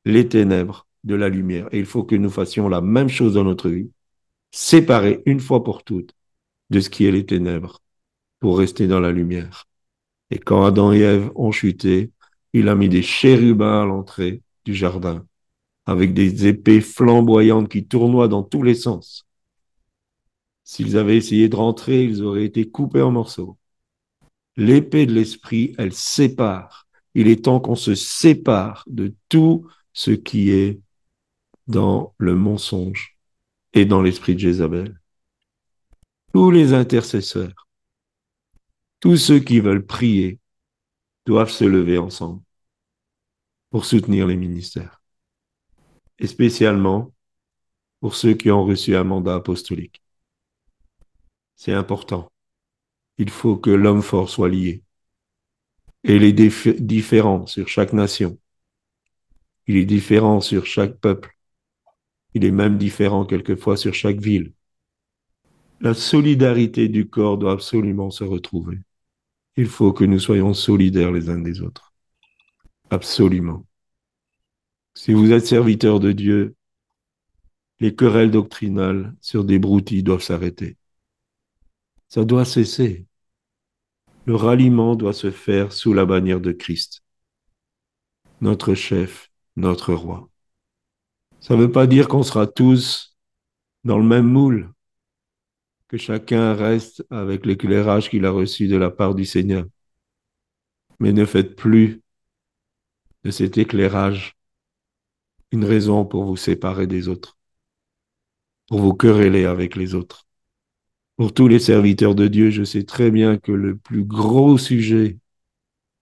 [0.05, 1.67] les ténèbres de la lumière.
[1.71, 3.89] Et il faut que nous fassions la même chose dans notre vie,
[4.51, 6.13] séparer une fois pour toutes
[6.69, 7.81] de ce qui est les ténèbres
[8.39, 9.67] pour rester dans la lumière.
[10.33, 12.09] Et quand Adam et Ève ont chuté,
[12.53, 15.27] il a mis des chérubins à l'entrée du jardin
[15.85, 19.27] avec des épées flamboyantes qui tournoient dans tous les sens.
[20.63, 23.59] S'ils avaient essayé de rentrer, ils auraient été coupés en morceaux.
[24.57, 26.87] L'épée de l'esprit, elle sépare.
[27.13, 30.79] Il est temps qu'on se sépare de tout ce qui est
[31.67, 33.19] dans le mensonge
[33.73, 34.99] et dans l'esprit de Jézabel.
[36.33, 37.67] Tous les intercesseurs,
[39.03, 40.39] tous ceux qui veulent prier,
[41.25, 42.41] doivent se lever ensemble
[43.69, 45.03] pour soutenir les ministères
[46.19, 47.13] et spécialement
[47.99, 50.01] pour ceux qui ont reçu un mandat apostolique.
[51.57, 52.31] C'est important.
[53.17, 54.83] Il faut que l'homme fort soit lié.
[56.05, 58.39] Et il est différent sur chaque nation.
[59.67, 61.37] Il est différent sur chaque peuple.
[62.35, 64.53] Il est même différent quelquefois sur chaque ville.
[65.81, 68.79] La solidarité du corps doit absolument se retrouver.
[69.55, 71.93] Il faut que nous soyons solidaires les uns des autres.
[72.89, 73.65] Absolument.
[74.95, 76.55] Si vous êtes serviteur de Dieu,
[77.79, 80.77] les querelles doctrinales sur des broutilles doivent s'arrêter.
[82.07, 83.05] Ça doit cesser.
[84.25, 87.03] Le ralliement doit se faire sous la bannière de Christ,
[88.41, 90.29] notre chef, notre roi.
[91.39, 93.17] Ça ne veut pas dire qu'on sera tous
[93.83, 94.72] dans le même moule,
[95.93, 99.67] que chacun reste avec l'éclairage qu'il a reçu de la part du Seigneur.
[100.99, 102.01] Mais ne faites plus
[103.23, 104.35] de cet éclairage
[105.51, 107.37] une raison pour vous séparer des autres,
[108.69, 110.25] pour vous quereller avec les autres.
[111.15, 115.19] Pour tous les serviteurs de Dieu, je sais très bien que le plus gros sujet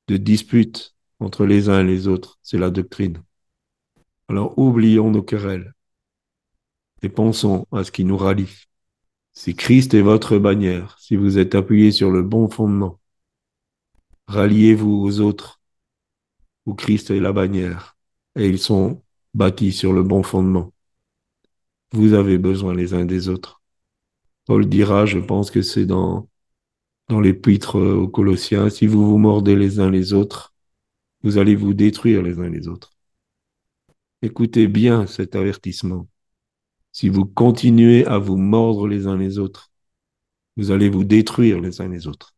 [0.07, 3.21] de dispute entre les uns et les autres, c'est la doctrine.
[4.29, 5.73] Alors oublions nos querelles
[7.01, 8.70] et pensons à ce qui nous rallie.
[9.33, 12.99] Si Christ est votre bannière, si vous êtes appuyé sur le bon fondement,
[14.27, 15.61] ralliez-vous aux autres
[16.65, 17.97] où Christ est la bannière
[18.35, 19.01] et ils sont
[19.33, 20.73] bâtis sur le bon fondement.
[21.93, 23.61] Vous avez besoin les uns des autres.
[24.45, 26.29] Paul dira, je pense que c'est dans,
[27.07, 30.53] dans l'épître aux Colossiens, si vous vous mordez les uns les autres,
[31.23, 32.93] vous allez vous détruire les uns les autres.
[34.21, 36.07] Écoutez bien cet avertissement.
[36.91, 39.71] Si vous continuez à vous mordre les uns les autres,
[40.57, 42.35] vous allez vous détruire les uns les autres.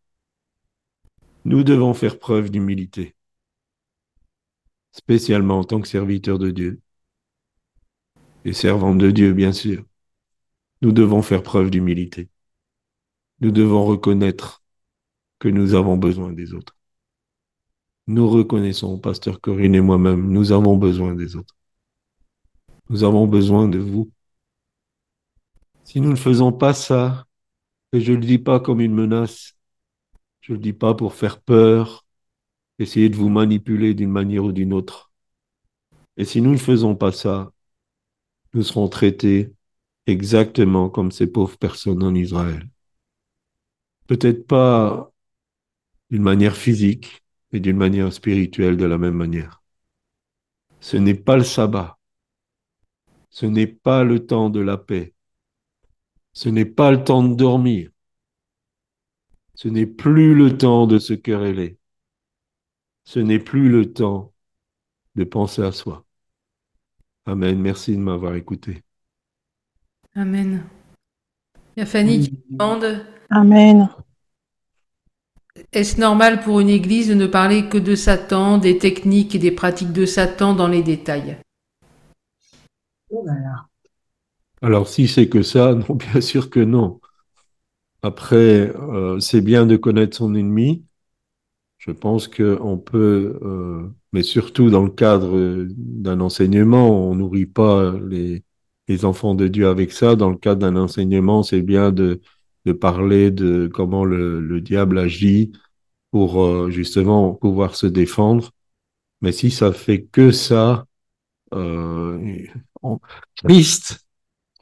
[1.46, 3.16] Nous devons faire preuve d'humilité,
[4.92, 6.82] spécialement en tant que serviteurs de Dieu
[8.46, 9.84] et servants de Dieu, bien sûr.
[10.82, 12.30] Nous devons faire preuve d'humilité.
[13.40, 14.64] Nous devons reconnaître
[15.40, 16.76] que nous avons besoin des autres.
[18.08, 21.56] Nous reconnaissons, pasteur Corinne et moi-même, nous avons besoin des autres.
[22.90, 24.12] Nous avons besoin de vous.
[25.94, 27.28] Si nous ne faisons pas ça,
[27.92, 29.56] et je ne le dis pas comme une menace,
[30.42, 32.04] je ne le dis pas pour faire peur,
[32.80, 35.12] essayer de vous manipuler d'une manière ou d'une autre.
[36.18, 37.52] Et si nous ne faisons pas ça,
[38.56, 39.54] nous serons traités
[40.08, 42.68] exactement comme ces pauvres personnes en Israël.
[44.08, 45.12] Peut-être pas
[46.10, 47.22] d'une manière physique,
[47.52, 49.62] mais d'une manière spirituelle de la même manière.
[50.80, 52.00] Ce n'est pas le sabbat.
[53.30, 55.14] Ce n'est pas le temps de la paix.
[56.34, 57.90] Ce n'est pas le temps de dormir.
[59.56, 61.78] Ce n'est plus le temps de se quereller.
[63.06, 64.34] Ce n'est plus le temps
[65.16, 66.06] de penser à soi.
[67.26, 67.60] Amen.
[67.60, 68.84] Merci de m'avoir écouté.
[70.16, 70.64] Amen.
[71.76, 73.06] Il y a Fanny qui demande.
[73.30, 73.90] Amen.
[75.72, 79.52] Est-ce normal pour une église de ne parler que de Satan, des techniques et des
[79.52, 81.38] pratiques de Satan dans les détails?
[83.12, 83.24] Oh
[84.64, 87.00] Alors, si c'est que ça, non, bien sûr que non.
[88.02, 90.86] Après, euh, c'est bien de connaître son ennemi.
[91.78, 97.94] Je pense qu'on peut, euh, mais surtout dans le cadre d'un enseignement, on nourrit pas
[98.10, 98.44] les,
[99.06, 100.16] enfants de Dieu avec ça.
[100.16, 102.22] Dans le cadre d'un enseignement, c'est bien de,
[102.82, 105.52] parler de comment le, le diable agit
[106.12, 108.52] pour euh, justement pouvoir se défendre.
[109.22, 110.86] Mais si ça fait que ça,
[111.54, 112.20] euh,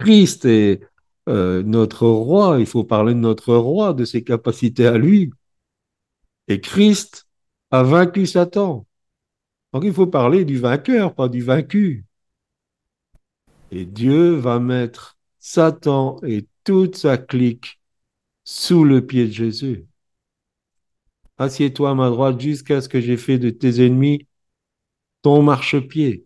[0.02, 0.82] Christ est
[1.30, 2.58] euh, notre roi.
[2.60, 5.32] Il faut parler de notre roi, de ses capacités à lui.
[6.47, 7.28] Et Christ
[7.70, 8.88] a vaincu Satan.
[9.74, 12.06] Donc il faut parler du vainqueur, pas du vaincu.
[13.72, 17.80] Et Dieu va mettre Satan et toute sa clique
[18.43, 19.86] sous le pied de Jésus.
[21.38, 24.28] Assieds-toi à ma droite jusqu'à ce que j'ai fait de tes ennemis
[25.22, 26.26] ton marchepied.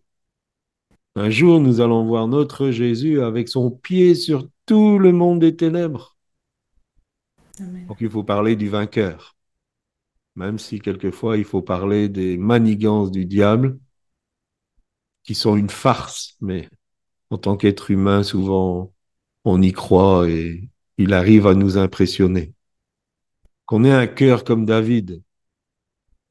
[1.17, 5.55] Un jour, nous allons voir notre Jésus avec son pied sur tout le monde des
[5.55, 6.17] ténèbres.
[7.59, 7.87] Amen.
[7.87, 9.35] Donc il faut parler du vainqueur.
[10.35, 13.79] Même si quelquefois il faut parler des manigances du diable,
[15.23, 16.69] qui sont une farce, mais
[17.29, 18.93] en tant qu'être humain, souvent
[19.45, 22.53] on y croit et il arrive à nous impressionner.
[23.65, 25.23] Qu'on ait un cœur comme David.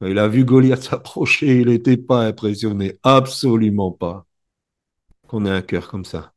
[0.01, 4.27] Il a vu Goliath s'approcher, il n'était pas impressionné, absolument pas.
[5.27, 6.33] Qu'on ait un cœur comme ça.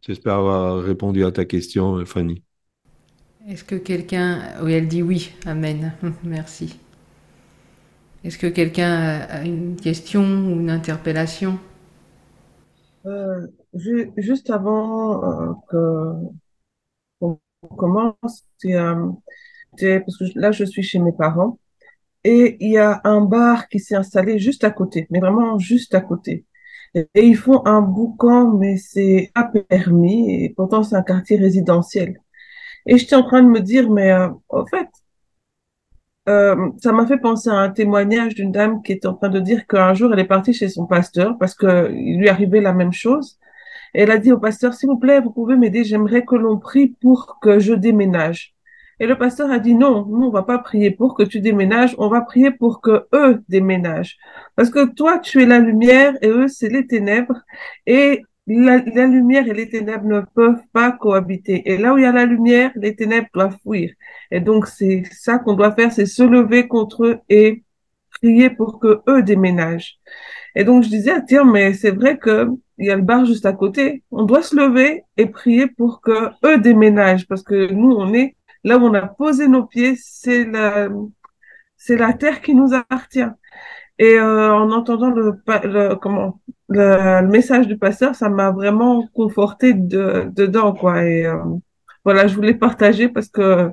[0.00, 2.42] J'espère avoir répondu à ta question, Fanny.
[3.48, 4.42] Est-ce que quelqu'un...
[4.62, 5.32] Oui, elle dit oui.
[5.46, 5.92] Amen.
[6.24, 6.78] Merci.
[8.24, 11.58] Est-ce que quelqu'un a une question ou une interpellation?
[13.06, 15.76] Euh, ju- juste avant euh, que
[17.20, 17.40] qu'on
[17.76, 19.10] commence, euh,
[19.78, 21.58] c'est- parce que là, je suis chez mes parents
[22.24, 25.94] et il y a un bar qui s'est installé juste à côté, mais vraiment juste
[25.94, 26.46] à côté.
[26.96, 32.20] Et, ils font un boucan, mais c'est pas permis et pourtant c'est un quartier résidentiel.
[32.86, 34.88] Et j'étais en train de me dire, mais euh, en fait,
[36.28, 39.40] euh, ça m'a fait penser à un témoignage d'une dame qui était en train de
[39.40, 42.72] dire qu'un jour elle est partie chez son pasteur parce que il lui arrivait la
[42.72, 43.38] même chose.
[43.94, 46.58] Et elle a dit au pasteur, s'il vous plaît, vous pouvez m'aider, j'aimerais que l'on
[46.58, 48.55] prie pour que je déménage.
[48.98, 51.94] Et le pasteur a dit non, nous on va pas prier pour que tu déménages,
[51.98, 54.16] on va prier pour que eux déménagent.
[54.56, 57.40] Parce que toi tu es la lumière et eux c'est les ténèbres
[57.86, 61.62] et la, lumière et les ténèbres ne peuvent pas cohabiter.
[61.70, 63.92] Et là où il y a la lumière, les ténèbres doivent fuir.
[64.30, 67.64] Et donc c'est ça qu'on doit faire, c'est se lever contre eux et
[68.20, 69.98] prier pour que eux déménagent.
[70.54, 73.24] Et donc je disais, ah, tiens, mais c'est vrai que il y a le bar
[73.24, 74.02] juste à côté.
[74.10, 78.35] On doit se lever et prier pour que eux déménagent parce que nous on est
[78.66, 80.88] là où on a posé nos pieds, c'est la
[81.76, 83.30] c'est la terre qui nous appartient.
[83.98, 89.72] Et euh, en entendant le, le comment le, message du pasteur, ça m'a vraiment conforté
[89.72, 91.04] de, dedans quoi.
[91.04, 91.38] Et euh,
[92.04, 93.70] voilà, je voulais partager parce que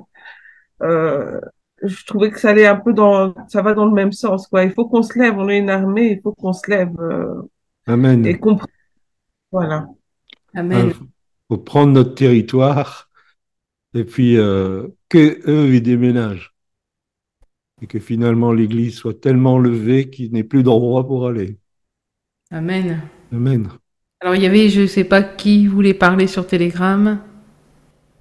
[0.82, 1.40] euh,
[1.82, 4.62] je trouvais que ça allait un peu dans, ça va dans le même sens quoi.
[4.62, 6.94] Il faut qu'on se lève, on est une armée, il faut qu'on se lève.
[7.00, 7.42] Euh,
[7.86, 8.24] Amen.
[8.24, 8.70] Et comprendre.
[9.50, 9.88] Voilà.
[10.54, 10.92] Amen.
[10.92, 10.94] Il
[11.48, 13.10] faut prendre notre territoire
[13.94, 16.54] et puis euh, que eux ils déménagent
[17.82, 21.58] et que finalement l'Église soit tellement levée qu'il n'ait plus d'endroit pour aller.
[22.50, 23.02] Amen.
[23.32, 23.68] Amen.
[24.20, 27.20] Alors il y avait, je ne sais pas qui voulait parler sur Telegram.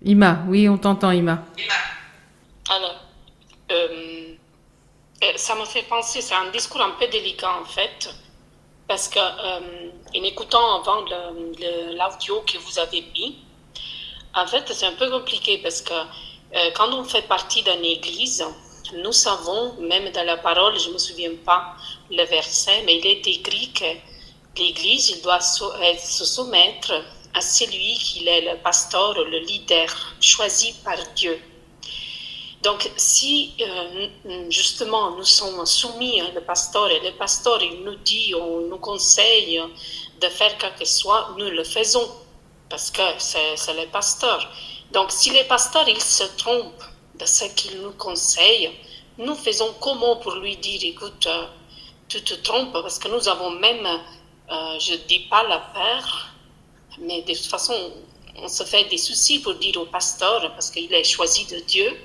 [0.03, 1.45] Ima, oui, on t'entend, Ima.
[2.69, 3.05] Alors,
[3.71, 4.33] euh,
[5.23, 8.13] euh, ça me fait penser, c'est un discours un peu délicat en fait,
[8.87, 13.37] parce que euh, en écoutant avant l'audio que vous avez mis,
[14.35, 15.93] en fait, c'est un peu compliqué parce que
[16.75, 18.45] quand on fait partie d'une église,
[18.95, 21.75] nous savons, même dans la parole, je ne me souviens pas
[22.11, 23.85] le verset, mais il est écrit que
[24.57, 26.93] l'Église, doit se soumettre
[27.33, 29.87] à celui qui est le pasteur, le leader,
[30.19, 31.39] choisi par Dieu.
[32.61, 34.07] Donc, si euh,
[34.49, 39.59] justement nous sommes soumis au pasteur et le pasteur il nous dit ou nous conseille
[40.21, 42.07] de faire quelque chose, nous le faisons
[42.73, 44.49] parce que c'est le pasteur.
[44.93, 46.81] Donc, si le pasteur il se trompe
[47.19, 48.71] de ce qu'il nous conseille,
[49.19, 51.45] nous faisons comment pour lui dire, écoute, euh,
[52.07, 56.29] tu te trompes, parce que nous avons même, euh, je ne dis pas la peur,
[56.97, 57.75] mais de toute façon,
[58.37, 61.95] on se fait des soucis pour dire au pasteur, parce qu'il est choisi de Dieu.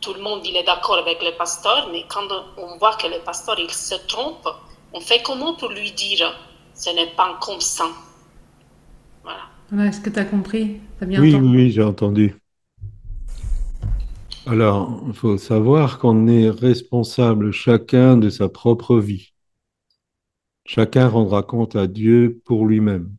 [0.00, 3.18] Tout le monde, il est d'accord avec le pasteur, mais quand on voit que le
[3.18, 4.48] pasteur, il se trompe,
[4.94, 6.34] on fait comment pour lui dire,
[6.74, 7.88] ce n'est pas comme ça?
[9.22, 9.57] Voilà.
[9.72, 10.80] Est-ce que tu as compris?
[11.00, 12.34] As bien Oui, oui, j'ai entendu.
[14.46, 19.34] Alors, il faut savoir qu'on est responsable chacun de sa propre vie.
[20.64, 23.14] Chacun rendra compte à Dieu pour lui-même.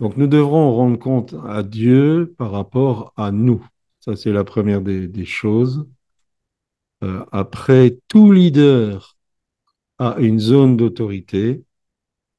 [0.00, 3.66] Donc nous devrons rendre compte à Dieu par rapport à nous.
[4.00, 5.86] Ça, c'est la première des, choses.
[7.04, 9.18] Euh, après, tout leader
[9.98, 11.62] a une zone d'autorité.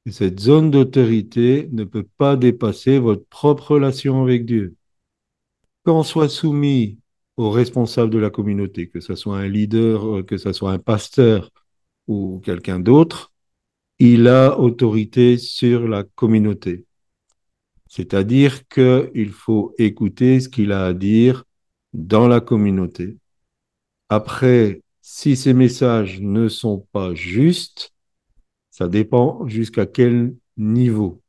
[0.06, 4.74] Et cette zone d'autorité ne peut pas dépasser votre propre relation avec Dieu.
[5.84, 6.98] Qu'on soit soumis
[7.36, 10.78] aux responsables de la communauté, que ce soit un leader, euh, que ce soit un
[10.78, 11.50] pasteur
[12.08, 13.32] ou quelqu'un d'autre,
[13.98, 16.86] il a autorité sur la communauté.
[17.88, 21.44] C'est-à-dire qu'il faut écouter ce qu'il a à dire
[21.92, 23.18] dans la communauté.
[24.08, 27.91] Après, si ces messages ne sont pas justes,
[28.82, 31.22] ça dépend jusqu'à quel niveau.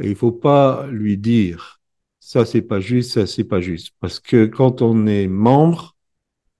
[0.00, 1.80] Et il faut pas lui dire
[2.18, 3.94] ça c'est pas juste, ça c'est pas juste.
[4.00, 5.96] Parce que quand on est membre,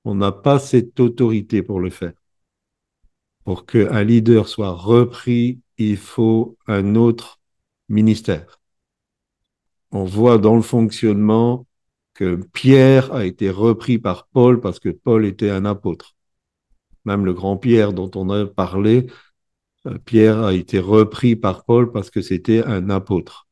[0.04, 2.12] on n'a pas cette autorité pour le faire.
[3.44, 7.40] Pour qu'un leader soit repris, il faut un autre
[7.88, 8.60] ministère.
[9.92, 11.66] On voit dans le fonctionnement
[12.12, 16.16] que Pierre a été repris par Paul parce que Paul était un apôtre.
[17.06, 19.06] Même le grand Pierre dont on a parlé,
[20.04, 23.46] Pierre a été repris par Paul parce que c'était un apôtre.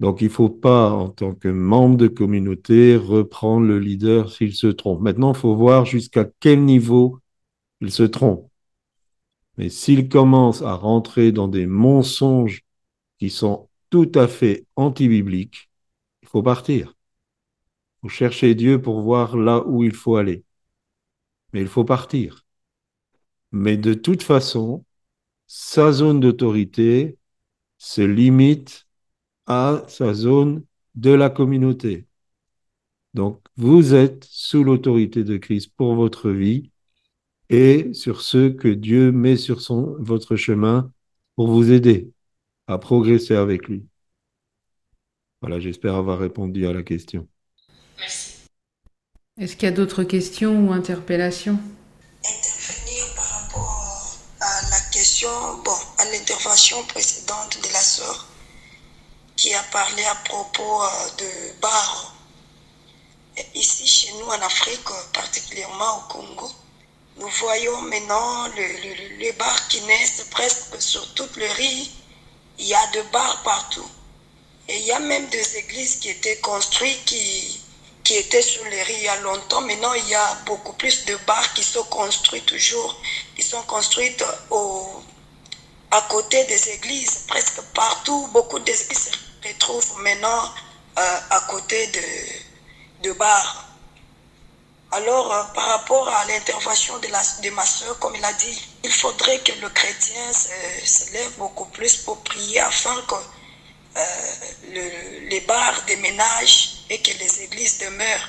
[0.00, 4.54] Donc, il ne faut pas, en tant que membre de communauté, reprendre le leader s'il
[4.54, 5.00] se trompe.
[5.00, 7.20] Maintenant, il faut voir jusqu'à quel niveau
[7.80, 8.48] il se trompe.
[9.56, 12.62] Mais s'il commence à rentrer dans des mensonges
[13.18, 15.70] qui sont tout à fait anti-bibliques,
[16.22, 16.94] il faut partir.
[17.98, 20.44] Il faut chercher Dieu pour voir là où il faut aller.
[21.52, 22.44] Mais il faut partir.
[23.52, 24.84] Mais de toute façon,
[25.48, 27.16] sa zone d'autorité
[27.78, 28.86] se limite
[29.46, 32.06] à sa zone de la communauté.
[33.14, 36.70] Donc, vous êtes sous l'autorité de Christ pour votre vie
[37.48, 40.92] et sur ceux que Dieu met sur son, votre chemin
[41.34, 42.12] pour vous aider
[42.66, 43.86] à progresser avec lui.
[45.40, 47.26] Voilà, j'espère avoir répondu à la question.
[47.98, 48.34] Merci.
[49.38, 51.58] Est-ce qu'il y a d'autres questions ou interpellations?
[55.26, 58.26] Bon, à l'intervention précédente de la sœur
[59.36, 62.14] qui a parlé à propos euh, de bars.
[63.54, 66.50] Ici, chez nous en Afrique, particulièrement au Congo,
[67.18, 71.90] nous voyons maintenant les bars qui naissent presque sur toute le riz.
[72.58, 73.88] Il y a de bars partout.
[74.68, 77.60] Et il y a même des églises qui étaient construites, qui,
[78.08, 79.60] qui étaient sur les riz il y a longtemps.
[79.60, 82.98] Maintenant, il y a beaucoup plus de bars qui sont construits toujours.
[83.36, 85.02] Ils sont construites au,
[85.90, 88.26] à côté des églises, presque partout.
[88.32, 89.10] Beaucoup d'églises
[89.46, 90.42] retrouve maintenant
[90.98, 93.66] euh, à côté de, de bars.
[94.90, 98.68] Alors, euh, par rapport à l'intervention de, la, de ma soeur, comme il a dit,
[98.84, 100.48] il faudrait que le chrétien se,
[100.86, 103.16] se lève beaucoup plus pour prier afin que
[103.94, 108.28] le- les bars déménagent et que les églises demeurent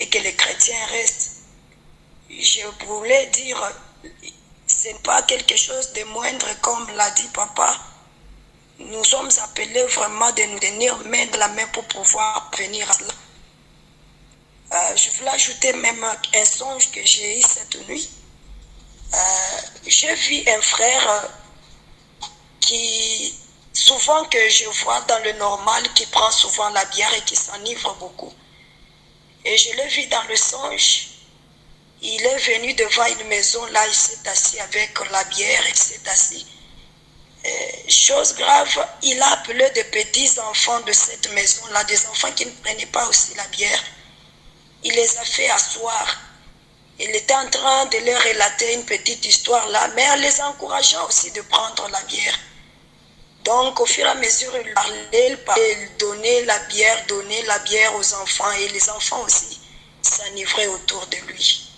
[0.00, 1.32] et que les chrétiens restent.
[2.28, 3.58] Je voulais dire,
[4.66, 7.76] ce n'est pas quelque chose de moindre comme l'a dit papa.
[8.78, 12.94] Nous sommes appelés vraiment de nous tenir main de la main pour pouvoir venir à
[12.94, 13.14] cela.
[14.72, 18.10] Euh, je voulais ajouter même un songe que j'ai eu cette nuit.
[19.14, 19.18] Euh,
[19.86, 21.28] j'ai vu un frère euh,
[22.60, 23.15] qui,
[23.96, 27.94] souvent que je vois dans le normal, qui prend souvent la bière et qui s'enivre
[27.94, 28.32] beaucoup.
[29.44, 31.08] Et je l'ai vu dans le songe.
[32.02, 36.08] Il est venu devant une maison, là, il s'est assis avec la bière, il s'est
[36.08, 36.46] assis.
[37.46, 37.48] Euh,
[37.88, 42.50] chose grave, il a appelé des petits enfants de cette maison-là, des enfants qui ne
[42.50, 43.82] prenaient pas aussi la bière.
[44.84, 46.18] Il les a fait asseoir.
[46.98, 51.06] Il était en train de leur relater une petite histoire là, mais en les encourageant
[51.06, 52.38] aussi de prendre la bière.
[53.46, 57.42] Donc, au fur et à mesure, il parlait, il parlait, il donnait la bière, donnait
[57.42, 59.60] la bière aux enfants, et les enfants aussi
[60.02, 61.70] s'enivraient autour de lui.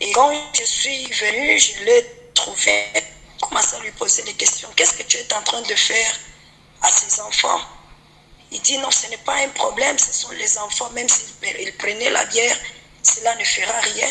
[0.00, 2.92] Et quand je suis venue, je l'ai trouvé,
[3.40, 4.68] commencé à lui poser des questions.
[4.76, 6.12] Qu'est-ce que tu es en train de faire
[6.82, 7.60] à ces enfants?
[8.52, 11.76] Il dit non, ce n'est pas un problème, ce sont les enfants, même s'ils ils
[11.76, 12.56] prenaient la bière,
[13.02, 14.08] cela ne fera rien.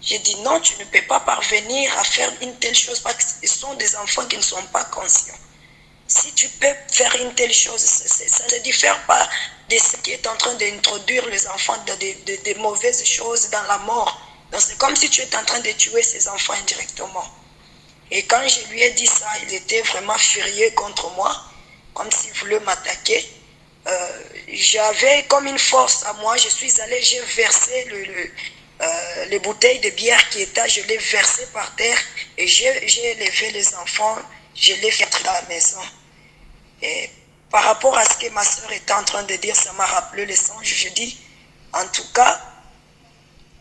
[0.00, 3.48] J'ai dit non, tu ne peux pas parvenir à faire une telle chose parce que
[3.48, 5.34] ce sont des enfants qui ne sont pas conscients.
[6.06, 9.28] Si tu peux faire une telle chose, ça ne diffère pas
[9.70, 13.62] de ce qui est en train d'introduire les enfants dans des, des mauvaises choses, dans
[13.64, 14.20] la mort.
[14.52, 17.24] Donc c'est comme si tu étais en train de tuer ces enfants indirectement.
[18.10, 21.34] Et quand je lui ai dit ça, il était vraiment furieux contre moi,
[21.94, 23.26] comme s'il voulait m'attaquer.
[23.86, 24.08] Euh,
[24.48, 28.30] J'avais comme une force à moi, je suis allé, j'ai versé le,
[28.82, 31.98] euh, les bouteilles de bière qui étaient, je les versé par terre
[32.38, 34.18] et j'ai j'ai élevé les enfants,
[34.54, 35.80] je les fait dans la maison.
[36.82, 37.10] Et
[37.50, 40.26] par rapport à ce que ma soeur était en train de dire, ça m'a rappelé
[40.26, 40.64] le songe.
[40.66, 41.18] Je dis,
[41.72, 42.40] en tout cas,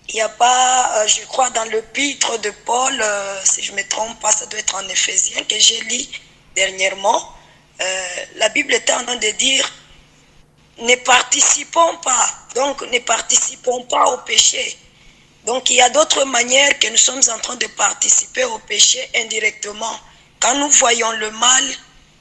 [0.09, 3.71] il n'y a pas, euh, je crois, dans le pitre de Paul, euh, si je
[3.71, 6.05] ne me trompe pas, ça doit être en Éphésiens, que j'ai lu
[6.55, 7.33] dernièrement.
[7.81, 9.71] euh, la Bible était en train de dire,
[10.79, 14.77] ne participons pas, donc ne participons pas au péché.
[15.45, 19.09] Donc il y a d'autres manières que nous sommes en train de participer au péché
[19.15, 19.99] indirectement.
[20.43, 21.63] Quand nous voyons le mal,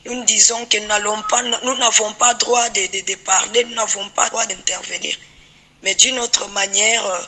[0.06, 3.74] nous disons que nous n'allons pas, nous n'avons pas droit de, de- de parler, nous
[3.74, 5.16] n'avons pas droit d'intervenir.
[5.82, 7.18] Mais d'une autre manière, euh,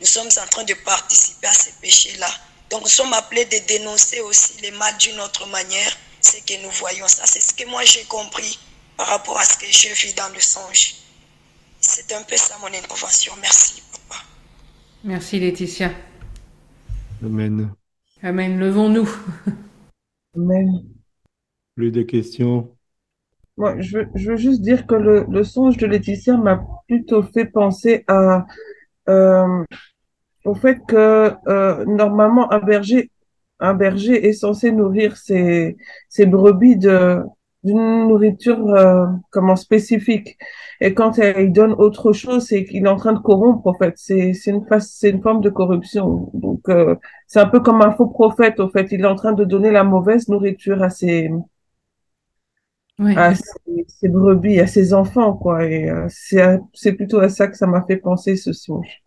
[0.00, 2.30] nous sommes en train de participer à ces péchés-là.
[2.70, 6.70] Donc nous sommes appelés de dénoncer aussi les mal d'une autre manière, ce que nous
[6.70, 7.08] voyons.
[7.08, 8.58] Ça, c'est ce que moi j'ai compris
[8.96, 10.94] par rapport à ce que je vis dans le songe.
[11.80, 13.34] C'est un peu ça mon intervention.
[13.40, 14.22] Merci, papa.
[15.02, 15.90] Merci Laetitia.
[17.24, 17.74] Amen.
[18.22, 18.58] Amen.
[18.60, 19.08] Levons-nous.
[20.36, 20.84] Amen.
[21.76, 22.76] Plus de questions?
[23.56, 27.22] Moi, je veux, je veux juste dire que le, le songe de Laetitia m'a plutôt
[27.22, 28.46] fait penser à,
[29.08, 29.64] euh,
[30.44, 33.10] au fait que euh, normalement un berger,
[33.60, 35.76] un berger est censé nourrir ses,
[36.08, 37.22] ses brebis de
[37.64, 40.36] d'une nourriture euh, comment spécifique.
[40.82, 43.66] Et quand il donne autre chose, c'est qu'il est en train de corrompre.
[43.66, 46.30] En fait, c'est c'est une c'est une forme de corruption.
[46.34, 46.94] Donc euh,
[47.34, 48.60] c'est un peu comme un faux prophète.
[48.60, 51.30] En fait, il est en train de donner la mauvaise nourriture à ses
[52.98, 53.14] Oui.
[53.14, 53.44] à ses,
[53.88, 55.64] ses brebis, à ses enfants, quoi.
[55.66, 56.08] Et euh,
[56.72, 59.02] c'est plutôt à ça que ça m'a fait penser ce songe.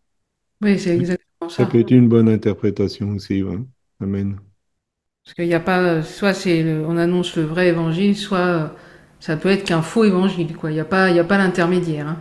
[0.61, 1.67] Oui, c'est exactement Ça ça.
[1.67, 3.43] peut être une bonne interprétation aussi.
[3.43, 3.59] ouais.
[3.99, 4.39] Amen.
[5.23, 8.67] Parce qu'il n'y a pas, soit c'est on annonce le vrai évangile, soit euh,
[9.19, 10.71] ça peut être qu'un faux évangile, quoi.
[10.71, 12.07] Il n'y a pas, il y a pas l'intermédiaire.
[12.07, 12.17] hein.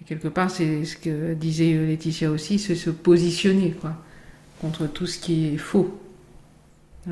[0.00, 3.94] Et quelque part, c'est ce que disait euh, Laetitia aussi, c'est se positionner, quoi,
[4.62, 5.90] contre tout ce qui est faux.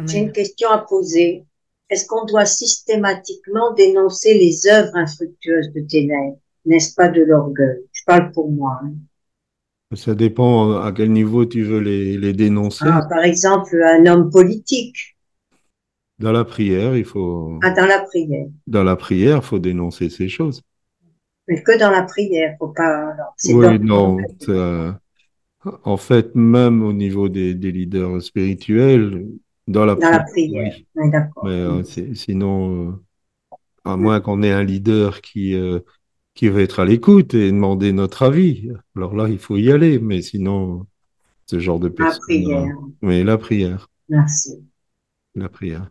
[0.06, 1.44] J'ai une question à poser.
[1.90, 7.80] Est-ce qu'on doit systématiquement dénoncer les œuvres infructueuses de ténèbres, n'est-ce pas de l'orgueil?
[7.92, 8.80] Je parle pour moi.
[8.84, 8.92] hein.
[9.96, 12.84] Ça dépend à quel niveau tu veux les, les dénoncer.
[12.86, 15.16] Ah, par exemple, un homme politique,
[16.20, 18.46] Dans la prière, il faut, ah, dans la prière.
[18.68, 20.62] dans la prière, il faut dénoncer ces choses.
[21.48, 23.10] Mais que dans la prière, faut pas.
[23.12, 24.16] alors, Oui, non.
[24.40, 24.99] ça-
[25.84, 29.26] En fait, même au niveau des, des leaders spirituels,
[29.68, 30.86] dans la Dans la prière, oui.
[30.94, 31.10] Oui.
[31.42, 32.92] Mais euh, c'est- sinon, euh,
[33.84, 35.80] à moins qu'on ait un leader qui, euh,
[36.34, 39.98] qui veut être à l'écoute et demander notre avis, alors là, il faut y aller.
[40.00, 40.86] Mais sinon,
[41.46, 42.22] ce genre de La personnes.
[42.22, 42.76] prière.
[43.02, 43.88] Oui, la prière.
[44.10, 44.62] Merci.
[45.34, 45.90] La prière.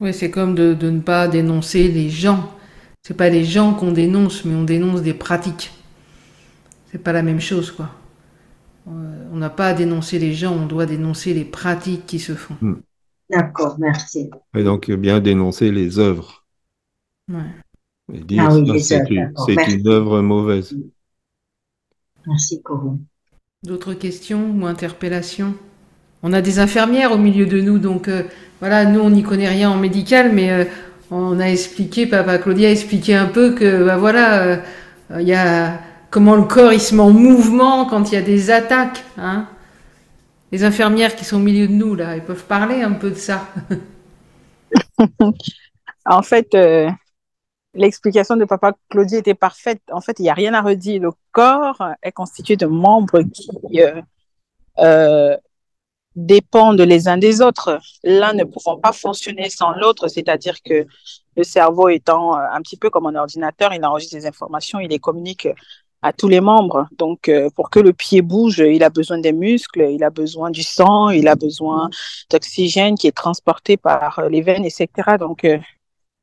[0.00, 2.52] Oui, c'est comme de, de ne pas dénoncer les gens.
[3.02, 5.70] C'est pas les gens qu'on dénonce, mais on dénonce des pratiques.
[6.90, 7.90] C'est pas la même chose, quoi.
[9.32, 12.56] On n'a pas à dénoncer les gens, on doit dénoncer les pratiques qui se font.
[12.60, 12.80] Hmm.
[13.30, 14.30] D'accord, merci.
[14.56, 16.44] Et donc, bien dénoncer les œuvres.
[17.30, 17.42] Ouais.
[18.12, 20.74] Et dire Ah oui, ça, les c'est une, œuvre mauvaise.
[22.26, 23.00] Merci, Corinne.
[23.64, 25.54] D'autres questions ou interpellations?
[26.22, 28.22] On a des infirmières au milieu de nous, donc euh,
[28.60, 30.64] voilà, nous on n'y connaît rien en médical, mais euh,
[31.10, 34.56] on a expliqué, Papa Claudia a expliqué un peu que bah, voilà, euh,
[35.20, 38.22] il y a comment le corps il se met en mouvement quand il y a
[38.22, 39.04] des attaques.
[39.16, 39.48] Hein
[40.50, 43.16] les infirmières qui sont au milieu de nous là, elles peuvent parler un peu de
[43.16, 43.46] ça.
[46.10, 46.88] En fait, euh,
[47.74, 49.82] l'explication de Papa Claudie était parfaite.
[49.92, 51.02] En fait, il n'y a rien à redire.
[51.02, 53.50] Le corps est constitué de membres qui
[53.82, 54.00] euh,
[54.78, 55.36] euh,
[56.16, 57.78] dépendent les uns des autres.
[58.02, 60.86] L'un ne pouvant pas fonctionner sans l'autre, c'est-à-dire que
[61.36, 64.98] le cerveau étant un petit peu comme un ordinateur, il enregistre des informations, il les
[64.98, 65.46] communique
[66.02, 66.88] à tous les membres.
[66.96, 70.50] Donc, euh, pour que le pied bouge, il a besoin des muscles, il a besoin
[70.50, 71.90] du sang, il a besoin
[72.30, 74.88] d'oxygène qui est transporté par euh, les veines, etc.
[75.18, 75.58] Donc, euh,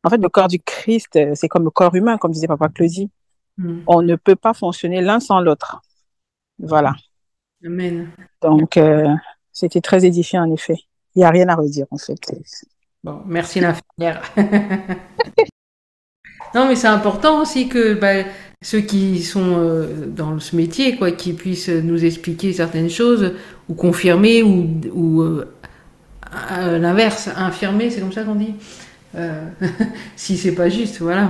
[0.03, 3.09] en fait, le corps du Christ, c'est comme le corps humain, comme disait Papa Claudie.
[3.57, 3.79] Mm.
[3.87, 5.81] On ne peut pas fonctionner l'un sans l'autre.
[6.59, 6.93] Voilà.
[7.65, 8.11] Amen.
[8.41, 9.13] Donc, euh,
[9.51, 10.77] c'était très édifiant, en effet.
[11.15, 12.19] Il n'y a rien à redire, en fait.
[13.03, 14.21] Bon, merci l'infirmière.
[16.53, 18.23] non, mais c'est important aussi que bah,
[18.65, 23.33] ceux qui sont euh, dans ce métier, quoi, qui puissent nous expliquer certaines choses
[23.69, 25.45] ou confirmer ou, ou euh,
[26.79, 28.55] l'inverse, infirmer, c'est comme ça qu'on dit.
[29.15, 29.45] Euh,
[30.15, 31.29] si c'est pas juste, voilà.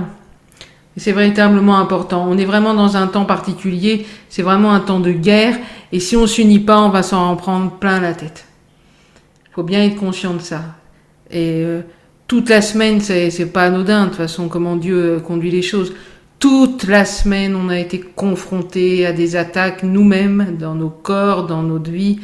[0.96, 2.26] C'est véritablement important.
[2.26, 4.06] On est vraiment dans un temps particulier.
[4.30, 5.58] C'est vraiment un temps de guerre.
[5.92, 8.46] Et si on s'unit pas, on va s'en prendre plein la tête.
[9.52, 10.62] Faut bien être conscient de ça.
[11.30, 11.82] Et euh,
[12.28, 15.92] toute la semaine, c'est pas anodin de toute façon comment Dieu conduit les choses.
[16.38, 21.62] Toute la semaine, on a été confrontés à des attaques nous-mêmes, dans nos corps, dans
[21.62, 22.18] notre vie,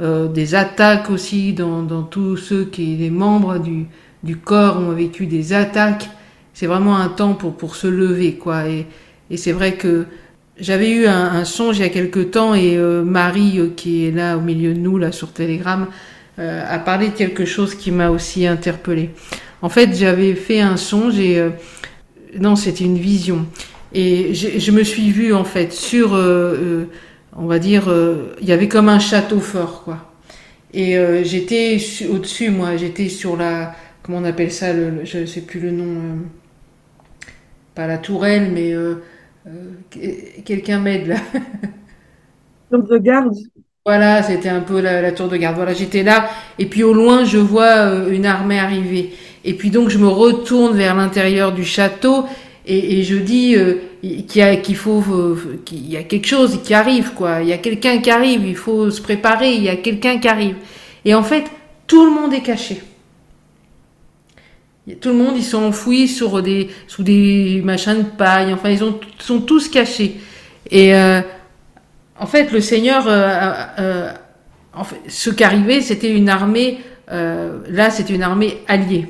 [0.00, 3.86] euh, des attaques aussi dans, dans tous ceux qui, les membres du,
[4.22, 6.10] du corps ont vécu des attaques.
[6.52, 8.68] C'est vraiment un temps pour, pour se lever, quoi.
[8.68, 8.86] Et,
[9.30, 10.04] et c'est vrai que
[10.60, 14.06] j'avais eu un, un songe il y a quelque temps et euh, Marie, euh, qui
[14.06, 15.86] est là au milieu de nous, là sur Telegram,
[16.38, 19.10] euh, a parlé de quelque chose qui m'a aussi interpellée.
[19.62, 21.50] En fait, j'avais fait un songe et euh,
[22.40, 23.46] non, c'était une vision.
[23.92, 26.84] Et je, je me suis vue en fait sur, euh, euh,
[27.36, 30.10] on va dire, euh, il y avait comme un château fort, quoi.
[30.74, 35.26] Et j'étais su- au-dessus, moi, j'étais sur la, comment on appelle ça, le, le- je
[35.26, 36.18] sais plus le nom,
[37.74, 38.72] pas la tourelle, mais
[39.90, 41.16] que- quelqu'un m'aide là.
[42.70, 43.32] Donc de garde.
[43.86, 45.56] Voilà, c'était un peu la, la tour de garde.
[45.56, 49.12] Voilà, j'étais là, et puis au loin, je vois une armée arriver.
[49.44, 52.24] Et puis donc, je me retourne vers l'intérieur du château,
[52.66, 56.72] et, je dis euh, qu'il y a, faut, euh, qu'il y a quelque chose qui
[56.72, 57.42] arrive, quoi.
[57.42, 60.28] Il y a quelqu'un qui arrive, il faut se préparer, il y a quelqu'un qui
[60.28, 60.56] arrive.
[61.04, 61.44] Et en fait,
[61.86, 62.80] tout le monde est caché.
[65.00, 66.10] Tout le monde, ils sont enfouis
[66.42, 68.52] des, sous des machins de paille.
[68.52, 70.16] Enfin, ils ont, sont tous cachés.
[70.70, 71.22] Et euh,
[72.18, 74.12] en fait, le Seigneur, euh, euh,
[74.74, 76.80] en fait, ce qui arrivait, c'était une armée.
[77.08, 79.06] là, c'était une armée alliée.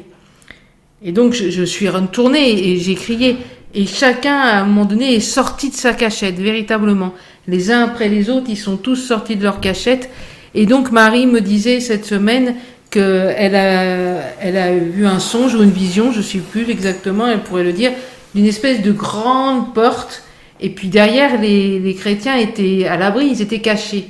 [1.06, 3.36] Et donc, je, suis retournée et j'ai crié.
[3.74, 7.12] Et chacun, à un moment donné, est sorti de sa cachette, véritablement.
[7.46, 10.08] Les uns après les autres, ils sont tous sortis de leur cachette.
[10.54, 12.54] Et donc, Marie me disait cette semaine
[12.90, 17.26] qu'elle a, elle a vu un songe ou une vision, je ne sais plus exactement,
[17.26, 17.92] elle pourrait le dire,
[18.34, 20.22] d'une espèce de grande porte.
[20.60, 24.06] Et puis derrière, les, les chrétiens étaient à l'abri, ils étaient cachés.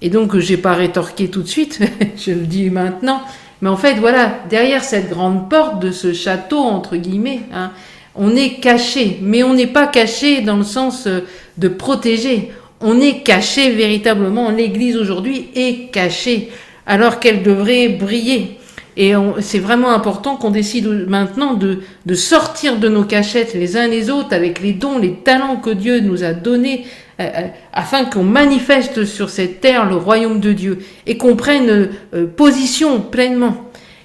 [0.00, 1.80] Et donc, j'ai pas rétorqué tout de suite,
[2.16, 3.20] je le dis maintenant.
[3.62, 7.70] Mais en fait, voilà, derrière cette grande porte de ce château, entre guillemets, hein,
[8.16, 9.18] on est caché.
[9.22, 11.20] Mais on n'est pas caché dans le sens euh,
[11.58, 12.50] de protéger.
[12.80, 14.50] On est caché véritablement.
[14.50, 16.50] L'Église aujourd'hui est cachée,
[16.86, 18.58] alors qu'elle devrait briller.
[18.96, 24.10] Et c'est vraiment important qu'on décide maintenant de sortir de nos cachettes les uns les
[24.10, 26.84] autres avec les dons, les talents que Dieu nous a donnés,
[27.20, 31.90] euh, euh, afin qu'on manifeste sur cette terre le royaume de Dieu et qu'on prenne
[32.14, 33.56] euh, position pleinement.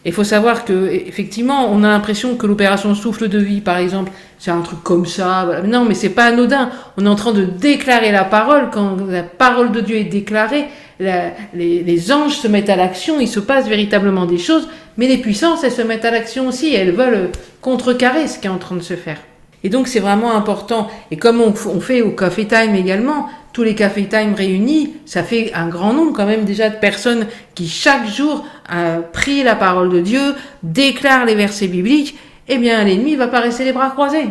[0.05, 4.09] Il faut savoir que effectivement, on a l'impression que l'opération souffle de vie, par exemple,
[4.39, 5.43] c'est un truc comme ça.
[5.45, 5.63] voilà.
[5.63, 6.69] Non, mais c'est pas anodin.
[6.95, 8.69] On est en train de déclarer la parole.
[8.71, 10.65] Quand la parole de Dieu est déclarée,
[11.01, 13.19] la- les, les anges se mettent à l'action.
[13.19, 14.69] Il se passe véritablement des choses.
[14.95, 16.73] Mais les puissances, elles se mettent à l'action aussi.
[16.73, 17.29] Elles veulent
[17.59, 19.17] contrecarrer ce qui est en train de se faire.
[19.63, 20.87] Et donc c'est vraiment important.
[21.11, 25.51] Et comme on, fait au Café Time également, tous les Café Time réunis, ça fait
[25.53, 29.89] un grand nombre quand même déjà de personnes qui chaque jour euh, prient la parole
[29.89, 32.17] de Dieu, déclarent les versets bibliques.
[32.47, 34.29] Eh bien l'ennemi va pas rester les bras croisés.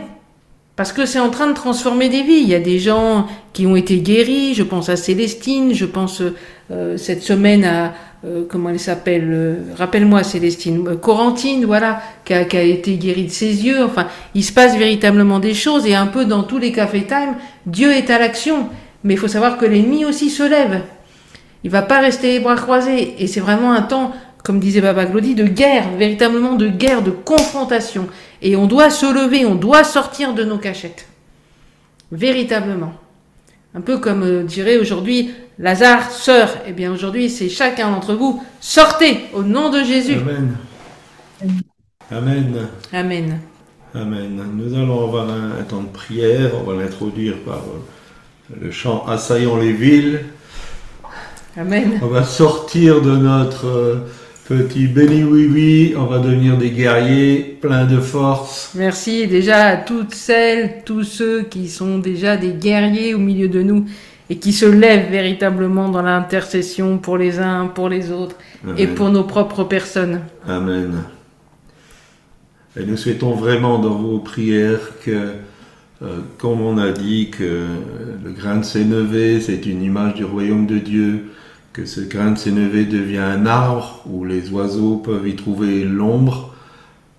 [0.76, 2.40] Parce que c'est en train de transformer des vies.
[2.42, 4.52] Il y a des gens qui ont été guéris.
[4.52, 5.72] Je pense à Célestine.
[5.72, 6.22] Je pense
[6.70, 7.94] euh, cette semaine à
[8.26, 10.88] euh, comment elle s'appelle euh, Rappelle-moi Célestine.
[10.88, 13.84] Euh, Corentine, voilà, qui a, qui a, été guérie de ses yeux.
[13.84, 17.36] Enfin, il se passe véritablement des choses et un peu dans tous les cafés time,
[17.66, 18.68] Dieu est à l'action.
[19.04, 20.80] Mais il faut savoir que l'ennemi aussi se lève.
[21.62, 23.14] Il va pas rester les bras croisés.
[23.18, 24.12] Et c'est vraiment un temps,
[24.42, 28.08] comme disait Baba Glody, de guerre, véritablement de guerre, de confrontation.
[28.42, 31.06] Et on doit se lever, on doit sortir de nos cachettes.
[32.10, 32.94] Véritablement.
[33.74, 36.50] Un peu comme euh, dirait aujourd'hui Lazare, sœur.
[36.68, 38.42] Eh bien aujourd'hui, c'est chacun d'entre vous.
[38.60, 40.16] Sortez au nom de Jésus.
[40.16, 40.56] Amen.
[42.10, 42.68] Amen.
[42.92, 43.40] Amen.
[43.94, 44.42] Amen.
[44.54, 46.50] Nous allons avoir un, un temps de prière.
[46.60, 50.24] On va l'introduire par euh, le chant Assaillons les villes.
[51.56, 52.00] Amen.
[52.02, 54.06] On va sortir de notre euh,
[54.46, 55.94] petit béni oui oui.
[55.96, 58.72] On va devenir des guerriers pleins de force.
[58.74, 63.62] Merci déjà à toutes celles, tous ceux qui sont déjà des guerriers au milieu de
[63.62, 63.86] nous
[64.28, 68.74] et qui se lèvent véritablement dans l'intercession pour les uns, pour les autres Amen.
[68.78, 70.20] et pour nos propres personnes.
[70.48, 71.04] Amen.
[72.78, 75.32] Et nous souhaitons vraiment dans vos prières que,
[76.02, 77.66] euh, comme on a dit, que
[78.22, 81.30] le grain de sénévé, c'est une image du royaume de Dieu,
[81.72, 86.54] que ce grain de sénévé devient un arbre où les oiseaux peuvent y trouver l'ombre.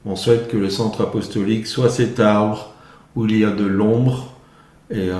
[0.05, 2.73] On souhaite que le centre apostolique soit cet arbre
[3.15, 4.33] où il y a de l'ombre.
[4.91, 5.15] Et euh,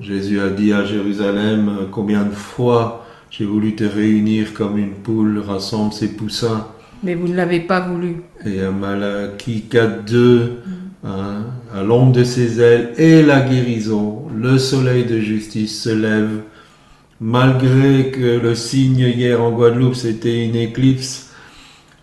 [0.00, 5.38] Jésus a dit à Jérusalem, combien de fois j'ai voulu te réunir comme une poule
[5.38, 6.66] rassemble ses poussins.
[7.02, 8.16] Mais vous ne l'avez pas voulu.
[8.46, 10.40] Et à Malachie 4.2,
[11.04, 16.42] hein, à l'ombre de ses ailes et la guérison, le soleil de justice se lève.
[17.20, 21.32] Malgré que le signe hier en Guadeloupe c'était une éclipse,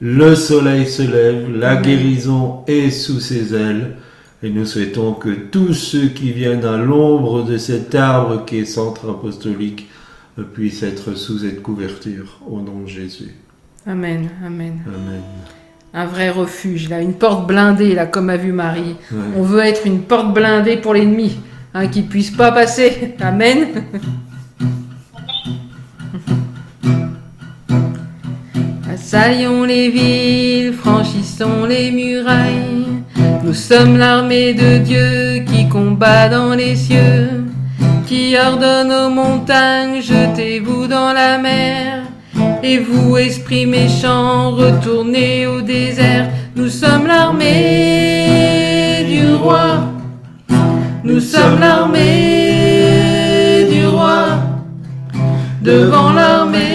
[0.01, 3.95] le soleil se lève, la guérison est sous ses ailes.
[4.43, 8.65] Et nous souhaitons que tous ceux qui viennent à l'ombre de cet arbre qui est
[8.65, 9.87] centre apostolique
[10.53, 13.33] puissent être sous cette couverture au nom de Jésus.
[13.87, 14.79] Amen, amen.
[14.87, 15.21] Amen.
[15.93, 18.97] Un vrai refuge, là, une porte blindée, là, comme a vu Marie.
[19.11, 19.17] Ouais.
[19.37, 21.37] On veut être une porte blindée pour l'ennemi,
[21.73, 23.15] hein, qui puisse pas passer.
[23.21, 23.83] Amen.
[28.91, 32.74] Assaillons les villes, franchissons les murailles.
[33.45, 37.45] Nous sommes l'armée de Dieu qui combat dans les cieux,
[38.07, 42.05] qui ordonne aux montagnes, jetez-vous dans la mer.
[42.63, 46.27] Et vous, esprits méchants, retournez au désert.
[46.55, 49.91] Nous sommes l'armée du roi.
[51.03, 54.39] Nous sommes l'armée du roi.
[55.61, 56.65] Devant l'armée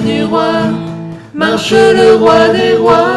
[0.00, 0.62] du roi,
[1.34, 3.09] marche le roi des rois.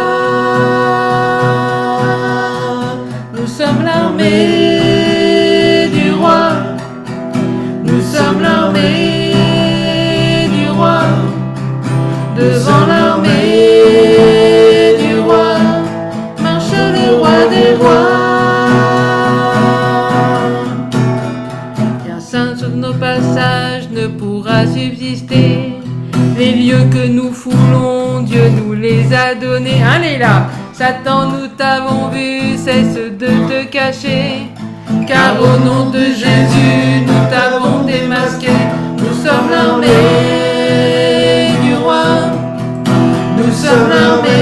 [5.98, 6.44] Du roi.
[7.84, 9.34] Nous sommes l'armée
[10.58, 11.02] du roi.
[12.38, 13.30] Devant l'armée
[15.04, 15.58] du roi,
[16.42, 18.24] marche le roi des rois.
[22.06, 25.74] Rien saint sur nos passages ne pourra subsister.
[26.38, 29.82] Les lieux que nous foulons, Dieu nous les a donnés.
[29.84, 33.03] Allez là, Satan, nous t'avons vu, cesse de
[33.74, 38.52] Car au nom de Jésus, nous t'avons démasqué.
[39.00, 39.88] Nous sommes l'armée
[41.64, 42.04] du roi.
[43.36, 44.33] Nous sommes l'armée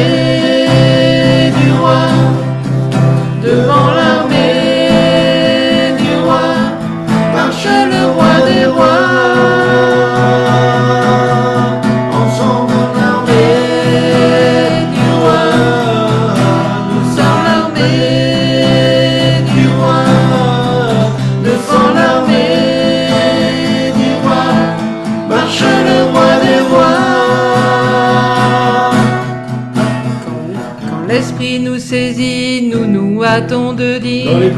[33.51, 34.49] de dire Dans les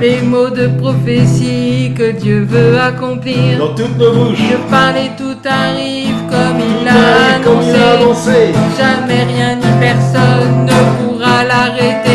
[0.00, 3.58] les mots de prophétie que Dieu veut accomplir.
[3.58, 8.52] dans toutes nos bouches, Je parle et tout arrive comme il l'a annoncé.
[8.78, 12.11] Jamais rien ni personne ne pourra l'arrêter.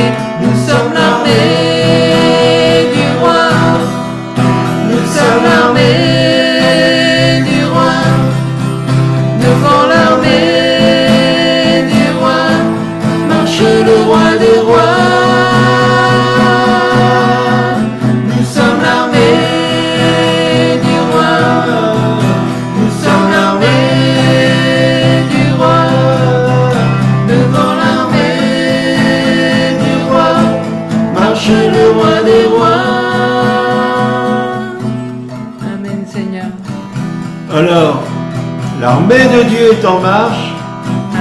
[39.28, 40.54] de Dieu est en marche.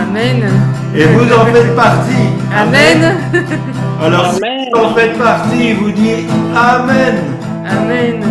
[0.01, 0.45] Amen.
[0.95, 2.29] Et vous en faites partie.
[2.57, 3.17] Amen.
[4.03, 7.17] Alors si vous en faites partie, vous dites Amen.
[7.69, 8.23] Amen.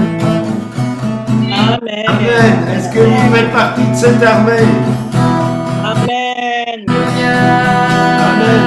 [1.51, 2.05] Amen.
[2.07, 2.53] Amen.
[2.75, 4.67] Est-ce que vous faites partie de cette armée?
[5.83, 6.85] Amen.
[8.27, 8.61] Amen.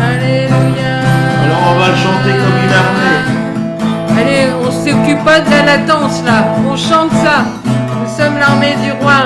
[0.00, 0.94] Alléluia.
[1.44, 3.20] Alors on va le chanter comme une armée.
[4.20, 6.38] Allez, on s'occupe pas de la latence là.
[6.66, 7.13] On chante
[8.82, 9.20] du roi.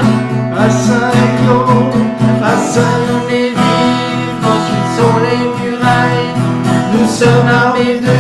[0.59, 1.59] À Saint-Lô,
[2.43, 3.99] à Saint-Lévis,
[4.53, 6.35] ensuite sont les murailles.
[6.93, 8.18] Nous sommes armés de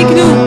[0.00, 0.39] avec nous.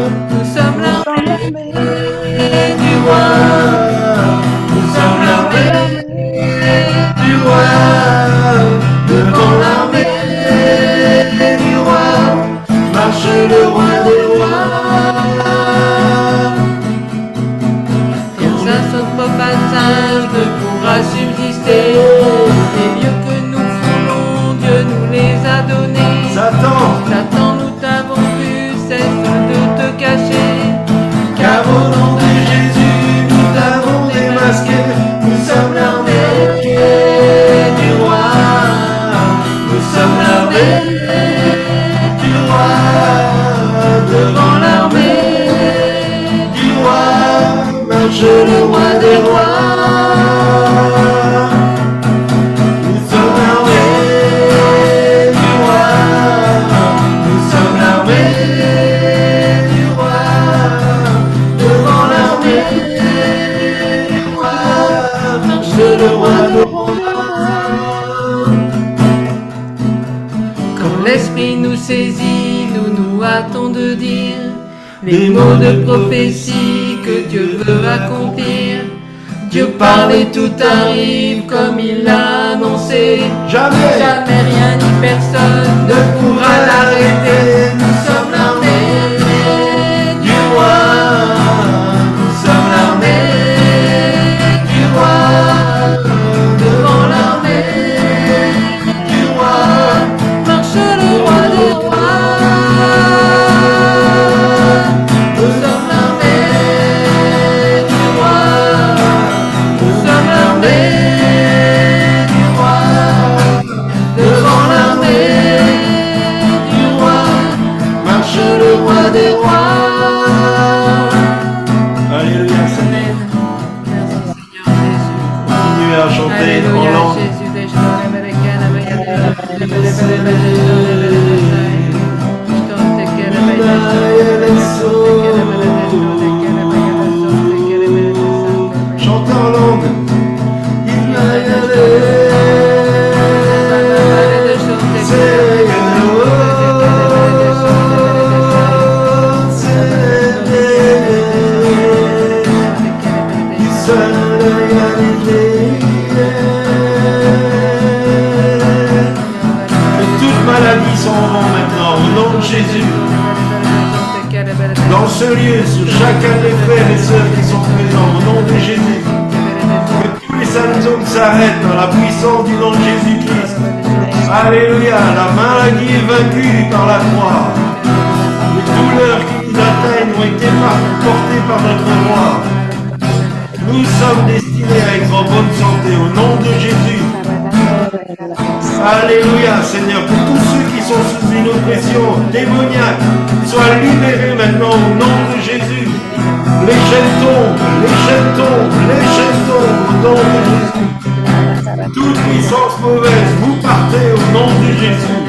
[201.93, 205.19] Toute puissance mauvaise, vous partez au nom de Jésus.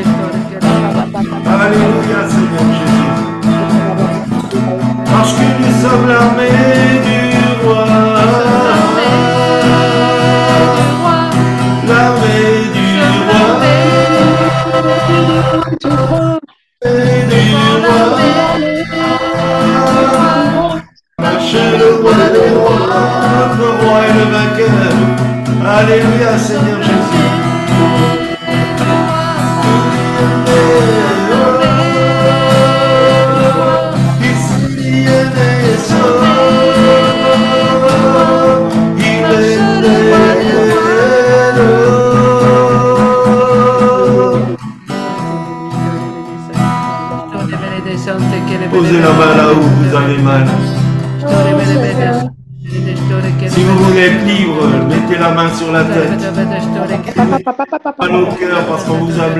[1.47, 3.09] Alléluia, Seigneur Jésus.
[5.05, 6.94] Parce que nous sommes l'armée.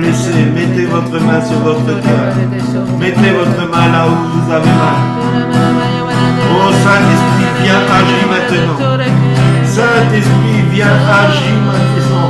[0.05, 2.33] Mettez votre main sur votre cœur.
[2.99, 4.99] Mettez votre main là où vous avez mal.
[6.53, 8.77] Oh Saint-Esprit, viens agir maintenant.
[9.63, 12.29] Saint-Esprit, viens agir maintenant.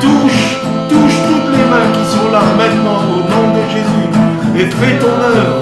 [0.00, 0.56] Touche,
[0.88, 4.08] touche toutes les mains qui sont là maintenant au nom de Jésus.
[4.56, 5.60] Et fais ton œuvre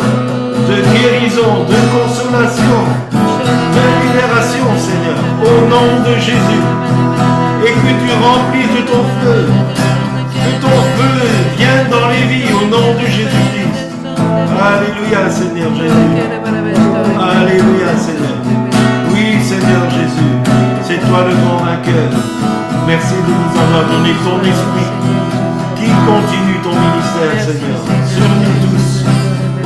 [0.68, 2.78] de guérison, de consolation,
[3.10, 6.64] de libération, Seigneur, au nom de Jésus.
[7.66, 9.46] Et que tu remplisses de ton feu,
[11.56, 13.94] vienne dans les vies au nom de Jésus-Christ.
[14.54, 16.14] Alléluia, Seigneur Jésus.
[17.20, 18.38] Alléluia, Seigneur.
[19.12, 20.32] Oui, Seigneur Jésus,
[20.82, 22.10] c'est toi le grand vainqueur.
[22.86, 24.90] Merci de nous avoir donné ton esprit
[25.76, 27.80] qui continue ton ministère, Seigneur,
[28.12, 29.04] sur nous tous,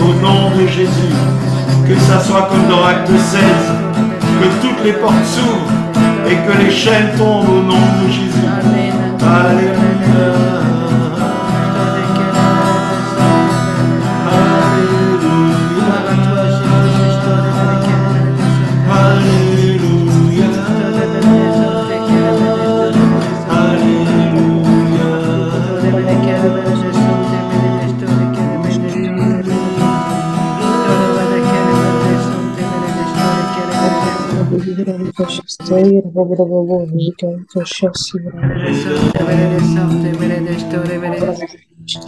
[0.05, 1.15] au nom de Jésus.
[1.87, 3.41] Que ça soit comme dans Acte 16,
[4.41, 5.73] que toutes les portes s'ouvrent
[6.29, 8.47] et que les chaînes tombent au nom de Jésus.
[9.23, 10.38] Alléluia.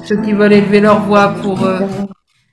[0.05, 1.81] Ceux qui veulent élever leur voix pour, euh,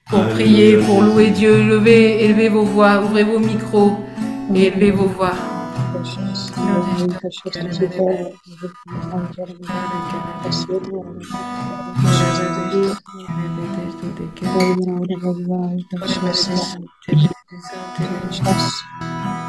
[0.09, 3.93] pour prier, pour louer Dieu, levez, élevez vos voix, ouvrez vos micros
[4.53, 5.33] et élevez vos voix.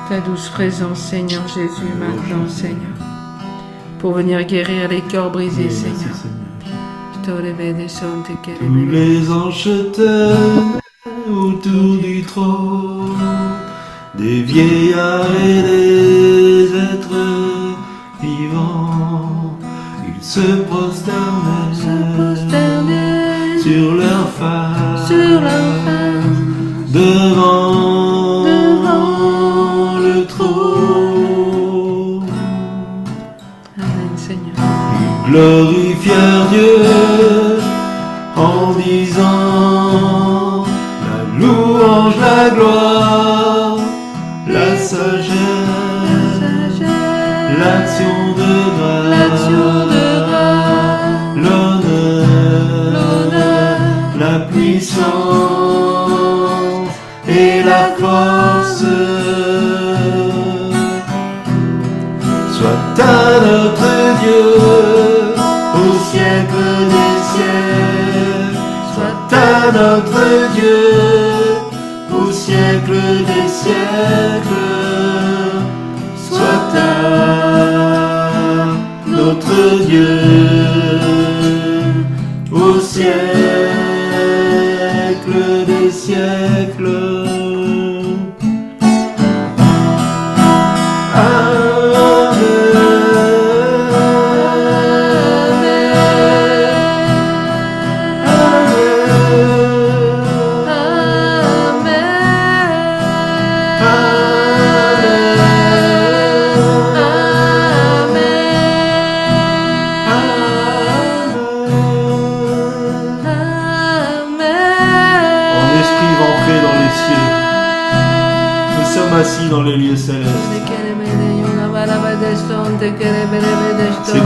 [0.08, 2.96] Ta douce présence, Seigneur Jésus, maintenant, Seigneur,
[3.98, 6.14] pour venir guérir les cœurs brisés, Seigneur.
[7.22, 7.42] Tous
[8.90, 9.68] les anges
[11.30, 13.16] autour du trône,
[14.14, 17.76] des vieillards et des êtres
[18.22, 19.58] vivants.
[20.06, 21.74] Ils se prosternent
[23.62, 24.77] sur leur face,
[35.38, 36.76] glorifièrent Dieu
[38.36, 40.64] en disant
[41.06, 42.97] la louange, la gloire,
[79.58, 80.47] notre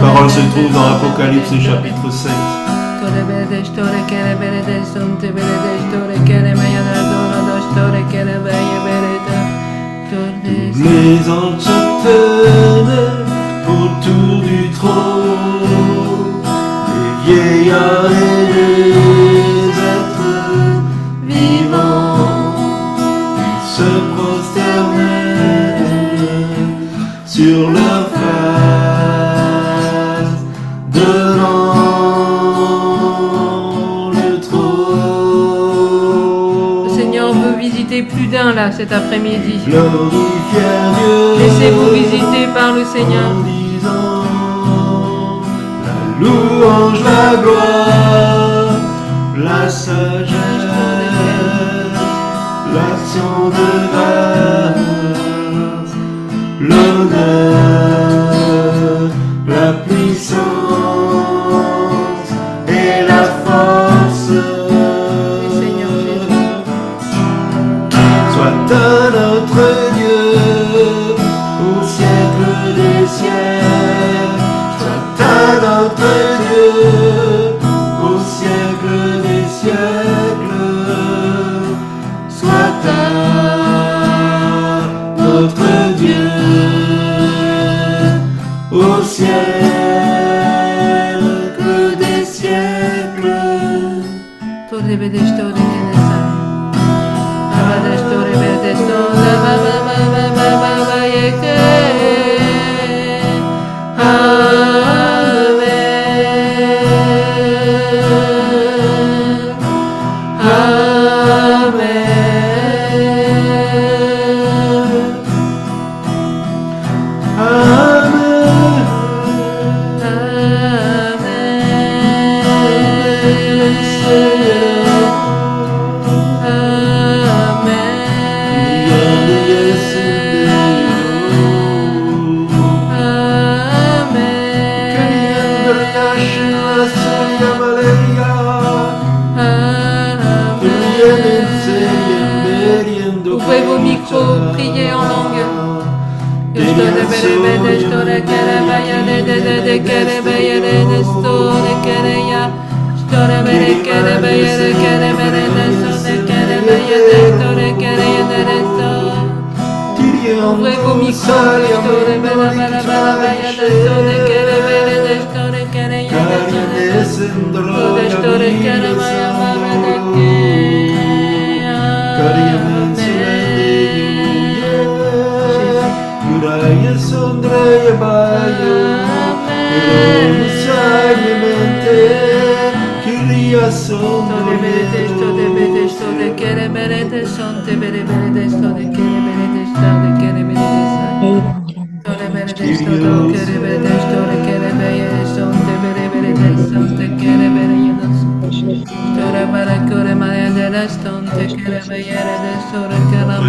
[0.03, 2.33] Ces paroles se trouvent dans Apocalypse chapitre 7.
[10.74, 13.23] Les anges se tenaient
[13.69, 16.43] autour du trône,
[16.89, 18.02] les vieillards
[38.83, 39.61] cet après-midi.
[41.39, 43.31] Laissez-vous visiter par le Seigneur.
[43.31, 44.25] en disant
[45.85, 47.72] la louange, la gloire,
[73.23, 73.61] des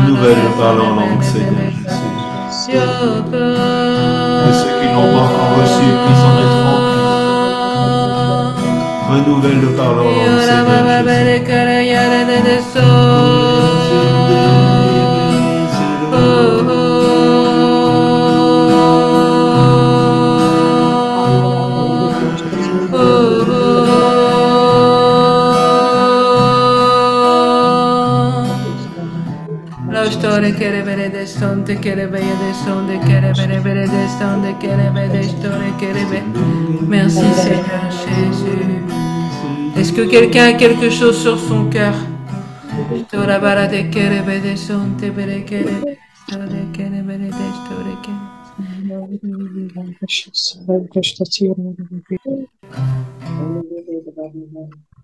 [0.04, 2.12] kere maya Renouvelle le parler en langue, Seigneur Jésus.
[2.70, 7.06] Et ceux qui n'ont pas encore reçu puissent en être remplis.
[9.10, 10.92] Renouvelle le parler en langue, Seigneur
[12.44, 13.43] Jésus.
[36.88, 38.82] Merci Seigneur Jésus.
[39.78, 41.94] Est-ce que quelqu'un a quelque chose sur son cœur?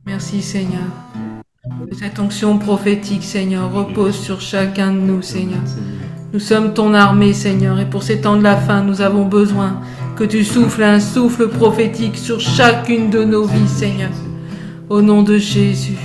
[0.05, 0.89] Merci Seigneur.
[1.89, 5.61] Que cette onction prophétique, Seigneur, repose sur chacun de nous, Seigneur.
[6.31, 9.81] Nous sommes ton armée, Seigneur, et pour ces temps de la fin, nous avons besoin
[10.15, 14.11] que tu souffles un souffle prophétique sur chacune de nos vies, Seigneur.
[14.89, 15.97] Au nom de Jésus.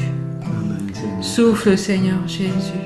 [1.20, 2.80] Souffle, Seigneur Jésus.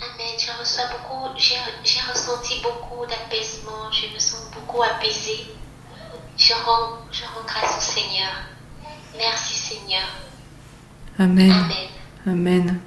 [0.00, 0.34] Amen.
[0.38, 3.90] Je reçois beaucoup, j'ai ressenti beaucoup d'apaisement.
[3.90, 5.46] Je me sens beaucoup apaisée.
[6.36, 8.32] Je rends, je rends grâce au Seigneur.
[9.16, 10.08] Merci Seigneur.
[11.18, 11.50] Amen.
[11.52, 11.88] Amen.
[12.26, 12.80] Amen.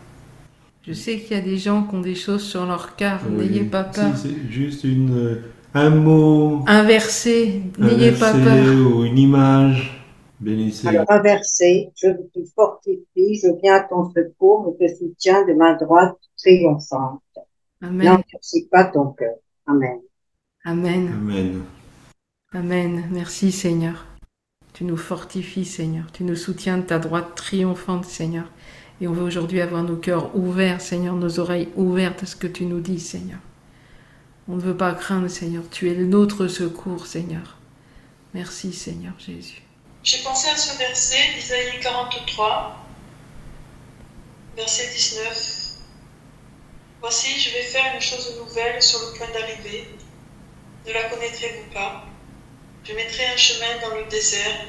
[0.86, 3.20] Je sais qu'il y a des gens qui ont des choses sur leur cœur.
[3.28, 3.48] Oui.
[3.48, 4.16] N'ayez pas peur.
[4.16, 8.76] Si c'est juste une, euh, un mot, Un verset, un n'ayez pas verset peur.
[8.92, 10.04] ou une image,
[10.40, 10.88] bénissez.
[10.88, 15.74] Alors, inversé, je te fortifie, je viens à ton secours, je te soutiens de ma
[15.76, 17.22] droite triomphante.
[17.82, 18.08] Amen.
[18.08, 19.36] N'endurcis pas ton cœur.
[19.68, 20.00] Amen.
[20.66, 21.08] Amen.
[21.14, 21.64] Amen.
[22.56, 23.10] Amen.
[23.12, 24.06] Merci Seigneur.
[24.74, 26.06] Tu nous fortifies Seigneur.
[26.14, 28.46] Tu nous soutiens de ta droite triomphante Seigneur.
[29.02, 32.48] Et on veut aujourd'hui avoir nos cœurs ouverts Seigneur, nos oreilles ouvertes à ce que
[32.48, 33.40] tu nous dis Seigneur.
[34.48, 35.64] On ne veut pas craindre Seigneur.
[35.70, 37.58] Tu es notre secours Seigneur.
[38.34, 39.62] Merci Seigneur Jésus.
[40.02, 42.88] J'ai pensé à ce verset d'Isaïe 43,
[44.56, 45.72] verset 19.
[47.02, 49.90] Voici, je vais faire une chose nouvelle sur le point d'arriver.
[50.88, 52.06] Ne la connaîtrez-vous pas?
[52.88, 54.68] Je mettrai un chemin dans le désert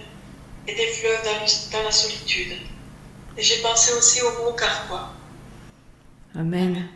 [0.67, 2.55] et des fleuves dans, dans la solitude.
[3.37, 5.13] Et j'ai pensé aussi au mot carquois.
[6.35, 6.87] Amen.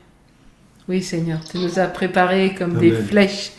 [0.89, 3.51] Oui, Seigneur, tu nous as préparés comme des flèches.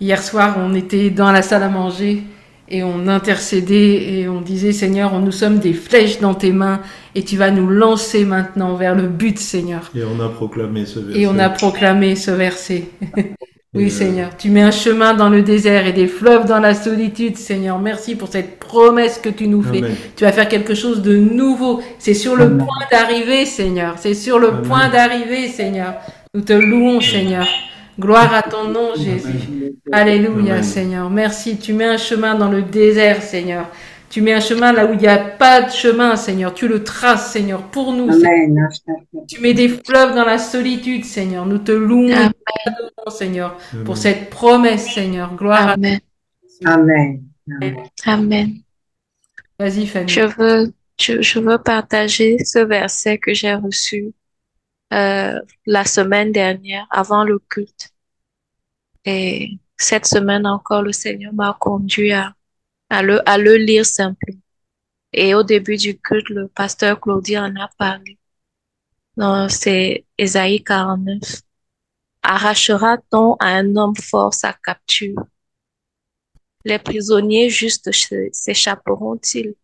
[0.00, 2.22] Hier soir, on était dans la salle à manger
[2.68, 6.80] et on intercédait et on disait, Seigneur, nous sommes des flèches dans tes mains
[7.16, 9.90] et tu vas nous lancer maintenant vers le but, Seigneur.
[9.96, 11.20] Et on a proclamé ce verset.
[11.20, 12.84] Et on a proclamé ce verset.
[13.72, 17.36] oui, Seigneur, tu mets un chemin dans le désert et des fleuves dans la solitude,
[17.36, 17.78] Seigneur.
[17.78, 19.82] Merci pour cette promesse que tu nous fais.
[20.16, 21.80] Tu vas faire quelque chose de nouveau.
[22.00, 23.94] C'est sur le point d'arriver, Seigneur.
[23.98, 25.94] C'est sur le point d'arriver, Seigneur.
[26.34, 27.46] Nous te louons, Seigneur.
[27.96, 29.74] Gloire à ton nom, Jésus.
[29.92, 31.08] Alléluia, Seigneur.
[31.08, 31.56] Merci.
[31.56, 33.66] Tu mets un chemin dans le désert, Seigneur.
[34.10, 36.52] Tu mets un chemin là où il n'y a pas de chemin, Seigneur.
[36.52, 38.10] Tu le traces, Seigneur, pour nous.
[38.10, 38.68] Amen.
[39.28, 41.46] Tu mets des fleuves dans la solitude, Seigneur.
[41.46, 42.32] Nous te louons,
[43.08, 45.34] Seigneur, pour cette promesse, Seigneur.
[45.36, 46.00] Gloire Amen.
[46.64, 47.22] à Amen.
[48.04, 48.54] Amen.
[49.60, 50.08] Vas-y, Fanny.
[50.08, 54.12] Je veux, je veux partager ce verset que j'ai reçu
[54.92, 57.90] euh, la semaine dernière avant le culte.
[59.04, 62.34] Et cette semaine encore, le Seigneur m'a conduit à,
[62.90, 64.40] à, le, à le lire simplement.
[65.12, 68.18] Et au début du culte, le pasteur Claudie en a parlé.
[69.48, 71.42] C'est Ésaïe 49.
[72.22, 75.24] Arrachera-t-on à un homme fort sa capture?
[76.64, 77.90] Les prisonniers justes
[78.32, 79.54] s'échapperont-ils?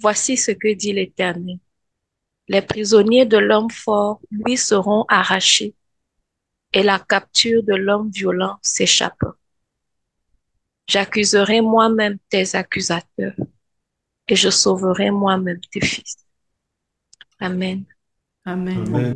[0.00, 1.58] Voici ce que dit l'Éternel.
[2.48, 5.74] Les prisonniers de l'homme fort lui seront arrachés
[6.72, 9.36] et la capture de l'homme violent s'échappera.
[10.90, 13.36] J'accuserai moi-même tes accusateurs
[14.26, 16.16] et je sauverai moi-même tes fils.
[17.38, 17.84] Amen.
[18.44, 19.14] Amen.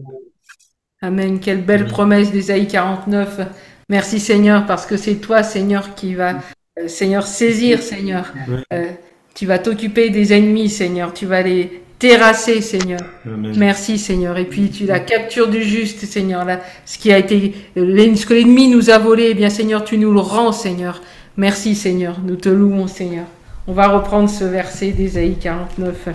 [1.02, 1.40] Amen.
[1.40, 3.40] Quelle belle promesse d'Ésaïe 49.
[3.88, 6.38] Merci Seigneur parce que c'est toi Seigneur qui va,
[6.78, 8.32] euh, Seigneur, saisir Seigneur.
[8.72, 8.92] Euh,
[9.34, 11.12] tu vas t'occuper des ennemis Seigneur.
[11.12, 13.00] Tu vas les terrassé, Seigneur.
[13.24, 14.36] Merci, Seigneur.
[14.36, 16.44] Et puis, tu la capture du juste, Seigneur.
[16.44, 19.96] Là, ce qui a été, ce que l'ennemi nous a volé, eh bien, Seigneur, tu
[19.96, 21.00] nous le rends, Seigneur.
[21.36, 22.20] Merci, Seigneur.
[22.20, 23.26] Nous te louons, Seigneur.
[23.66, 26.08] On va reprendre ce verset d'Ésaïe 49.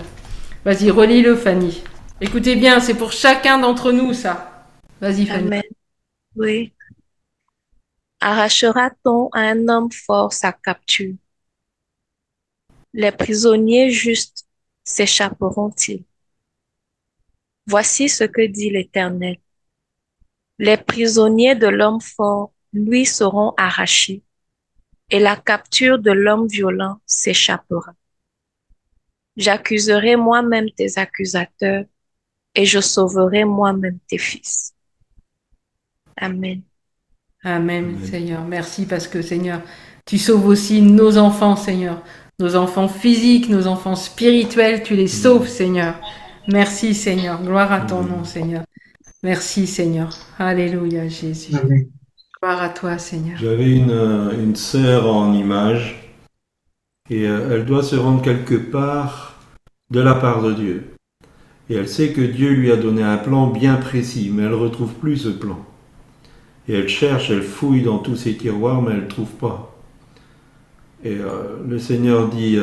[0.64, 1.82] Vas-y, relis-le, Fanny.
[2.20, 4.66] Écoutez bien, c'est pour chacun d'entre nous, ça.
[5.00, 5.46] Vas-y, Fanny.
[5.46, 5.62] Amen.
[6.36, 6.72] Oui.
[8.20, 11.14] Arrachera-t-on à un homme fort sa capture?
[12.92, 14.46] Les prisonniers justes
[14.84, 16.04] s'échapperont-ils?
[17.66, 19.36] Voici ce que dit l'Éternel.
[20.58, 24.22] Les prisonniers de l'homme fort lui seront arrachés,
[25.10, 27.94] et la capture de l'homme violent s'échappera.
[29.36, 31.84] J'accuserai moi-même tes accusateurs,
[32.54, 34.74] et je sauverai moi-même tes fils.
[36.16, 36.62] Amen.
[37.42, 38.44] Amen, Seigneur.
[38.44, 39.62] Merci parce que, Seigneur,
[40.04, 42.02] tu sauves aussi nos enfants, Seigneur.
[42.38, 46.00] Nos enfants physiques, nos enfants spirituels, tu les sauves, Seigneur.
[46.48, 47.42] Merci, Seigneur.
[47.42, 48.64] Gloire à ton nom, Seigneur.
[49.22, 50.10] Merci, Seigneur.
[50.38, 51.54] Alléluia, Jésus.
[52.42, 53.36] À toi, Seigneur.
[53.36, 56.10] J'avais une, euh, une sœur en image
[57.10, 59.38] et euh, elle doit se rendre quelque part
[59.90, 60.90] de la part de Dieu.
[61.68, 64.54] Et elle sait que Dieu lui a donné un plan bien précis, mais elle ne
[64.54, 65.58] retrouve plus ce plan.
[66.66, 69.76] Et elle cherche, elle fouille dans tous ses tiroirs, mais elle ne trouve pas.
[71.04, 72.58] Et euh, le Seigneur dit,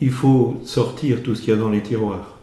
[0.00, 2.38] il faut sortir tout ce qu'il y a dans les tiroirs.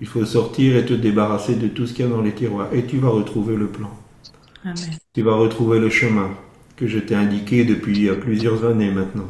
[0.00, 2.72] Il faut sortir et te débarrasser de tout ce qu'il y a dans les tiroirs.
[2.72, 3.90] Et tu vas retrouver le plan.
[5.12, 6.30] Tu vas retrouver le chemin
[6.76, 9.28] que je t'ai indiqué depuis plusieurs années maintenant.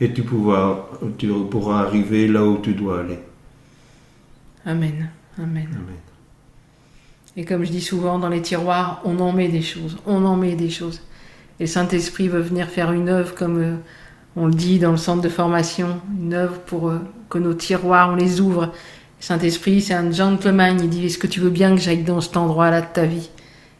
[0.00, 3.18] Et tu pourras, tu pourras arriver là où tu dois aller.
[4.64, 5.10] Amen.
[5.38, 5.68] Amen.
[5.72, 5.96] Amen.
[7.36, 9.96] Et comme je dis souvent, dans les tiroirs, on en met des choses.
[10.06, 11.00] On en met des choses.
[11.60, 13.76] Et Saint-Esprit veut venir faire une œuvre, comme euh,
[14.36, 16.98] on le dit dans le centre de formation, une œuvre pour euh,
[17.30, 18.72] que nos tiroirs, on les ouvre.
[19.20, 22.36] Saint-Esprit, c'est un gentleman, il dit, est-ce que tu veux bien que j'aille dans cet
[22.36, 23.30] endroit-là de ta vie?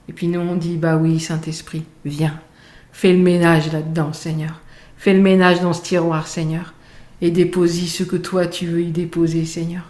[0.08, 2.38] Et puis nous, on dit, bah oui, Saint-Esprit, viens.
[2.92, 4.60] Fais le ménage là-dedans, Seigneur.
[4.96, 6.74] Fais le ménage dans ce tiroir, Seigneur.
[7.20, 9.84] Et dépose ce que toi, tu veux y déposer, Seigneur.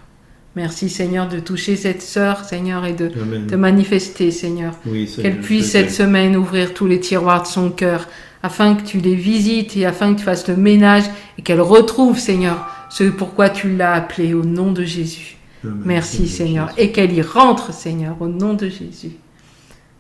[0.55, 4.75] Merci Seigneur de toucher cette sœur, Seigneur, et de te manifester, Seigneur.
[5.21, 8.07] Qu'elle puisse cette semaine ouvrir tous les tiroirs de son cœur,
[8.43, 11.05] afin que tu les visites et afin que tu fasses le ménage
[11.39, 15.39] et qu'elle retrouve, Seigneur, ce pourquoi tu l'as appelée au nom de Jésus.
[15.65, 16.71] Merci Seigneur.
[16.77, 19.13] Et qu'elle y rentre, Seigneur, au nom de Jésus.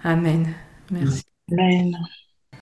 [0.04, 0.54] Amen.
[0.90, 1.22] Merci.